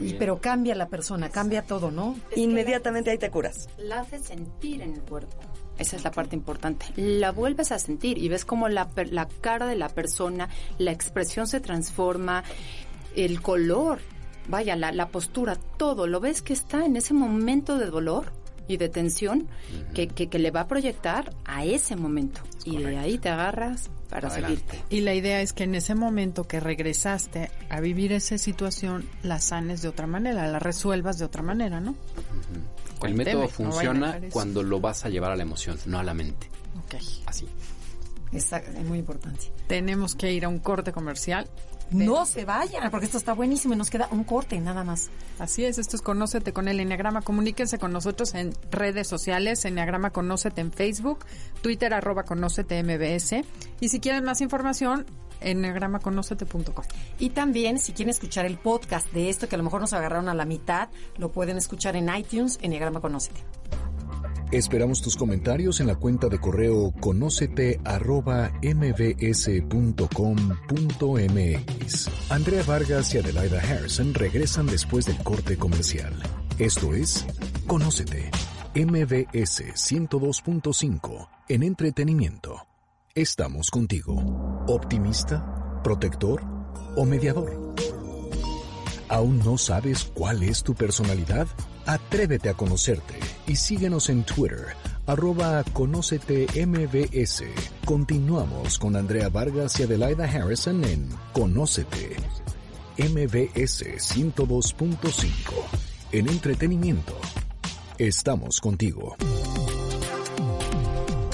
y, 0.00 0.14
pero 0.14 0.40
cambia 0.40 0.74
la 0.74 0.88
persona, 0.88 1.28
cambia 1.30 1.62
todo, 1.62 1.90
¿no? 1.90 2.16
Inmediatamente 2.36 3.10
ahí 3.10 3.18
te 3.18 3.30
curas. 3.30 3.68
La 3.78 4.00
haces 4.00 4.24
sentir 4.24 4.82
en 4.82 4.94
el 4.94 5.00
cuerpo. 5.02 5.36
Esa 5.78 5.96
es 5.96 6.04
la 6.04 6.12
parte 6.12 6.36
importante. 6.36 6.86
La 6.96 7.32
vuelves 7.32 7.72
a 7.72 7.78
sentir 7.78 8.18
y 8.18 8.28
ves 8.28 8.44
como 8.44 8.68
la, 8.68 8.88
la 9.10 9.26
cara 9.40 9.66
de 9.66 9.74
la 9.74 9.88
persona, 9.88 10.48
la 10.78 10.92
expresión 10.92 11.48
se 11.48 11.60
transforma, 11.60 12.44
el 13.16 13.40
color, 13.42 14.00
vaya, 14.48 14.76
la, 14.76 14.92
la 14.92 15.08
postura, 15.08 15.56
todo. 15.76 16.06
Lo 16.06 16.20
ves 16.20 16.42
que 16.42 16.52
está 16.52 16.84
en 16.84 16.96
ese 16.96 17.14
momento 17.14 17.78
de 17.78 17.86
dolor 17.86 18.32
y 18.66 18.76
de 18.76 18.88
tensión 18.88 19.48
que, 19.94 20.08
que, 20.08 20.38
le 20.38 20.50
va 20.50 20.60
a 20.60 20.68
proyectar 20.68 21.34
a 21.44 21.64
ese 21.64 21.96
momento. 21.96 22.40
y 22.64 22.78
de 22.78 22.96
ahí 22.96 23.18
te 23.18 23.28
agarras 23.28 23.90
para 24.08 24.30
seguirte. 24.30 24.82
Y 24.90 25.00
la 25.00 25.14
idea 25.14 25.40
es 25.40 25.52
que 25.52 25.64
en 25.64 25.74
ese 25.74 25.94
momento 25.94 26.44
que 26.44 26.60
regresaste 26.60 27.50
a 27.68 27.80
vivir 27.80 28.12
esa 28.12 28.38
situación, 28.38 29.08
la 29.22 29.40
sanes 29.40 29.82
de 29.82 29.88
otra 29.88 30.06
manera, 30.06 30.46
la 30.46 30.58
resuelvas 30.58 31.18
de 31.18 31.24
otra 31.24 31.42
manera, 31.42 31.80
¿no? 31.80 31.94
El 33.02 33.14
método 33.14 33.48
funciona 33.48 34.18
cuando 34.32 34.62
lo 34.62 34.80
vas 34.80 35.04
a 35.04 35.10
llevar 35.10 35.32
a 35.32 35.36
la 35.36 35.42
emoción, 35.42 35.78
no 35.86 35.98
a 35.98 36.02
la 36.02 36.14
mente. 36.14 36.48
Ok. 36.86 36.94
Así. 37.26 37.46
Exacto, 38.32 38.70
es 38.78 38.84
muy 38.84 38.98
importante. 38.98 39.52
Tenemos 39.66 40.14
que 40.14 40.32
ir 40.32 40.44
a 40.44 40.48
un 40.48 40.58
corte 40.58 40.90
comercial 40.90 41.46
no 41.90 42.26
se 42.26 42.44
vayan, 42.44 42.90
porque 42.90 43.06
esto 43.06 43.18
está 43.18 43.34
buenísimo 43.34 43.74
y 43.74 43.76
nos 43.76 43.90
queda 43.90 44.08
un 44.10 44.24
corte 44.24 44.58
nada 44.60 44.84
más. 44.84 45.10
Así 45.38 45.64
es, 45.64 45.78
esto 45.78 45.96
es 45.96 46.02
Conócete 46.02 46.52
con 46.52 46.68
el 46.68 46.80
Enneagrama. 46.80 47.22
Comuníquense 47.22 47.78
con 47.78 47.92
nosotros 47.92 48.34
en 48.34 48.52
redes 48.70 49.08
sociales, 49.08 49.64
Enneagrama 49.64 50.10
Conócete 50.10 50.60
en 50.60 50.72
Facebook, 50.72 51.24
Twitter 51.62 51.94
arroba 51.94 52.24
Conócete 52.24 52.82
MBS. 52.82 53.44
Y 53.80 53.88
si 53.88 54.00
quieren 54.00 54.24
más 54.24 54.40
información, 54.40 55.06
enneagramaconócete.com. 55.40 56.84
Y 57.18 57.30
también, 57.30 57.78
si 57.78 57.92
quieren 57.92 58.10
escuchar 58.10 58.46
el 58.46 58.58
podcast 58.58 59.12
de 59.12 59.28
esto, 59.30 59.48
que 59.48 59.54
a 59.54 59.58
lo 59.58 59.64
mejor 59.64 59.80
nos 59.80 59.92
agarraron 59.92 60.28
a 60.28 60.34
la 60.34 60.44
mitad, 60.44 60.88
lo 61.16 61.30
pueden 61.32 61.56
escuchar 61.56 61.96
en 61.96 62.14
iTunes, 62.14 62.58
Enneagrama 62.62 63.00
Conócete. 63.00 63.40
Esperamos 64.54 65.02
tus 65.02 65.16
comentarios 65.16 65.80
en 65.80 65.88
la 65.88 65.96
cuenta 65.96 66.28
de 66.28 66.38
correo 66.38 66.92
conócete 67.00 67.80
Andrea 72.30 72.62
Vargas 72.62 73.12
y 73.12 73.18
Adelaida 73.18 73.60
Harrison 73.60 74.14
regresan 74.14 74.66
después 74.66 75.06
del 75.06 75.18
corte 75.24 75.56
comercial. 75.56 76.12
Esto 76.60 76.94
es 76.94 77.26
Conócete, 77.66 78.30
MBS 78.76 79.74
102.5 79.74 81.28
en 81.48 81.62
entretenimiento. 81.64 82.64
Estamos 83.12 83.72
contigo. 83.72 84.14
¿Optimista? 84.68 85.82
¿Protector? 85.82 86.44
¿O 86.94 87.04
mediador? 87.04 87.74
¿Aún 89.08 89.40
no 89.40 89.58
sabes 89.58 90.04
cuál 90.14 90.44
es 90.44 90.62
tu 90.62 90.74
personalidad? 90.74 91.48
Atrévete 91.86 92.48
a 92.48 92.54
conocerte 92.54 93.14
y 93.46 93.56
síguenos 93.56 94.08
en 94.08 94.24
Twitter, 94.24 94.68
arroba 95.06 95.62
Conócete 95.74 96.46
MBS. 96.66 97.44
Continuamos 97.84 98.78
con 98.78 98.96
Andrea 98.96 99.28
Vargas 99.28 99.78
y 99.78 99.82
Adelaida 99.82 100.24
Harrison 100.24 100.82
en 100.84 101.10
Conócete, 101.34 102.16
MBS 102.96 103.84
102.5, 103.84 105.28
en 106.12 106.28
entretenimiento. 106.28 107.18
Estamos 107.98 108.62
contigo. 108.62 109.16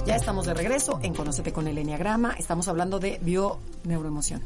Ya 0.04 0.16
estamos 0.16 0.46
de 0.46 0.54
regreso 0.54 0.98
en 1.04 1.14
Conócete 1.14 1.52
con 1.52 1.68
el 1.68 1.78
Enneagrama. 1.78 2.34
Estamos 2.36 2.66
hablando 2.66 2.98
de 2.98 3.20
bio-neuroemoción. 3.22 4.42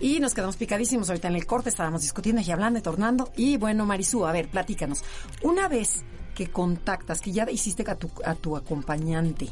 Y 0.00 0.20
nos 0.20 0.34
quedamos 0.34 0.56
picadísimos 0.56 1.08
ahorita 1.08 1.28
en 1.28 1.36
el 1.36 1.46
corte, 1.46 1.70
estábamos 1.70 2.02
discutiendo 2.02 2.42
y 2.42 2.50
hablando 2.50 2.78
y 2.78 2.82
tornando. 2.82 3.32
Y 3.36 3.56
bueno, 3.56 3.86
Marisú, 3.86 4.26
a 4.26 4.32
ver, 4.32 4.48
platícanos. 4.48 5.02
Una 5.42 5.68
vez 5.68 6.04
que 6.34 6.48
contactas, 6.48 7.20
que 7.20 7.32
ya 7.32 7.50
hiciste 7.50 7.84
a 7.90 7.94
tu, 7.94 8.10
a 8.24 8.34
tu 8.34 8.56
acompañante, 8.56 9.48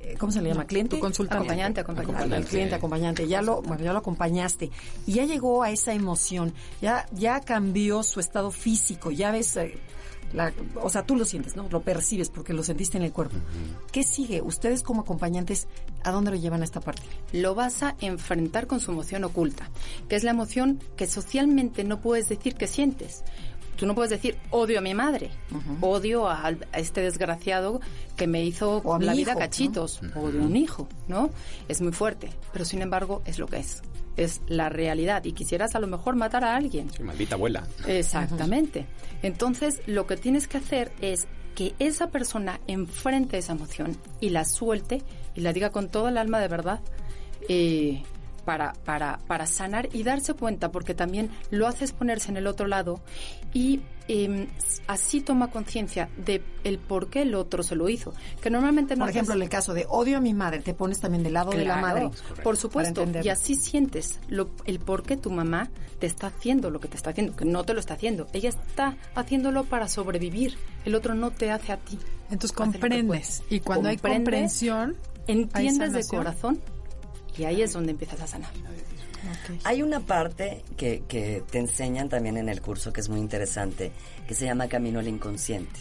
eh, 0.00 0.16
¿cómo 0.18 0.32
se 0.32 0.40
le 0.40 0.48
llama? 0.48 0.66
¿Cliente? 0.66 0.96
Tu 0.96 1.00
consultante. 1.00 1.44
Acompañante, 1.44 1.80
acompañante. 1.80 2.48
cliente, 2.48 2.74
acompañante. 2.74 3.28
Ya 3.28 3.42
lo, 3.42 3.62
bueno, 3.62 3.84
ya 3.84 3.92
lo 3.92 3.98
acompañaste. 3.98 4.70
Y 5.06 5.12
ya 5.12 5.24
llegó 5.24 5.62
a 5.62 5.70
esa 5.70 5.92
emoción. 5.92 6.54
Ya, 6.80 7.06
ya 7.12 7.40
cambió 7.40 8.02
su 8.02 8.18
estado 8.18 8.50
físico. 8.50 9.10
Ya 9.10 9.30
ves, 9.30 9.58
eh, 10.34 10.52
o 10.80 10.88
sea, 10.88 11.04
tú 11.04 11.16
lo 11.16 11.24
sientes, 11.24 11.56
¿no? 11.56 11.68
Lo 11.68 11.82
percibes 11.82 12.30
porque 12.30 12.52
lo 12.52 12.62
sentiste 12.62 12.96
en 12.96 13.04
el 13.04 13.12
cuerpo. 13.12 13.36
¿Qué 13.90 14.02
sigue? 14.02 14.42
Ustedes 14.42 14.82
como 14.82 15.02
acompañantes, 15.02 15.68
¿a 16.02 16.10
dónde 16.10 16.30
lo 16.30 16.36
llevan 16.36 16.62
a 16.62 16.64
esta 16.64 16.80
parte? 16.80 17.02
Lo 17.32 17.54
vas 17.54 17.82
a 17.82 17.96
enfrentar 18.00 18.66
con 18.66 18.80
su 18.80 18.90
emoción 18.90 19.24
oculta, 19.24 19.70
que 20.08 20.16
es 20.16 20.24
la 20.24 20.30
emoción 20.30 20.80
que 20.96 21.06
socialmente 21.06 21.84
no 21.84 22.00
puedes 22.00 22.28
decir 22.28 22.54
que 22.54 22.66
sientes. 22.66 23.24
Tú 23.76 23.86
no 23.86 23.94
puedes 23.94 24.10
decir 24.10 24.36
odio 24.50 24.78
a 24.78 24.82
mi 24.82 24.94
madre, 24.94 25.30
odio 25.80 26.28
a, 26.28 26.54
este 26.74 27.00
desgraciado 27.00 27.80
que 28.16 28.26
me 28.26 28.44
hizo 28.44 28.82
la 29.00 29.14
vida 29.14 29.34
cachitos, 29.34 30.00
odio 30.14 30.42
a 30.42 30.44
un 30.44 30.56
hijo, 30.56 30.88
¿no? 31.08 31.30
Es 31.68 31.80
muy 31.80 31.92
fuerte, 31.92 32.30
pero 32.52 32.64
sin 32.64 32.82
embargo 32.82 33.22
es 33.24 33.38
lo 33.38 33.46
que 33.46 33.58
es 33.58 33.82
es 34.16 34.42
la 34.46 34.68
realidad 34.68 35.24
y 35.24 35.32
quisieras 35.32 35.74
a 35.74 35.80
lo 35.80 35.86
mejor 35.86 36.16
matar 36.16 36.44
a 36.44 36.56
alguien. 36.56 36.90
maldita 37.02 37.34
abuela. 37.34 37.66
Exactamente. 37.86 38.86
Entonces, 39.22 39.80
lo 39.86 40.06
que 40.06 40.16
tienes 40.16 40.48
que 40.48 40.58
hacer 40.58 40.92
es 41.00 41.26
que 41.54 41.74
esa 41.78 42.10
persona 42.10 42.60
enfrente 42.66 43.38
esa 43.38 43.52
emoción 43.52 43.96
y 44.20 44.30
la 44.30 44.44
suelte 44.44 45.02
y 45.34 45.40
la 45.40 45.52
diga 45.52 45.70
con 45.70 45.88
todo 45.88 46.08
el 46.08 46.18
alma 46.18 46.40
de 46.40 46.48
verdad. 46.48 46.80
Eh, 47.48 48.02
para, 48.44 48.72
para, 48.84 49.18
para 49.26 49.46
sanar 49.46 49.88
y 49.92 50.02
darse 50.02 50.34
cuenta, 50.34 50.70
porque 50.70 50.94
también 50.94 51.30
lo 51.50 51.66
haces 51.66 51.92
ponerse 51.92 52.30
en 52.30 52.36
el 52.36 52.46
otro 52.46 52.66
lado 52.66 53.00
y 53.52 53.80
em, 54.08 54.48
así 54.86 55.20
toma 55.20 55.50
conciencia 55.50 56.08
de 56.16 56.42
el 56.64 56.78
por 56.78 57.08
qué 57.08 57.22
el 57.22 57.34
otro 57.34 57.62
se 57.62 57.76
lo 57.76 57.88
hizo. 57.88 58.12
Que 58.40 58.50
normalmente 58.50 58.96
no 58.96 59.04
Por 59.04 59.10
ejemplo, 59.10 59.34
en 59.34 59.42
el 59.42 59.48
caso 59.48 59.74
de 59.74 59.86
odio 59.88 60.18
a 60.18 60.20
mi 60.20 60.34
madre, 60.34 60.60
te 60.60 60.74
pones 60.74 61.00
también 61.00 61.22
del 61.22 61.34
lado 61.34 61.52
de 61.52 61.64
la 61.64 61.76
madre. 61.76 62.10
Por 62.42 62.56
supuesto, 62.56 63.04
y 63.22 63.28
así 63.28 63.54
sientes 63.54 64.20
lo, 64.28 64.50
el 64.64 64.78
por 64.78 65.02
qué 65.02 65.16
tu 65.16 65.30
mamá 65.30 65.70
te 65.98 66.06
está 66.06 66.28
haciendo 66.28 66.70
lo 66.70 66.80
que 66.80 66.88
te 66.88 66.96
está 66.96 67.10
haciendo, 67.10 67.36
que 67.36 67.44
no 67.44 67.64
te 67.64 67.74
lo 67.74 67.80
está 67.80 67.94
haciendo. 67.94 68.26
Ella 68.32 68.48
está 68.48 68.96
haciéndolo 69.14 69.64
para 69.64 69.86
sobrevivir, 69.88 70.56
el 70.84 70.94
otro 70.94 71.14
no 71.14 71.30
te 71.30 71.50
hace 71.50 71.72
a 71.72 71.76
ti. 71.76 71.98
Entonces 72.30 72.52
comprendes, 72.52 73.42
y 73.50 73.60
cuando 73.60 73.88
hay 73.88 73.98
comprensión, 73.98 74.96
entiendes 75.26 75.92
de 75.92 76.04
corazón 76.06 76.60
y 77.36 77.44
ahí 77.44 77.62
es 77.62 77.72
donde 77.72 77.92
empiezas 77.92 78.20
a 78.20 78.26
sanar. 78.26 78.50
Hay 79.64 79.82
una 79.82 80.00
parte 80.00 80.62
que, 80.76 81.02
que 81.06 81.42
te 81.50 81.58
enseñan 81.58 82.08
también 82.08 82.36
en 82.36 82.48
el 82.48 82.60
curso 82.60 82.92
que 82.92 83.00
es 83.00 83.08
muy 83.08 83.20
interesante, 83.20 83.92
que 84.26 84.34
se 84.34 84.46
llama 84.46 84.68
Camino 84.68 84.98
al 84.98 85.08
Inconsciente. 85.08 85.80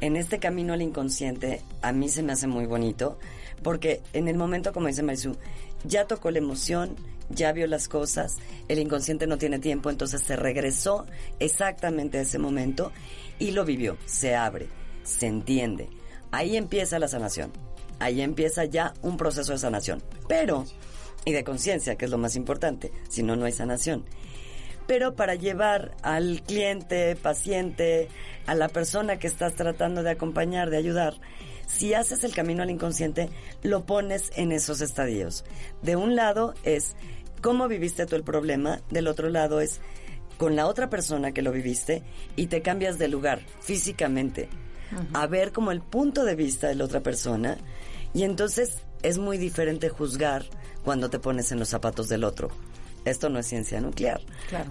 En 0.00 0.16
este 0.16 0.38
camino 0.38 0.72
al 0.72 0.82
inconsciente 0.82 1.62
a 1.80 1.92
mí 1.92 2.08
se 2.08 2.24
me 2.24 2.32
hace 2.32 2.48
muy 2.48 2.66
bonito 2.66 3.18
porque 3.62 4.00
en 4.12 4.26
el 4.26 4.36
momento, 4.36 4.72
como 4.72 4.88
dice 4.88 5.04
Marisú, 5.04 5.36
ya 5.84 6.06
tocó 6.06 6.32
la 6.32 6.38
emoción, 6.38 6.96
ya 7.30 7.52
vio 7.52 7.68
las 7.68 7.86
cosas, 7.86 8.38
el 8.66 8.80
inconsciente 8.80 9.28
no 9.28 9.38
tiene 9.38 9.60
tiempo, 9.60 9.90
entonces 9.90 10.22
se 10.22 10.34
regresó 10.34 11.06
exactamente 11.38 12.18
a 12.18 12.22
ese 12.22 12.40
momento 12.40 12.90
y 13.38 13.52
lo 13.52 13.64
vivió, 13.64 13.96
se 14.04 14.34
abre, 14.34 14.66
se 15.04 15.28
entiende. 15.28 15.88
Ahí 16.32 16.56
empieza 16.56 16.98
la 16.98 17.06
sanación 17.06 17.52
Ahí 18.02 18.20
empieza 18.20 18.64
ya 18.64 18.94
un 19.02 19.16
proceso 19.16 19.52
de 19.52 19.58
sanación. 19.58 20.02
Pero, 20.26 20.64
y 21.24 21.30
de 21.30 21.44
conciencia, 21.44 21.94
que 21.96 22.06
es 22.06 22.10
lo 22.10 22.18
más 22.18 22.34
importante, 22.34 22.90
si 23.08 23.22
no, 23.22 23.36
no 23.36 23.44
hay 23.44 23.52
sanación. 23.52 24.04
Pero 24.88 25.14
para 25.14 25.36
llevar 25.36 25.94
al 26.02 26.42
cliente, 26.42 27.14
paciente, 27.14 28.08
a 28.46 28.56
la 28.56 28.68
persona 28.68 29.20
que 29.20 29.28
estás 29.28 29.54
tratando 29.54 30.02
de 30.02 30.10
acompañar, 30.10 30.68
de 30.70 30.78
ayudar, 30.78 31.14
si 31.68 31.94
haces 31.94 32.24
el 32.24 32.34
camino 32.34 32.64
al 32.64 32.70
inconsciente, 32.70 33.30
lo 33.62 33.86
pones 33.86 34.32
en 34.34 34.50
esos 34.50 34.80
estadios. 34.80 35.44
De 35.82 35.94
un 35.94 36.16
lado 36.16 36.54
es 36.64 36.96
cómo 37.40 37.68
viviste 37.68 38.04
tú 38.06 38.16
el 38.16 38.24
problema, 38.24 38.80
del 38.90 39.06
otro 39.06 39.28
lado 39.28 39.60
es 39.60 39.80
con 40.38 40.56
la 40.56 40.66
otra 40.66 40.90
persona 40.90 41.30
que 41.30 41.42
lo 41.42 41.52
viviste 41.52 42.02
y 42.34 42.48
te 42.48 42.62
cambias 42.62 42.98
de 42.98 43.06
lugar 43.06 43.42
físicamente 43.60 44.48
a 45.12 45.26
ver 45.26 45.52
como 45.52 45.72
el 45.72 45.80
punto 45.80 46.24
de 46.24 46.34
vista 46.34 46.68
de 46.68 46.74
la 46.74 46.84
otra 46.84 47.00
persona 47.00 47.56
y 48.14 48.24
entonces 48.24 48.78
es 49.02 49.18
muy 49.18 49.38
diferente 49.38 49.88
juzgar 49.88 50.44
cuando 50.84 51.10
te 51.10 51.18
pones 51.18 51.52
en 51.52 51.58
los 51.58 51.68
zapatos 51.68 52.08
del 52.08 52.24
otro. 52.24 52.50
Esto 53.04 53.28
no 53.28 53.40
es 53.40 53.46
ciencia 53.46 53.80
nuclear. 53.80 54.20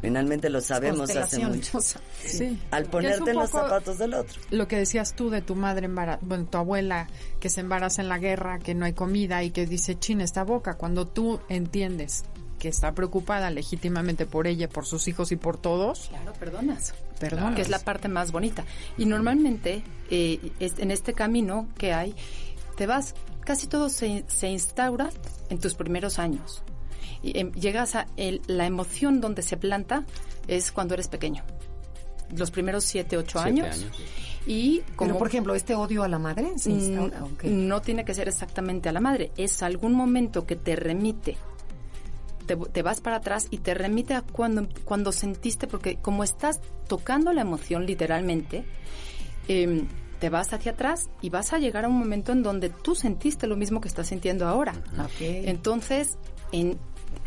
Finalmente 0.01 0.49
lo 0.49 0.61
sabemos 0.61 1.13
hace 1.15 1.45
mucho. 1.45 1.79
Sí. 2.23 2.57
Al 2.71 2.85
ponerte 2.85 3.31
en 3.31 3.35
los 3.35 3.49
zapatos 3.49 3.97
del 3.97 4.13
otro. 4.13 4.39
Lo 4.51 4.67
que 4.67 4.77
decías 4.77 5.15
tú 5.15 5.29
de 5.29 5.41
tu 5.41 5.55
madre, 5.55 5.89
bueno, 6.21 6.45
tu 6.45 6.57
abuela 6.57 7.07
que 7.39 7.49
se 7.49 7.61
embaraza 7.61 8.01
en 8.01 8.07
la 8.07 8.19
guerra, 8.19 8.59
que 8.59 8.73
no 8.73 8.85
hay 8.85 8.93
comida 8.93 9.43
y 9.43 9.51
que 9.51 9.65
dice, 9.65 9.99
china 9.99 10.23
esta 10.23 10.43
boca. 10.43 10.75
Cuando 10.75 11.07
tú 11.07 11.41
entiendes 11.49 12.23
que 12.57 12.69
está 12.69 12.93
preocupada 12.93 13.49
legítimamente 13.49 14.25
por 14.25 14.47
ella, 14.47 14.69
por 14.69 14.85
sus 14.85 15.07
hijos 15.07 15.31
y 15.31 15.35
por 15.35 15.57
todos. 15.57 16.09
Claro, 16.09 16.31
perdonas. 16.33 16.93
Perdonas. 17.19 17.55
Que 17.55 17.63
es 17.63 17.69
la 17.69 17.79
parte 17.79 18.07
más 18.07 18.31
bonita. 18.31 18.63
Y 18.97 19.07
normalmente, 19.07 19.83
eh, 20.09 20.51
en 20.59 20.91
este 20.91 21.13
camino 21.13 21.67
que 21.77 21.91
hay, 21.91 22.15
te 22.77 22.85
vas, 22.85 23.15
casi 23.41 23.67
todo 23.67 23.89
se, 23.89 24.23
se 24.27 24.49
instaura 24.49 25.09
en 25.49 25.59
tus 25.59 25.75
primeros 25.75 26.19
años. 26.19 26.63
Y, 27.23 27.37
em, 27.37 27.51
llegas 27.53 27.95
a 27.95 28.07
la 28.47 28.65
emoción 28.65 29.21
donde 29.21 29.41
se 29.41 29.57
planta 29.57 30.05
es 30.47 30.71
cuando 30.71 30.93
eres 30.93 31.07
pequeño. 31.07 31.43
Los 32.35 32.49
primeros 32.51 32.85
siete, 32.85 33.17
ocho 33.17 33.39
años. 33.39 33.85
Y 34.47 34.81
como, 34.95 35.17
por 35.17 35.27
ejemplo, 35.27 35.53
este 35.53 35.75
odio 35.75 36.03
a 36.03 36.07
la 36.07 36.17
madre 36.17 36.53
se 36.57 36.71
instaura, 36.71 37.19
no 37.43 37.81
tiene 37.81 38.05
que 38.05 38.13
ser 38.13 38.27
exactamente 38.27 38.89
a 38.89 38.91
la 38.91 38.99
madre, 38.99 39.31
es 39.37 39.61
algún 39.61 39.93
momento 39.93 40.47
que 40.47 40.55
te 40.55 40.75
remite 40.75 41.37
te, 42.45 42.81
vas 42.81 43.01
para 43.01 43.17
atrás 43.17 43.47
y 43.49 43.59
te 43.59 43.73
remite 43.73 44.13
a 44.13 44.21
cuando, 44.21 44.67
cuando 44.85 45.11
sentiste, 45.11 45.67
porque 45.67 45.97
como 45.97 46.23
estás 46.23 46.59
tocando 46.87 47.33
la 47.33 47.41
emoción 47.41 47.85
literalmente, 47.85 48.63
em, 49.47 49.87
te 50.21 50.29
vas 50.29 50.53
hacia 50.53 50.73
atrás 50.73 51.09
y 51.19 51.31
vas 51.31 51.51
a 51.51 51.57
llegar 51.57 51.83
a 51.83 51.87
un 51.87 51.97
momento 51.97 52.31
en 52.31 52.43
donde 52.43 52.69
tú 52.69 52.93
sentiste 52.93 53.47
lo 53.47 53.57
mismo 53.57 53.81
que 53.81 53.87
estás 53.87 54.07
sintiendo 54.07 54.47
ahora. 54.47 54.73
Entonces, 55.19 56.19
en, 56.51 56.77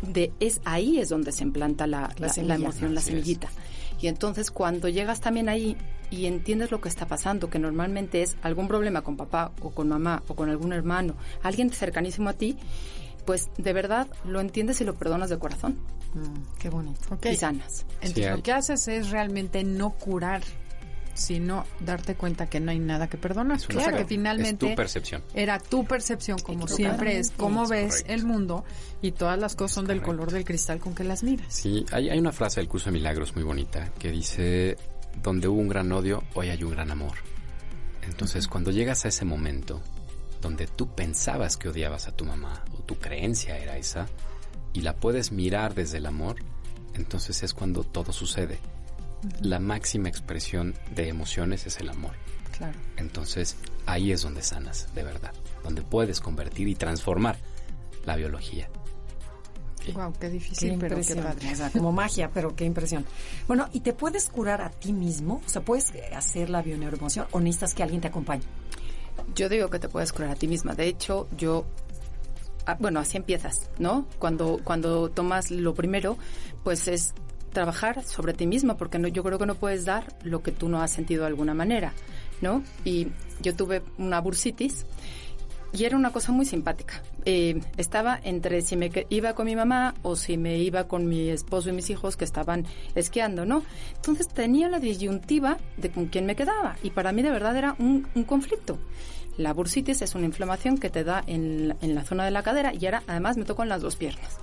de, 0.01 0.31
es 0.39 0.61
ahí 0.63 0.99
es 0.99 1.09
donde 1.09 1.33
se 1.33 1.43
implanta 1.43 1.87
la, 1.87 2.15
la, 2.17 2.55
emoción, 2.55 2.95
la 2.95 3.01
semillita. 3.01 3.49
Y 3.99 4.07
entonces 4.07 4.49
cuando 4.49 4.87
llegas 4.87 5.19
también 5.19 5.49
ahí 5.49 5.75
y 6.09 6.25
entiendes 6.25 6.71
lo 6.71 6.79
que 6.79 6.87
está 6.87 7.05
pasando, 7.05 7.49
que 7.49 7.59
normalmente 7.59 8.21
es 8.21 8.37
algún 8.41 8.69
problema 8.69 9.01
con 9.01 9.17
papá 9.17 9.51
o 9.61 9.71
con 9.71 9.89
mamá 9.89 10.23
o 10.29 10.35
con 10.35 10.49
algún 10.49 10.71
hermano, 10.71 11.15
alguien 11.43 11.71
cercanísimo 11.71 12.29
a 12.29 12.33
ti, 12.33 12.57
pues 13.25 13.49
de 13.57 13.73
verdad 13.73 14.07
lo 14.23 14.39
entiendes 14.39 14.79
y 14.79 14.85
lo 14.85 14.95
perdonas 14.95 15.29
de 15.29 15.37
corazón. 15.37 15.79
Mm, 16.13 16.59
qué 16.59 16.69
bonito. 16.69 17.19
Y 17.29 17.35
sanas. 17.35 17.85
Entonces 17.99 18.31
lo 18.31 18.41
que 18.41 18.53
haces 18.53 18.87
es 18.87 19.09
realmente 19.09 19.65
no 19.65 19.89
curar 19.89 20.43
sino 21.15 21.65
darte 21.79 22.15
cuenta 22.15 22.47
que 22.47 22.59
no 22.59 22.71
hay 22.71 22.79
nada 22.79 23.07
que 23.07 23.17
perdonar. 23.17 23.57
o 23.57 23.59
sea, 23.59 23.93
que 23.93 24.05
finalmente 24.05 24.69
tu 24.69 24.75
percepción. 24.75 25.23
era 25.33 25.59
tu 25.59 25.85
percepción, 25.85 26.37
como 26.39 26.67
siempre 26.67 27.17
es, 27.17 27.31
cómo 27.31 27.67
ves 27.67 28.05
el 28.07 28.25
mundo 28.25 28.63
y 29.01 29.11
todas 29.11 29.39
las 29.39 29.55
cosas 29.55 29.75
son 29.75 29.87
del 29.87 30.01
color 30.01 30.31
del 30.31 30.43
cristal 30.43 30.79
con 30.79 30.93
que 30.93 31.03
las 31.03 31.23
miras. 31.23 31.53
Sí, 31.53 31.85
hay, 31.91 32.09
hay 32.09 32.19
una 32.19 32.31
frase 32.31 32.59
del 32.59 32.67
curso 32.67 32.91
de 32.91 32.93
milagros 32.93 33.33
muy 33.33 33.43
bonita 33.43 33.91
que 33.97 34.11
dice, 34.11 34.77
donde 35.23 35.47
hubo 35.47 35.59
un 35.59 35.69
gran 35.69 35.91
odio, 35.91 36.23
hoy 36.35 36.49
hay 36.49 36.63
un 36.63 36.71
gran 36.71 36.91
amor. 36.91 37.13
Entonces, 38.03 38.47
cuando 38.47 38.71
llegas 38.71 39.05
a 39.05 39.07
ese 39.07 39.25
momento 39.25 39.81
donde 40.41 40.67
tú 40.67 40.93
pensabas 40.93 41.57
que 41.57 41.69
odiabas 41.69 42.07
a 42.07 42.15
tu 42.15 42.25
mamá 42.25 42.63
o 42.77 42.83
tu 42.83 42.95
creencia 42.95 43.57
era 43.57 43.77
esa 43.77 44.07
y 44.73 44.81
la 44.81 44.95
puedes 44.95 45.31
mirar 45.31 45.73
desde 45.73 45.97
el 45.97 46.05
amor, 46.05 46.35
entonces 46.93 47.41
es 47.41 47.53
cuando 47.53 47.83
todo 47.83 48.11
sucede. 48.11 48.59
La 49.41 49.59
máxima 49.59 50.09
expresión 50.09 50.73
de 50.93 51.09
emociones 51.09 51.65
es 51.65 51.79
el 51.79 51.89
amor. 51.89 52.13
Claro. 52.57 52.77
Entonces 52.97 53.57
ahí 53.85 54.11
es 54.11 54.21
donde 54.21 54.41
sanas, 54.41 54.87
de 54.95 55.03
verdad, 55.03 55.33
donde 55.63 55.81
puedes 55.81 56.21
convertir 56.21 56.67
y 56.67 56.75
transformar 56.75 57.37
la 58.05 58.15
biología. 58.15 58.69
Wow, 59.93 60.13
qué 60.19 60.29
difícil, 60.29 60.77
pero 60.79 60.99
qué 60.99 61.15
padre. 61.15 61.51
O 61.51 61.55
sea, 61.55 61.69
como 61.69 61.91
magia, 61.91 62.31
pero 62.33 62.55
qué 62.55 62.65
impresión. 62.65 63.05
Bueno, 63.47 63.69
¿y 63.71 63.81
te 63.81 63.93
puedes 63.93 64.29
curar 64.29 64.61
a 64.61 64.69
ti 64.69 64.93
mismo? 64.93 65.41
O 65.45 65.49
sea, 65.49 65.61
¿puedes 65.61 65.93
hacer 66.15 66.49
la 66.49 66.61
bioneuroemoción 66.61 67.27
o 67.31 67.39
necesitas 67.39 67.73
que 67.73 67.83
alguien 67.83 68.01
te 68.01 68.07
acompañe? 68.07 68.43
Yo 69.35 69.47
digo 69.49 69.69
que 69.69 69.79
te 69.79 69.87
puedes 69.89 70.11
curar 70.11 70.31
a 70.31 70.35
ti 70.35 70.47
misma. 70.47 70.73
De 70.73 70.87
hecho, 70.87 71.27
yo 71.37 71.65
ah, 72.65 72.77
bueno, 72.79 72.99
así 72.99 73.17
empiezas, 73.17 73.69
¿no? 73.77 74.07
Cuando 74.19 74.59
cuando 74.63 75.09
tomas 75.09 75.51
lo 75.51 75.73
primero, 75.73 76.17
pues 76.63 76.87
es 76.87 77.13
trabajar 77.55 78.03
sobre 78.03 78.33
ti 78.33 78.45
misma, 78.45 78.77
porque 78.77 78.99
no, 78.99 79.07
yo 79.07 79.23
creo 79.23 79.39
que 79.39 79.47
no 79.47 79.55
puedes 79.55 79.85
dar 79.85 80.13
lo 80.23 80.43
que 80.43 80.51
tú 80.51 80.69
no 80.69 80.81
has 80.81 80.91
sentido 80.91 81.21
de 81.21 81.29
alguna 81.29 81.55
manera, 81.55 81.93
¿no? 82.41 82.61
Y 82.83 83.07
yo 83.41 83.55
tuve 83.55 83.81
una 83.97 84.19
bursitis 84.19 84.85
y 85.73 85.85
era 85.85 85.97
una 85.97 86.11
cosa 86.11 86.31
muy 86.31 86.45
simpática. 86.45 87.01
Eh, 87.25 87.59
estaba 87.77 88.19
entre 88.23 88.61
si 88.61 88.75
me 88.75 88.91
iba 89.09 89.33
con 89.33 89.45
mi 89.45 89.55
mamá 89.55 89.95
o 90.03 90.15
si 90.15 90.37
me 90.37 90.57
iba 90.57 90.87
con 90.87 91.07
mi 91.07 91.29
esposo 91.29 91.69
y 91.69 91.71
mis 91.71 91.89
hijos 91.89 92.17
que 92.17 92.25
estaban 92.25 92.65
esquiando, 92.93 93.45
¿no? 93.45 93.63
Entonces 93.95 94.27
tenía 94.27 94.69
la 94.69 94.79
disyuntiva 94.79 95.57
de 95.77 95.89
con 95.89 96.05
quién 96.05 96.25
me 96.25 96.35
quedaba 96.35 96.77
y 96.83 96.91
para 96.91 97.11
mí 97.11 97.23
de 97.23 97.31
verdad 97.31 97.55
era 97.55 97.75
un, 97.79 98.03
conflicto. 98.25 98.77
La 99.37 99.53
bursitis 99.53 100.01
es 100.01 100.15
una 100.15 100.25
inflamación 100.25 100.77
que 100.77 100.89
te 100.89 101.03
da 101.03 101.23
en, 101.27 101.75
en, 101.81 101.95
la 101.95 102.03
zona 102.03 102.25
de 102.25 102.31
la 102.31 102.43
cadera 102.43 102.73
y 102.73 102.85
ahora 102.85 103.03
además 103.07 103.37
me 103.37 103.43
tocó 103.43 103.63
en 103.63 103.69
las 103.69 103.81
dos 103.81 103.95
piernas. 103.95 104.37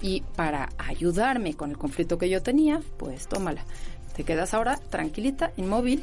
Y 0.00 0.22
para 0.36 0.70
ayudarme 0.78 1.54
con 1.54 1.70
el 1.70 1.78
conflicto 1.78 2.18
que 2.18 2.30
yo 2.30 2.42
tenía, 2.42 2.80
pues 2.96 3.28
tómala. 3.28 3.64
Te 4.16 4.24
quedas 4.24 4.54
ahora 4.54 4.78
tranquilita, 4.90 5.52
inmóvil, 5.56 6.02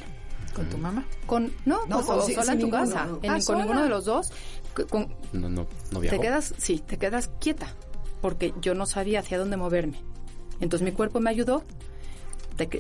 ¿Con 0.54 0.70
tu 0.70 0.78
mamá? 0.78 1.06
Con, 1.26 1.52
no, 1.66 1.86
no 1.86 2.02
pues, 2.02 2.34
sola 2.34 2.54
en 2.54 2.60
tu 2.60 2.70
casa. 2.70 3.10
Ah, 3.28 3.40
con 3.46 3.58
ninguno 3.58 3.84
de 3.84 3.90
los 3.90 4.06
dos 4.06 4.32
no, 5.34 5.50
no, 5.50 5.68
no 5.92 6.00
Te 6.00 6.20
quedas, 6.20 6.54
sí, 6.58 6.80
te 6.80 6.98
quedas 6.98 7.30
quieta, 7.40 7.68
porque 8.22 8.54
yo 8.62 8.74
no 8.74 8.86
sabía 8.86 9.20
hacia 9.20 9.38
dónde 9.38 9.58
moverme. 9.58 10.02
Entonces 10.60 10.86
mi 10.86 10.92
cuerpo 10.92 11.20
me 11.20 11.30
ayudó. 11.30 11.64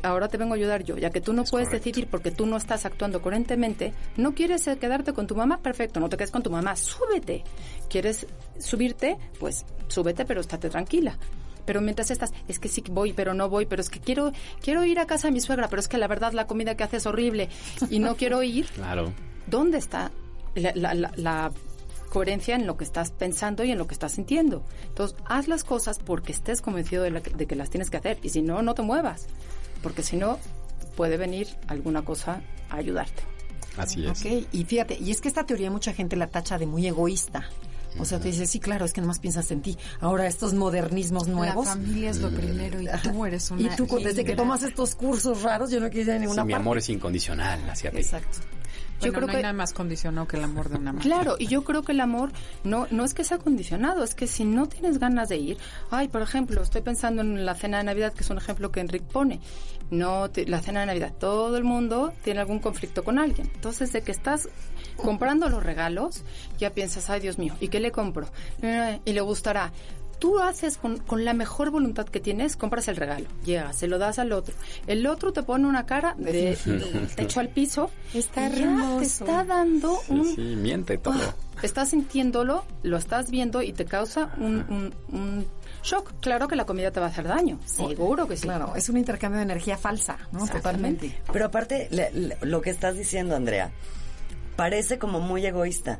Ahora 0.03 0.27
te 0.27 0.37
vengo 0.37 0.53
a 0.53 0.57
ayudar 0.57 0.83
yo, 0.83 0.97
ya 0.97 1.09
que 1.09 1.21
tú 1.21 1.33
no 1.33 1.43
puedes 1.43 1.69
decidir 1.69 2.07
porque 2.07 2.31
tú 2.31 2.45
no 2.45 2.57
estás 2.57 2.85
actuando 2.85 3.21
coherentemente, 3.21 3.93
no 4.17 4.33
quieres 4.33 4.65
quedarte 4.79 5.13
con 5.13 5.27
tu 5.27 5.35
mamá, 5.35 5.59
perfecto, 5.59 5.99
no 5.99 6.09
te 6.09 6.17
quedes 6.17 6.31
con 6.31 6.43
tu 6.43 6.49
mamá, 6.49 6.75
súbete. 6.75 7.43
¿Quieres 7.89 8.27
subirte? 8.59 9.17
Pues 9.39 9.65
súbete, 9.87 10.25
pero 10.25 10.41
estate 10.41 10.69
tranquila 10.69 11.17
pero 11.65 11.81
mientras 11.81 12.11
estás, 12.11 12.31
es 12.47 12.59
que 12.59 12.69
sí 12.69 12.83
voy, 12.89 13.13
pero 13.13 13.33
no 13.33 13.49
voy, 13.49 13.65
pero 13.65 13.81
es 13.81 13.89
que 13.89 13.99
quiero, 13.99 14.31
quiero 14.61 14.85
ir 14.85 14.99
a 14.99 15.07
casa 15.07 15.29
de 15.29 15.31
mi 15.31 15.41
suegra, 15.41 15.67
pero 15.67 15.79
es 15.79 15.87
que 15.87 15.97
la 15.97 16.07
verdad 16.07 16.31
la 16.31 16.45
comida 16.45 16.77
que 16.77 16.83
hace 16.83 16.97
es 16.97 17.05
horrible 17.07 17.49
y 17.89 17.99
no 17.99 18.15
quiero 18.15 18.43
ir. 18.43 18.67
Claro. 18.75 19.13
¿Dónde 19.47 19.79
está 19.79 20.11
la, 20.53 20.93
la, 20.93 21.51
coherencia 22.09 22.55
en 22.55 22.65
lo 22.65 22.77
que 22.77 22.85
estás 22.85 23.11
pensando 23.11 23.65
y 23.65 23.71
en 23.71 23.77
lo 23.77 23.87
que 23.87 23.93
estás 23.93 24.13
sintiendo. 24.13 24.63
Entonces, 24.87 25.17
haz 25.25 25.49
las 25.49 25.65
cosas 25.65 25.99
porque 25.99 26.31
estés 26.31 26.61
convencido 26.61 27.03
de, 27.03 27.21
que 27.45 27.55
las 27.55 27.69
tienes 27.69 27.89
que 27.89 27.97
hacer 27.97 28.19
y 28.21 28.29
si 28.29 28.41
no, 28.41 28.61
no 28.61 28.73
te 28.73 28.83
muevas, 28.83 29.27
porque 29.85 30.01
si 30.01 30.17
no, 30.17 30.39
puede 30.97 31.15
venir 31.15 31.47
alguna 31.67 32.03
cosa 32.03 32.41
a 32.71 32.77
ayudarte. 32.77 33.21
Así 33.77 34.03
es. 34.03 34.19
Ok, 34.19 34.47
y 34.51 34.63
fíjate, 34.63 34.97
y 34.99 35.11
es 35.11 35.21
que 35.21 35.27
esta 35.27 35.45
teoría 35.45 35.69
mucha 35.69 35.93
gente 35.93 36.15
la 36.15 36.25
tacha 36.25 36.57
de 36.57 36.65
muy 36.65 36.87
egoísta. 36.87 37.47
O 37.99 38.03
sea, 38.03 38.17
tú 38.17 38.25
dices, 38.25 38.49
sí, 38.49 38.59
claro, 38.59 38.83
es 38.85 38.93
que 38.93 39.01
nomás 39.01 39.19
piensas 39.19 39.51
en 39.51 39.61
ti. 39.61 39.77
Ahora, 39.99 40.25
estos 40.25 40.55
modernismos 40.55 41.27
nuevos. 41.27 41.67
La 41.67 41.73
familia 41.73 42.09
es 42.09 42.17
lo 42.17 42.31
primero 42.31 42.81
y 42.81 42.87
tú 43.03 43.25
eres 43.27 43.51
una. 43.51 43.61
Y 43.61 43.75
tú, 43.75 43.85
desde 44.03 44.25
que 44.25 44.35
tomas 44.35 44.63
estos 44.63 44.95
cursos 44.95 45.43
raros, 45.43 45.69
yo 45.69 45.79
no 45.79 45.87
quiero 45.91 46.09
ir 46.09 46.15
a 46.15 46.19
ninguna 46.19 46.41
sí, 46.41 46.47
Mi 46.47 46.53
amor 46.53 46.79
es 46.79 46.89
incondicional 46.89 47.69
hacia 47.69 47.91
ti. 47.91 47.97
Exacto 47.97 48.39
yo 49.01 49.11
creo 49.11 49.27
no 49.27 49.33
que 49.33 49.41
nada 49.41 49.53
más 49.53 49.73
condicionado 49.73 50.27
que 50.27 50.37
el 50.37 50.43
amor 50.43 50.69
de 50.69 50.77
una 50.77 50.93
madre. 50.93 51.07
Claro, 51.07 51.35
y 51.39 51.47
yo 51.47 51.63
creo 51.63 51.83
que 51.83 51.91
el 51.91 52.01
amor 52.01 52.31
no 52.63 52.87
no 52.91 53.03
es 53.03 53.13
que 53.13 53.23
sea 53.23 53.37
condicionado, 53.37 54.03
es 54.03 54.15
que 54.15 54.27
si 54.27 54.43
no 54.43 54.67
tienes 54.67 54.99
ganas 54.99 55.29
de 55.29 55.37
ir, 55.37 55.57
ay, 55.91 56.07
por 56.07 56.21
ejemplo, 56.21 56.61
estoy 56.61 56.81
pensando 56.81 57.21
en 57.21 57.45
la 57.45 57.55
cena 57.55 57.77
de 57.77 57.83
Navidad, 57.83 58.13
que 58.13 58.23
es 58.23 58.29
un 58.29 58.37
ejemplo 58.37 58.71
que 58.71 58.79
Enrique 58.79 59.05
pone. 59.11 59.39
No 59.91 60.29
la 60.47 60.61
cena 60.61 60.79
de 60.79 60.87
Navidad, 60.87 61.13
todo 61.19 61.57
el 61.57 61.63
mundo 61.63 62.11
tiene 62.23 62.39
algún 62.39 62.59
conflicto 62.59 63.03
con 63.03 63.19
alguien. 63.19 63.51
Entonces, 63.53 63.93
de 63.93 64.01
que 64.01 64.11
estás 64.11 64.49
comprando 64.97 65.47
los 65.49 65.63
regalos, 65.63 66.23
ya 66.57 66.71
piensas, 66.71 67.09
ay, 67.09 67.19
Dios 67.19 67.37
mío, 67.37 67.55
¿y 67.59 67.67
qué 67.67 67.79
le 67.79 67.91
compro? 67.91 68.27
Eh, 68.61 68.99
y 69.05 69.13
le 69.13 69.21
gustará 69.21 69.71
tú 70.19 70.39
haces 70.39 70.77
con, 70.77 70.97
con 70.97 71.25
la 71.25 71.33
mejor 71.33 71.69
voluntad 71.71 72.05
que 72.05 72.19
tienes, 72.19 72.55
compras 72.55 72.87
el 72.87 72.95
regalo, 72.95 73.25
llegas, 73.45 73.75
se 73.77 73.87
lo 73.87 73.97
das 73.99 74.19
al 74.19 74.31
otro. 74.31 74.55
El 74.87 75.05
otro 75.07 75.33
te 75.33 75.43
pone 75.43 75.67
una 75.67 75.85
cara 75.85 76.15
de 76.17 76.57
techo 77.15 77.39
al 77.39 77.49
piso. 77.49 77.89
Está 78.13 78.47
y 78.47 78.51
ya 78.55 78.63
hermoso. 78.63 78.99
te 78.99 79.05
está 79.05 79.43
dando 79.43 79.97
Sí, 80.05 80.11
un... 80.13 80.35
sí, 80.35 80.41
miente 80.55 80.97
todo. 80.97 81.15
Estás 81.61 81.89
sintiéndolo, 81.89 82.65
lo 82.83 82.97
estás 82.97 83.31
viendo 83.31 83.61
y 83.61 83.71
te 83.73 83.85
causa 83.85 84.33
un, 84.37 84.65
un- 84.69 84.93
un 85.17 85.45
shock. 85.83 86.11
Claro 86.19 86.47
que 86.47 86.55
la 86.55 86.65
comida 86.65 86.91
te 86.91 86.99
va 86.99 87.05
a 87.05 87.09
hacer 87.09 87.27
daño, 87.27 87.59
seguro 87.65 88.27
que 88.27 88.35
sí. 88.35 88.43
Claro, 88.43 88.73
es 88.75 88.89
un 88.89 88.97
intercambio 88.97 89.37
de 89.37 89.43
energía 89.43 89.77
falsa. 89.77 90.17
Totalmente. 90.51 91.17
Pero 91.31 91.45
aparte, 91.45 91.87
le- 91.91 92.11
le- 92.11 92.37
lo 92.41 92.61
que 92.61 92.71
estás 92.71 92.95
diciendo, 92.97 93.35
Andrea, 93.35 93.71
parece 94.55 94.97
como 94.99 95.19
muy 95.19 95.45
egoísta. 95.45 95.99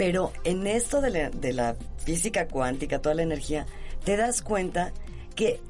Pero 0.00 0.32
en 0.44 0.66
esto 0.66 1.02
de 1.02 1.52
la, 1.52 1.76
física 1.98 2.48
cuántica, 2.48 3.02
toda 3.02 3.14
la 3.14 3.22
energía, 3.22 3.66
te 4.02 4.16
das 4.16 4.40
cuenta 4.40 4.94
que 5.36 5.60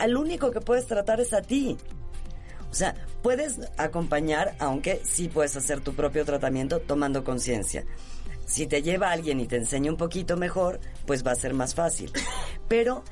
al 0.00 0.16
único 0.16 0.50
que 0.50 0.60
puedes 0.60 0.88
tratar 0.88 1.20
es 1.20 1.32
a 1.32 1.42
ti. 1.42 1.76
O 2.72 2.74
sea, 2.74 2.96
puedes 3.22 3.60
acompañar, 3.76 4.56
aunque 4.58 5.00
sí 5.04 5.28
puedes 5.28 5.56
hacer 5.56 5.80
tu 5.80 5.94
propio 5.94 6.24
tratamiento 6.24 6.80
tomando 6.80 7.22
conciencia. 7.22 7.84
Si 8.46 8.66
te 8.66 8.82
lleva 8.82 9.12
alguien 9.12 9.38
y 9.38 9.46
te 9.46 9.58
enseña 9.58 9.92
un 9.92 9.96
poquito 9.96 10.36
mejor, 10.36 10.80
pues 11.06 11.24
va 11.24 11.30
a 11.30 11.36
ser 11.36 11.54
más 11.54 11.76
fácil. 11.76 12.10
Pero 12.66 13.04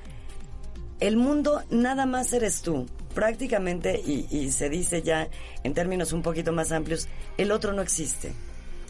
el 0.98 1.16
mundo 1.16 1.62
nada 1.70 2.06
más 2.06 2.32
eres 2.32 2.62
tú. 2.62 2.86
Prácticamente, 3.14 4.02
y 4.04 4.50
se 4.50 4.68
dice 4.68 5.00
ya 5.02 5.28
en 5.62 5.74
términos 5.74 6.12
un 6.12 6.22
poquito 6.22 6.52
más 6.52 6.72
amplios, 6.72 7.06
el 7.38 7.52
otro 7.52 7.72
no 7.72 7.82
existe. 7.82 8.34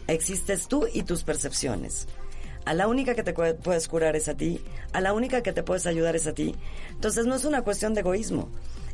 Existes 0.07 0.67
tú 0.67 0.87
y 0.91 1.03
tus 1.03 1.23
percepciones. 1.23 2.07
A 2.65 2.73
la 2.73 2.87
única 2.87 3.15
que 3.15 3.23
te 3.23 3.33
puedes 3.33 3.87
curar 3.87 4.15
es 4.15 4.27
a 4.27 4.35
ti, 4.35 4.61
a 4.91 4.99
la 4.99 5.13
única 5.13 5.41
que 5.41 5.53
te 5.53 5.63
puedes 5.63 5.85
ayudar 5.85 6.15
es 6.15 6.27
a 6.27 6.33
ti. 6.33 6.53
Entonces 6.91 7.25
no 7.25 7.35
es 7.35 7.45
una 7.45 7.61
cuestión 7.61 7.93
de 7.93 8.01
egoísmo. 8.01 8.49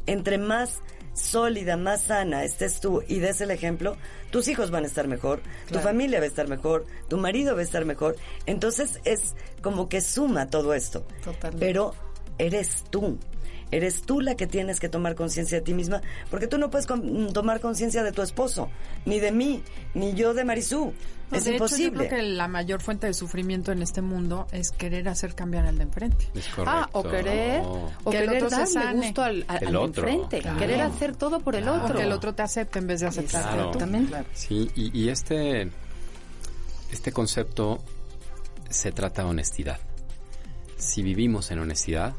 Entre 0.05 0.37
más 0.37 0.81
sólida, 1.13 1.77
más 1.77 2.03
sana 2.03 2.43
estés 2.43 2.79
tú 2.79 3.03
y 3.07 3.19
des 3.19 3.41
el 3.41 3.51
ejemplo, 3.51 3.97
tus 4.31 4.47
hijos 4.47 4.71
van 4.71 4.83
a 4.83 4.87
estar 4.87 5.07
mejor, 5.07 5.41
tu 5.71 5.79
familia 5.79 6.19
va 6.19 6.25
a 6.25 6.27
estar 6.27 6.47
mejor, 6.47 6.85
tu 7.07 7.17
marido 7.17 7.55
va 7.55 7.61
a 7.61 7.63
estar 7.63 7.85
mejor. 7.85 8.15
Entonces 8.45 8.99
es 9.05 9.33
como 9.61 9.89
que 9.89 10.01
suma 10.01 10.49
todo 10.49 10.73
esto. 10.73 11.05
Totalmente. 11.23 11.65
Pero 11.65 11.93
eres 12.37 12.83
tú. 12.89 13.17
Eres 13.75 14.01
tú 14.03 14.21
la 14.21 14.35
que 14.35 14.47
tienes 14.47 14.79
que 14.79 14.89
tomar 14.89 15.15
conciencia 15.15 15.57
de 15.57 15.63
ti 15.63 15.73
misma, 15.73 16.01
porque 16.29 16.47
tú 16.47 16.57
no 16.57 16.69
puedes 16.69 16.85
con- 16.87 17.33
tomar 17.33 17.59
conciencia 17.59 18.03
de 18.03 18.11
tu 18.11 18.21
esposo, 18.21 18.69
ni 19.05 19.19
de 19.19 19.31
mí, 19.31 19.63
ni 19.93 20.13
yo 20.13 20.33
de 20.33 20.43
Marisú. 20.45 20.93
No, 21.31 21.37
es 21.37 21.45
de 21.45 21.51
hecho, 21.51 21.63
imposible. 21.63 22.03
yo 22.03 22.07
creo 22.09 22.09
que 22.09 22.21
la 22.21 22.47
mayor 22.47 22.81
fuente 22.81 23.07
de 23.07 23.13
sufrimiento 23.15 23.71
en 23.71 23.81
este 23.81 24.01
mundo 24.03 24.45
es 24.51 24.69
querer 24.71 25.09
hacer 25.09 25.33
cambiar 25.33 25.65
al 25.65 25.77
de 25.77 25.83
enfrente. 25.85 26.29
Es 26.35 26.47
correcto. 26.49 26.63
Ah, 26.67 26.89
o 26.91 27.01
querer, 27.03 27.61
o 27.65 28.11
Que 28.11 28.17
el 28.19 28.25
querer 28.29 28.43
otro 28.43 28.49
se 28.49 28.55
darle 28.57 28.73
sane. 28.73 29.05
gusto 29.07 29.23
al, 29.23 29.45
al, 29.47 29.61
El 29.63 29.67
al 29.69 29.75
otro, 29.77 30.07
enfrente, 30.07 30.41
claro. 30.41 30.59
querer 30.59 30.81
hacer 30.81 31.15
todo 31.15 31.39
por 31.39 31.55
el 31.55 31.63
Claro. 31.63 31.81
otro. 31.83 31.95
O 31.95 31.97
que 31.97 32.03
el 32.03 32.11
otro 32.11 32.35
te 32.35 32.43
acepte 32.43 32.77
en 32.79 32.87
vez 32.87 32.99
de 32.99 33.07
aceptarte 33.07 33.47
Claro. 33.49 33.71
tú. 33.71 33.77
Exactamente. 33.79 34.23
Sí, 34.33 34.69
y, 34.75 34.99
y 35.01 35.09
este, 35.09 35.71
este 36.91 37.11
concepto 37.11 37.83
se 38.69 38.91
trata 38.91 39.23
de 39.23 39.29
honestidad. 39.29 39.79
Si 40.77 41.01
vivimos 41.01 41.49
en 41.49 41.59
honestidad, 41.59 42.13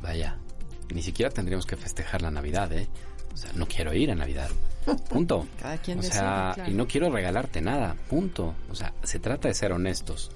vaya, 0.00 0.38
ni 0.94 1.02
siquiera 1.02 1.30
tendríamos 1.30 1.66
que 1.66 1.76
festejar 1.76 2.22
la 2.22 2.30
Navidad, 2.30 2.72
¿eh? 2.72 2.88
O 3.32 3.36
sea, 3.36 3.52
no 3.54 3.66
quiero 3.66 3.92
ir 3.92 4.10
a 4.10 4.14
Navidad. 4.14 4.48
Punto. 5.08 5.46
Cada 5.60 5.78
quien 5.78 5.98
o 5.98 6.02
decide, 6.02 6.18
sea, 6.18 6.52
claro. 6.54 6.70
y 6.70 6.74
no 6.74 6.86
quiero 6.86 7.10
regalarte 7.10 7.60
nada. 7.60 7.96
Punto. 8.08 8.54
O 8.70 8.74
sea, 8.74 8.94
se 9.02 9.18
trata 9.18 9.48
de 9.48 9.54
ser 9.54 9.72
honestos. 9.72 10.30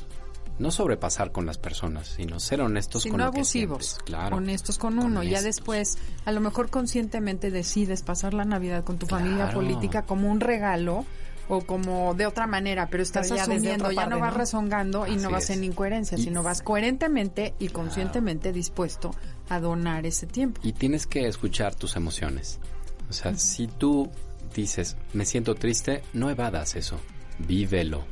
No 0.58 0.70
sobrepasar 0.70 1.32
con 1.32 1.46
las 1.46 1.56
personas, 1.56 2.08
sino 2.08 2.38
ser 2.38 2.60
honestos 2.60 3.04
con 3.04 3.16
no 3.16 3.24
lo 3.26 3.32
que 3.32 3.38
abusivos. 3.38 3.98
Claro. 4.04 4.36
honestos 4.36 4.76
con 4.76 4.98
uno. 4.98 5.22
Ya 5.22 5.38
Honestos. 5.38 5.44
después, 5.44 5.98
a 6.26 6.32
lo 6.32 6.40
mejor 6.42 6.68
conscientemente 6.68 7.50
decides 7.50 8.02
pasar 8.02 8.34
la 8.34 8.44
Navidad 8.44 8.84
con 8.84 8.98
tu 8.98 9.06
familia 9.06 9.50
política 9.52 10.02
como 10.02 10.30
un 10.30 10.40
regalo 10.40 11.06
o 11.50 11.60
como 11.62 12.14
de 12.14 12.26
otra 12.26 12.46
manera, 12.46 12.86
pero 12.88 13.02
estás 13.02 13.26
Pero 13.28 13.36
ya 13.36 13.42
asumiendo, 13.42 13.90
ya 13.90 14.06
no 14.06 14.18
vas 14.20 14.32
rezongando 14.34 15.06
y 15.06 15.10
Así 15.16 15.22
no 15.22 15.30
vas 15.30 15.44
es. 15.44 15.50
en 15.56 15.64
incoherencia, 15.64 16.16
Y- 16.16 16.22
sino 16.22 16.42
vas 16.42 16.62
coherentemente 16.62 17.54
y 17.58 17.68
conscientemente 17.68 18.52
dispuesto 18.52 19.10
a 19.48 19.58
donar 19.60 20.06
ese 20.06 20.26
tiempo. 20.26 20.60
Y 20.64 20.72
tienes 20.72 21.06
que 21.06 21.26
escuchar 21.26 21.74
tus 21.74 21.96
emociones. 21.96 22.60
O 23.08 23.12
sea, 23.12 23.34
si 23.36 23.66
tú 23.66 24.08
dices, 24.54 24.96
me 25.12 25.24
siento 25.26 25.56
triste, 25.56 26.02
no 26.12 26.30
evadas 26.30 26.76
eso. 26.76 26.98
Vívelo. 27.38 28.04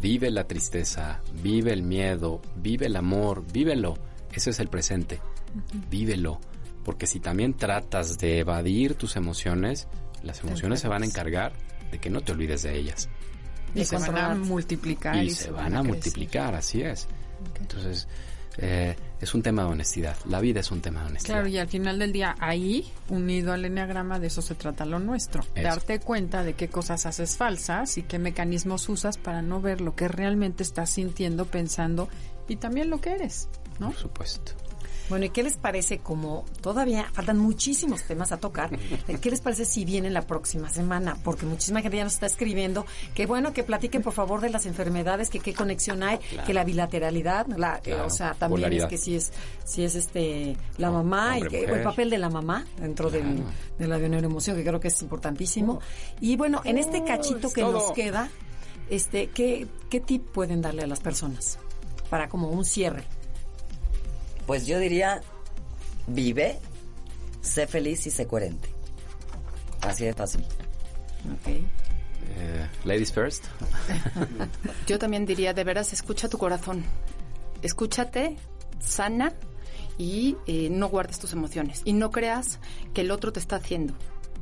Vive 0.00 0.30
la 0.30 0.44
tristeza, 0.44 1.20
vive 1.42 1.72
el 1.74 1.82
miedo, 1.82 2.40
vive 2.56 2.86
el 2.86 2.96
amor, 2.96 3.44
vívelo. 3.52 3.98
Ese 4.32 4.48
es 4.50 4.58
el 4.60 4.68
presente. 4.68 5.20
Vívelo. 5.90 6.40
Porque 6.84 7.06
si 7.06 7.20
también 7.20 7.54
tratas 7.54 8.18
de 8.18 8.38
evadir 8.38 8.94
tus 8.94 9.16
emociones, 9.16 9.86
las 10.22 10.40
emociones 10.42 10.80
se 10.80 10.88
van 10.88 11.02
a 11.02 11.06
encargar 11.06 11.52
de 11.92 11.98
que 12.00 12.10
no 12.10 12.22
te 12.22 12.32
olvides 12.32 12.62
de 12.62 12.76
ellas. 12.76 13.08
Y 13.74 13.80
de 13.80 13.84
se 13.84 13.96
van 13.96 14.16
a 14.16 14.34
multiplicar. 14.34 15.22
Y 15.22 15.30
se 15.30 15.50
van 15.50 15.66
a 15.66 15.68
crecer. 15.68 15.84
multiplicar, 15.84 16.54
así 16.54 16.82
es. 16.82 17.06
Entonces, 17.60 18.08
eh, 18.58 18.96
es 19.20 19.34
un 19.34 19.42
tema 19.42 19.62
de 19.62 19.68
honestidad. 19.68 20.16
La 20.28 20.40
vida 20.40 20.60
es 20.60 20.70
un 20.70 20.80
tema 20.80 21.00
de 21.02 21.06
honestidad. 21.06 21.34
Claro, 21.34 21.48
y 21.48 21.58
al 21.58 21.68
final 21.68 21.98
del 21.98 22.12
día, 22.12 22.34
ahí, 22.38 22.90
unido 23.08 23.52
al 23.52 23.64
enneagrama, 23.64 24.18
de 24.18 24.26
eso 24.26 24.42
se 24.42 24.54
trata 24.54 24.84
lo 24.84 24.98
nuestro. 24.98 25.42
Eso. 25.54 25.62
Darte 25.62 26.00
cuenta 26.00 26.42
de 26.42 26.54
qué 26.54 26.68
cosas 26.68 27.06
haces 27.06 27.36
falsas 27.36 27.98
y 27.98 28.02
qué 28.02 28.18
mecanismos 28.18 28.88
usas 28.88 29.18
para 29.18 29.42
no 29.42 29.60
ver 29.60 29.80
lo 29.80 29.94
que 29.94 30.08
realmente 30.08 30.62
estás 30.62 30.90
sintiendo, 30.90 31.46
pensando 31.46 32.08
y 32.48 32.56
también 32.56 32.90
lo 32.90 33.00
que 33.00 33.12
eres, 33.12 33.48
¿no? 33.78 33.88
Por 33.88 33.96
supuesto. 33.98 34.52
Bueno, 35.08 35.26
¿y 35.26 35.30
qué 35.30 35.42
les 35.42 35.56
parece 35.56 35.98
como 35.98 36.44
todavía 36.60 37.06
faltan 37.12 37.38
muchísimos 37.38 38.02
temas 38.04 38.32
a 38.32 38.38
tocar? 38.38 38.70
¿Qué 39.20 39.30
les 39.30 39.40
parece 39.40 39.64
si 39.64 39.84
vienen 39.84 40.14
la 40.14 40.22
próxima 40.22 40.70
semana? 40.70 41.16
Porque 41.22 41.44
muchísima 41.44 41.82
gente 41.82 41.96
ya 41.98 42.04
nos 42.04 42.14
está 42.14 42.26
escribiendo 42.26 42.86
que 43.14 43.26
bueno, 43.26 43.52
que 43.52 43.62
platiquen 43.62 44.02
por 44.02 44.12
favor 44.14 44.40
de 44.40 44.48
las 44.50 44.64
enfermedades, 44.66 45.28
que 45.28 45.40
qué 45.40 45.52
conexión 45.54 46.02
hay, 46.02 46.18
que 46.46 46.54
la 46.54 46.64
bilateralidad, 46.64 47.46
la, 47.48 47.80
eh, 47.84 47.94
o 47.94 48.10
sea, 48.10 48.34
también 48.34 48.60
polaridad. 48.62 48.84
es 48.86 48.90
que 48.90 48.98
si 48.98 49.16
es 49.16 49.32
si 49.64 49.84
es 49.84 49.94
este 49.94 50.56
la 50.78 50.90
mamá 50.90 51.38
y 51.38 51.42
hombre, 51.42 51.60
que, 51.66 51.72
o 51.72 51.74
el 51.76 51.82
papel 51.82 52.08
de 52.10 52.18
la 52.18 52.30
mamá 52.30 52.64
dentro 52.78 53.10
del- 53.10 53.42
de 53.78 53.86
la 53.88 53.98
bioneuroemoción, 53.98 54.56
que 54.56 54.64
creo 54.64 54.80
que 54.80 54.88
es 54.88 55.02
importantísimo. 55.02 55.80
Y 56.20 56.36
bueno, 56.36 56.60
en 56.64 56.78
este 56.78 57.04
cachito 57.04 57.50
que 57.52 57.62
nos 57.62 57.92
queda, 57.92 58.28
este, 58.88 59.28
¿qué, 59.28 59.66
¿qué 59.90 60.00
tip 60.00 60.24
pueden 60.30 60.62
darle 60.62 60.82
a 60.82 60.86
las 60.86 61.00
personas 61.00 61.58
para 62.08 62.28
como 62.28 62.48
un 62.48 62.64
cierre? 62.64 63.04
Pues 64.46 64.66
yo 64.66 64.78
diría, 64.78 65.22
vive, 66.06 66.58
sé 67.40 67.66
feliz 67.66 68.06
y 68.06 68.10
sé 68.10 68.26
coherente. 68.26 68.68
Así 69.82 70.04
de 70.04 70.14
fácil. 70.14 70.42
Ok. 71.34 71.48
Eh, 71.48 72.68
ladies 72.84 73.12
first. 73.12 73.44
Yo 74.86 74.98
también 74.98 75.26
diría, 75.26 75.52
de 75.52 75.64
veras, 75.64 75.92
escucha 75.92 76.28
tu 76.28 76.38
corazón. 76.38 76.84
Escúchate, 77.62 78.36
sana 78.80 79.32
y 79.98 80.36
eh, 80.46 80.68
no 80.70 80.88
guardes 80.88 81.18
tus 81.18 81.32
emociones. 81.32 81.82
Y 81.84 81.92
no 81.92 82.10
creas 82.10 82.58
que 82.94 83.02
el 83.02 83.10
otro 83.10 83.32
te 83.32 83.40
está 83.40 83.56
haciendo. 83.56 83.94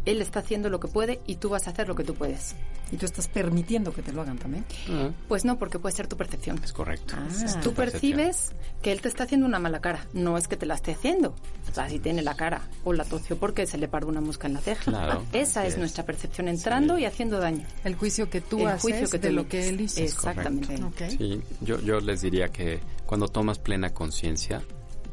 Él 0.05 0.23
está 0.23 0.41
haciendo 0.41 0.71
lo 0.71 0.81
que 0.81 0.89
puede 0.89 1.21
y 1.27 1.37
tú 1.37 1.51
vas 1.51 1.67
a 1.67 1.71
hacer 1.71 1.89
lo 1.89 1.95
que 1.95 2.05
tú 2.05 2.15
puedes. 2.15 2.55
Y 2.93 2.97
tú 2.97 3.07
estás 3.07 3.28
permitiendo 3.28 3.93
que 3.93 4.03
te 4.03 4.12
lo 4.12 4.22
hagan 4.22 4.36
también. 4.38 4.64
Ah, 4.91 5.11
Pues 5.28 5.45
no, 5.45 5.59
porque 5.59 5.78
puede 5.78 5.95
ser 5.95 6.09
tu 6.09 6.16
percepción. 6.16 6.61
es 6.64 6.72
correcto. 6.72 7.14
Ah. 7.16 7.26
Es 7.45 7.61
Tú 7.61 7.72
percibes 7.72 8.53
que 8.82 8.91
él 8.93 9.01
te 9.01 9.09
está 9.09 9.24
haciendo 9.24 9.47
una 9.47 9.59
mala 9.61 9.80
cara. 9.80 10.07
No 10.12 10.36
es 10.36 10.49
que 10.49 10.57
te 10.57 10.66
la 10.66 10.74
esté 10.74 10.93
haciendo. 10.93 11.34
O 11.70 11.74
sea, 11.74 11.88
si 11.88 11.99
tiene 12.01 12.22
la 12.22 12.34
cara 12.34 12.62
o 12.84 12.93
la 12.93 13.05
toció 13.05 13.38
porque 13.38 13.66
se 13.66 13.78
le 13.78 13.86
paró 13.86 14.09
una 14.09 14.20
mosca 14.20 14.49
en 14.49 14.55
la 14.55 14.61
ceja. 14.61 14.84
Claro, 14.91 15.22
Esa 15.32 15.66
es 15.66 15.74
es. 15.74 15.78
nuestra 15.78 16.05
percepción 16.05 16.49
entrando 16.49 16.97
Sí. 16.97 17.03
y 17.03 17.05
haciendo 17.05 17.38
daño. 17.38 17.64
El 17.84 17.95
juicio 17.95 18.28
que 18.28 18.41
tú 18.41 18.61
El 18.61 18.66
haces 18.68 18.82
juicio 18.82 19.09
que 19.09 19.18
de 19.18 19.32
lo 19.32 19.47
que 19.47 19.68
él 19.68 19.80
hizo. 19.80 20.01
Exactamente. 20.01 20.82
Ok. 20.82 21.16
Sí, 21.16 21.41
yo, 21.61 21.80
yo 21.80 22.01
les 22.01 22.22
diría 22.22 22.49
que 22.49 22.80
cuando 23.07 23.28
tomas 23.28 23.59
plena 23.59 23.91
conciencia, 23.95 24.62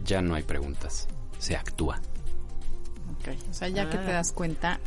ya 0.04 0.22
no 0.22 0.34
hay 0.36 0.44
preguntas, 0.44 1.08
se 1.38 1.56
actúa. 1.56 2.02
Ok. 3.20 3.36
O 3.50 3.54
sea, 3.54 3.68
ya 3.70 3.90
que 3.90 3.98
Ah. 3.98 4.06
te 4.06 4.12
das 4.12 4.32
cuenta, 4.32 4.80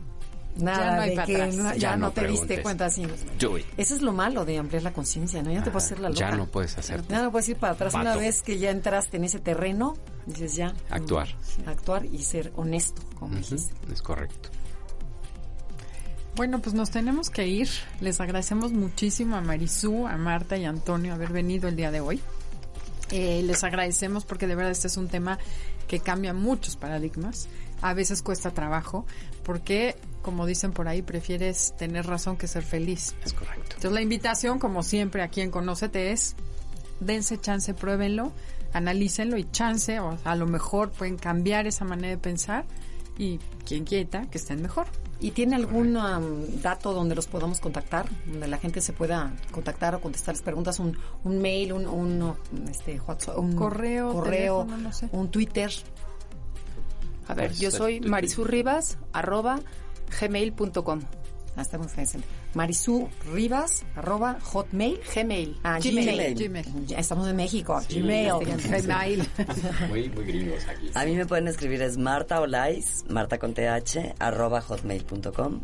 Nada 0.56 0.78
Ya 0.90 0.96
no 0.96 1.02
hay 1.02 1.10
de 1.10 1.16
para 1.16 1.26
que 1.26 1.34
atrás. 1.36 1.54
no- 1.56 1.64
ya, 1.72 1.76
Ya 1.78 1.96
no, 1.96 2.06
no 2.06 2.12
te 2.12 2.26
diste 2.26 2.62
cuenta 2.62 2.86
así. 2.86 3.06
Eso 3.76 3.94
es 3.94 4.02
lo 4.02 4.12
malo 4.12 4.44
de 4.44 4.58
ampliar 4.58 4.82
la 4.82 4.92
conciencia, 4.92 5.42
¿no? 5.42 5.50
Ya 5.50 5.58
no 5.58 5.64
te 5.64 5.70
puedes 5.70 5.86
hacer 5.86 6.00
la 6.00 6.08
loca. 6.08 6.20
Ya 6.20 6.30
no 6.36 6.46
puedes 6.46 6.76
hacer. 6.76 7.06
Ya 7.08 7.22
no 7.22 7.30
puedes 7.30 7.48
ir 7.48 7.56
para 7.56 7.72
atrás. 7.74 7.94
Una 7.94 8.16
vez 8.16 8.42
que 8.42 8.58
ya 8.58 8.70
entraste 8.70 9.16
en 9.16 9.24
ese 9.24 9.38
terreno, 9.38 9.96
dices 10.26 10.54
ya. 10.56 10.74
Actuar. 10.90 11.28
mm, 11.64 11.68
Actuar 11.68 12.04
y 12.04 12.18
ser 12.24 12.52
honesto, 12.56 13.00
como 13.14 13.32
Ujú, 13.32 13.38
dijiste. 13.42 13.74
Es 13.92 14.02
correcto. 14.02 14.50
Bueno, 16.36 16.60
pues 16.60 16.74
nos 16.74 16.90
tenemos 16.90 17.28
que 17.30 17.46
ir. 17.46 17.68
Les 18.00 18.20
agradecemos 18.20 18.72
muchísimo 18.72 19.36
a 19.36 19.40
Marisú, 19.40 20.06
a 20.06 20.16
Marta 20.16 20.56
y 20.56 20.64
a 20.64 20.70
Antonio 20.70 21.14
haber 21.14 21.32
venido 21.32 21.68
el 21.68 21.76
día 21.76 21.90
de 21.90 22.00
hoy. 22.00 22.20
Eh, 23.10 23.42
les 23.44 23.64
agradecemos 23.64 24.24
porque 24.24 24.46
de 24.46 24.54
verdad 24.54 24.70
este 24.70 24.86
es 24.86 24.96
un 24.96 25.08
tema 25.08 25.38
que 25.88 25.98
cambia 26.00 26.32
muchos 26.32 26.76
paradigmas. 26.76 27.48
A 27.82 27.94
veces 27.94 28.22
cuesta 28.22 28.50
trabajo 28.50 29.06
porque, 29.44 29.96
como 30.22 30.46
dicen 30.46 30.72
por 30.72 30.88
ahí, 30.88 31.02
prefieres 31.02 31.74
tener 31.78 32.06
razón 32.06 32.36
que 32.36 32.46
ser 32.46 32.62
feliz. 32.62 33.14
Es 33.24 33.32
correcto. 33.32 33.62
Entonces 33.76 33.92
la 33.92 34.02
invitación, 34.02 34.58
como 34.58 34.82
siempre, 34.82 35.22
a 35.22 35.28
quien 35.28 35.50
conócete 35.50 36.12
es 36.12 36.36
dense 37.00 37.40
chance, 37.40 37.72
pruébenlo, 37.74 38.32
analícenlo 38.72 39.38
y 39.38 39.50
chance, 39.50 39.98
o 40.00 40.18
a 40.24 40.36
lo 40.36 40.46
mejor 40.46 40.90
pueden 40.90 41.16
cambiar 41.16 41.66
esa 41.66 41.84
manera 41.84 42.08
de 42.08 42.18
pensar 42.18 42.64
y 43.18 43.38
quien 43.66 43.84
quieta 43.84 44.26
que 44.30 44.38
estén 44.38 44.62
mejor. 44.62 44.86
¿Y 45.20 45.32
tiene 45.32 45.54
algún 45.56 45.96
um, 45.96 46.46
dato 46.62 46.94
donde 46.94 47.14
los 47.14 47.26
podamos 47.26 47.60
contactar? 47.60 48.06
Donde 48.24 48.48
la 48.48 48.56
gente 48.56 48.80
se 48.80 48.94
pueda 48.94 49.34
contactar 49.50 49.94
o 49.94 50.00
contestar 50.00 50.34
las 50.34 50.42
preguntas, 50.42 50.78
un, 50.78 50.96
un 51.24 51.42
mail, 51.42 51.74
un, 51.74 51.86
un, 51.86 52.34
este, 52.70 52.98
WhatsApp, 53.00 53.38
un 53.38 53.54
Correo, 53.54 54.12
correo 54.14 54.64
teléfono, 54.64 54.88
no 54.88 54.92
sé. 54.92 55.08
un 55.12 55.30
Twitter. 55.30 55.70
A 57.30 57.34
ver, 57.34 57.52
yo 57.54 57.70
soy 57.70 57.96
este, 57.96 58.08
marisurribas, 58.08 58.98
arroba, 59.12 59.60
gmail.com. 60.20 61.00
Ah, 61.56 61.62
está 61.62 61.78
muy 61.78 61.88
fácil. 61.88 62.22
Marisú 62.54 63.08
Rivas, 63.32 63.84
arroba, 63.96 64.38
hotmail. 64.40 65.00
Gmail. 65.14 65.58
Ah, 65.62 65.78
Gmail. 65.82 66.06
Gmail. 66.06 66.34
Gmail. 66.34 66.94
Estamos 66.96 67.28
en 67.28 67.36
México. 67.36 67.80
Sí, 67.88 68.00
Gmail. 68.00 68.32
Gmail. 68.82 69.28
Muy, 69.88 70.08
muy 70.10 70.24
gringos 70.24 70.66
aquí. 70.68 70.90
A 70.94 71.04
mí 71.04 71.16
me 71.16 71.26
pueden 71.26 71.48
escribir 71.48 71.82
es 71.82 71.98
Marta 71.98 72.40
Olais, 72.40 73.04
Marta 73.08 73.38
con 73.38 73.52
TH, 73.54 74.14
arroba 74.18 74.60
hotmail.com 74.60 75.60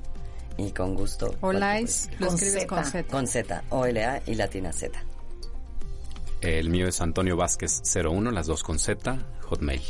y 0.59 0.71
con 0.73 0.95
gusto. 0.95 1.35
Olais, 1.41 2.11
lo 2.19 2.27
Con 2.27 2.35
escribes 2.37 2.63
Z. 2.63 2.67
con 2.67 2.85
Z. 2.85 3.05
Con 3.11 3.27
Z, 3.27 3.65
O-L-A 3.71 4.23
y 4.27 4.35
latina 4.35 4.73
Z. 4.73 4.99
El 6.41 6.69
mío 6.71 6.89
es 6.89 7.01
Antonio 7.01 7.37
Vázquez 7.37 7.83
01, 7.95 8.31
las 8.31 8.47
dos 8.47 8.63
con 8.63 8.79
Z, 8.79 9.19
Hotmail. 9.49 9.83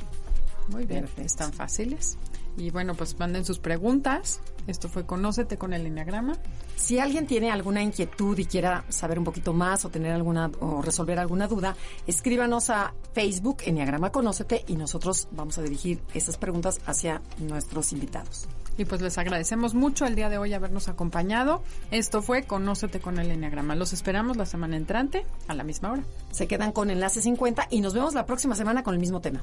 Muy 0.69 0.85
bien, 0.85 1.01
Perfecto. 1.01 1.23
están 1.23 1.53
fáciles. 1.53 2.19
Y 2.57 2.71
bueno, 2.71 2.95
pues 2.95 3.19
manden 3.19 3.45
sus 3.45 3.59
preguntas. 3.59 4.41
Esto 4.67 4.89
fue 4.89 5.05
Conócete 5.05 5.59
con 5.59 5.75
el 5.75 5.87
Enneagrama. 5.87 6.37
Si 6.75 6.99
alguien 6.99 7.27
tiene 7.27 7.51
alguna 7.51 7.83
inquietud 7.83 8.39
y 8.39 8.47
quiera 8.47 8.85
saber 8.89 9.19
un 9.19 9.25
poquito 9.25 9.53
más 9.53 9.85
o 9.85 9.91
tener 9.91 10.12
alguna 10.12 10.51
o 10.61 10.81
resolver 10.81 11.19
alguna 11.19 11.49
duda, 11.49 11.77
escríbanos 12.07 12.71
a 12.71 12.95
Facebook 13.12 13.59
Enneagrama 13.64 14.11
Conócete 14.11 14.64
y 14.67 14.77
nosotros 14.77 15.29
vamos 15.33 15.59
a 15.59 15.62
dirigir 15.62 16.01
esas 16.14 16.39
preguntas 16.39 16.81
hacia 16.87 17.21
nuestros 17.39 17.93
invitados. 17.93 18.49
Y 18.79 18.85
pues 18.85 19.01
les 19.01 19.17
agradecemos 19.19 19.75
mucho 19.75 20.07
el 20.07 20.14
día 20.14 20.29
de 20.29 20.39
hoy 20.39 20.53
habernos 20.53 20.89
acompañado. 20.89 21.62
Esto 21.91 22.23
fue 22.23 22.45
Conócete 22.45 23.01
con 23.01 23.19
el 23.19 23.31
Enneagrama. 23.31 23.75
Los 23.75 23.93
esperamos 23.93 24.37
la 24.37 24.47
semana 24.47 24.77
entrante 24.77 25.25
a 25.47 25.55
la 25.55 25.62
misma 25.62 25.93
hora. 25.93 26.05
Se 26.31 26.47
quedan 26.47 26.73
con 26.73 26.91
Enlace 26.91 27.21
50 27.21 27.69
y 27.71 27.81
nos 27.81 27.95
vemos 27.95 28.14
la 28.14 28.27
próxima 28.27 28.55
semana 28.55 28.83
con 28.83 28.95
el 28.95 29.01
mismo 29.01 29.21
tema. 29.21 29.43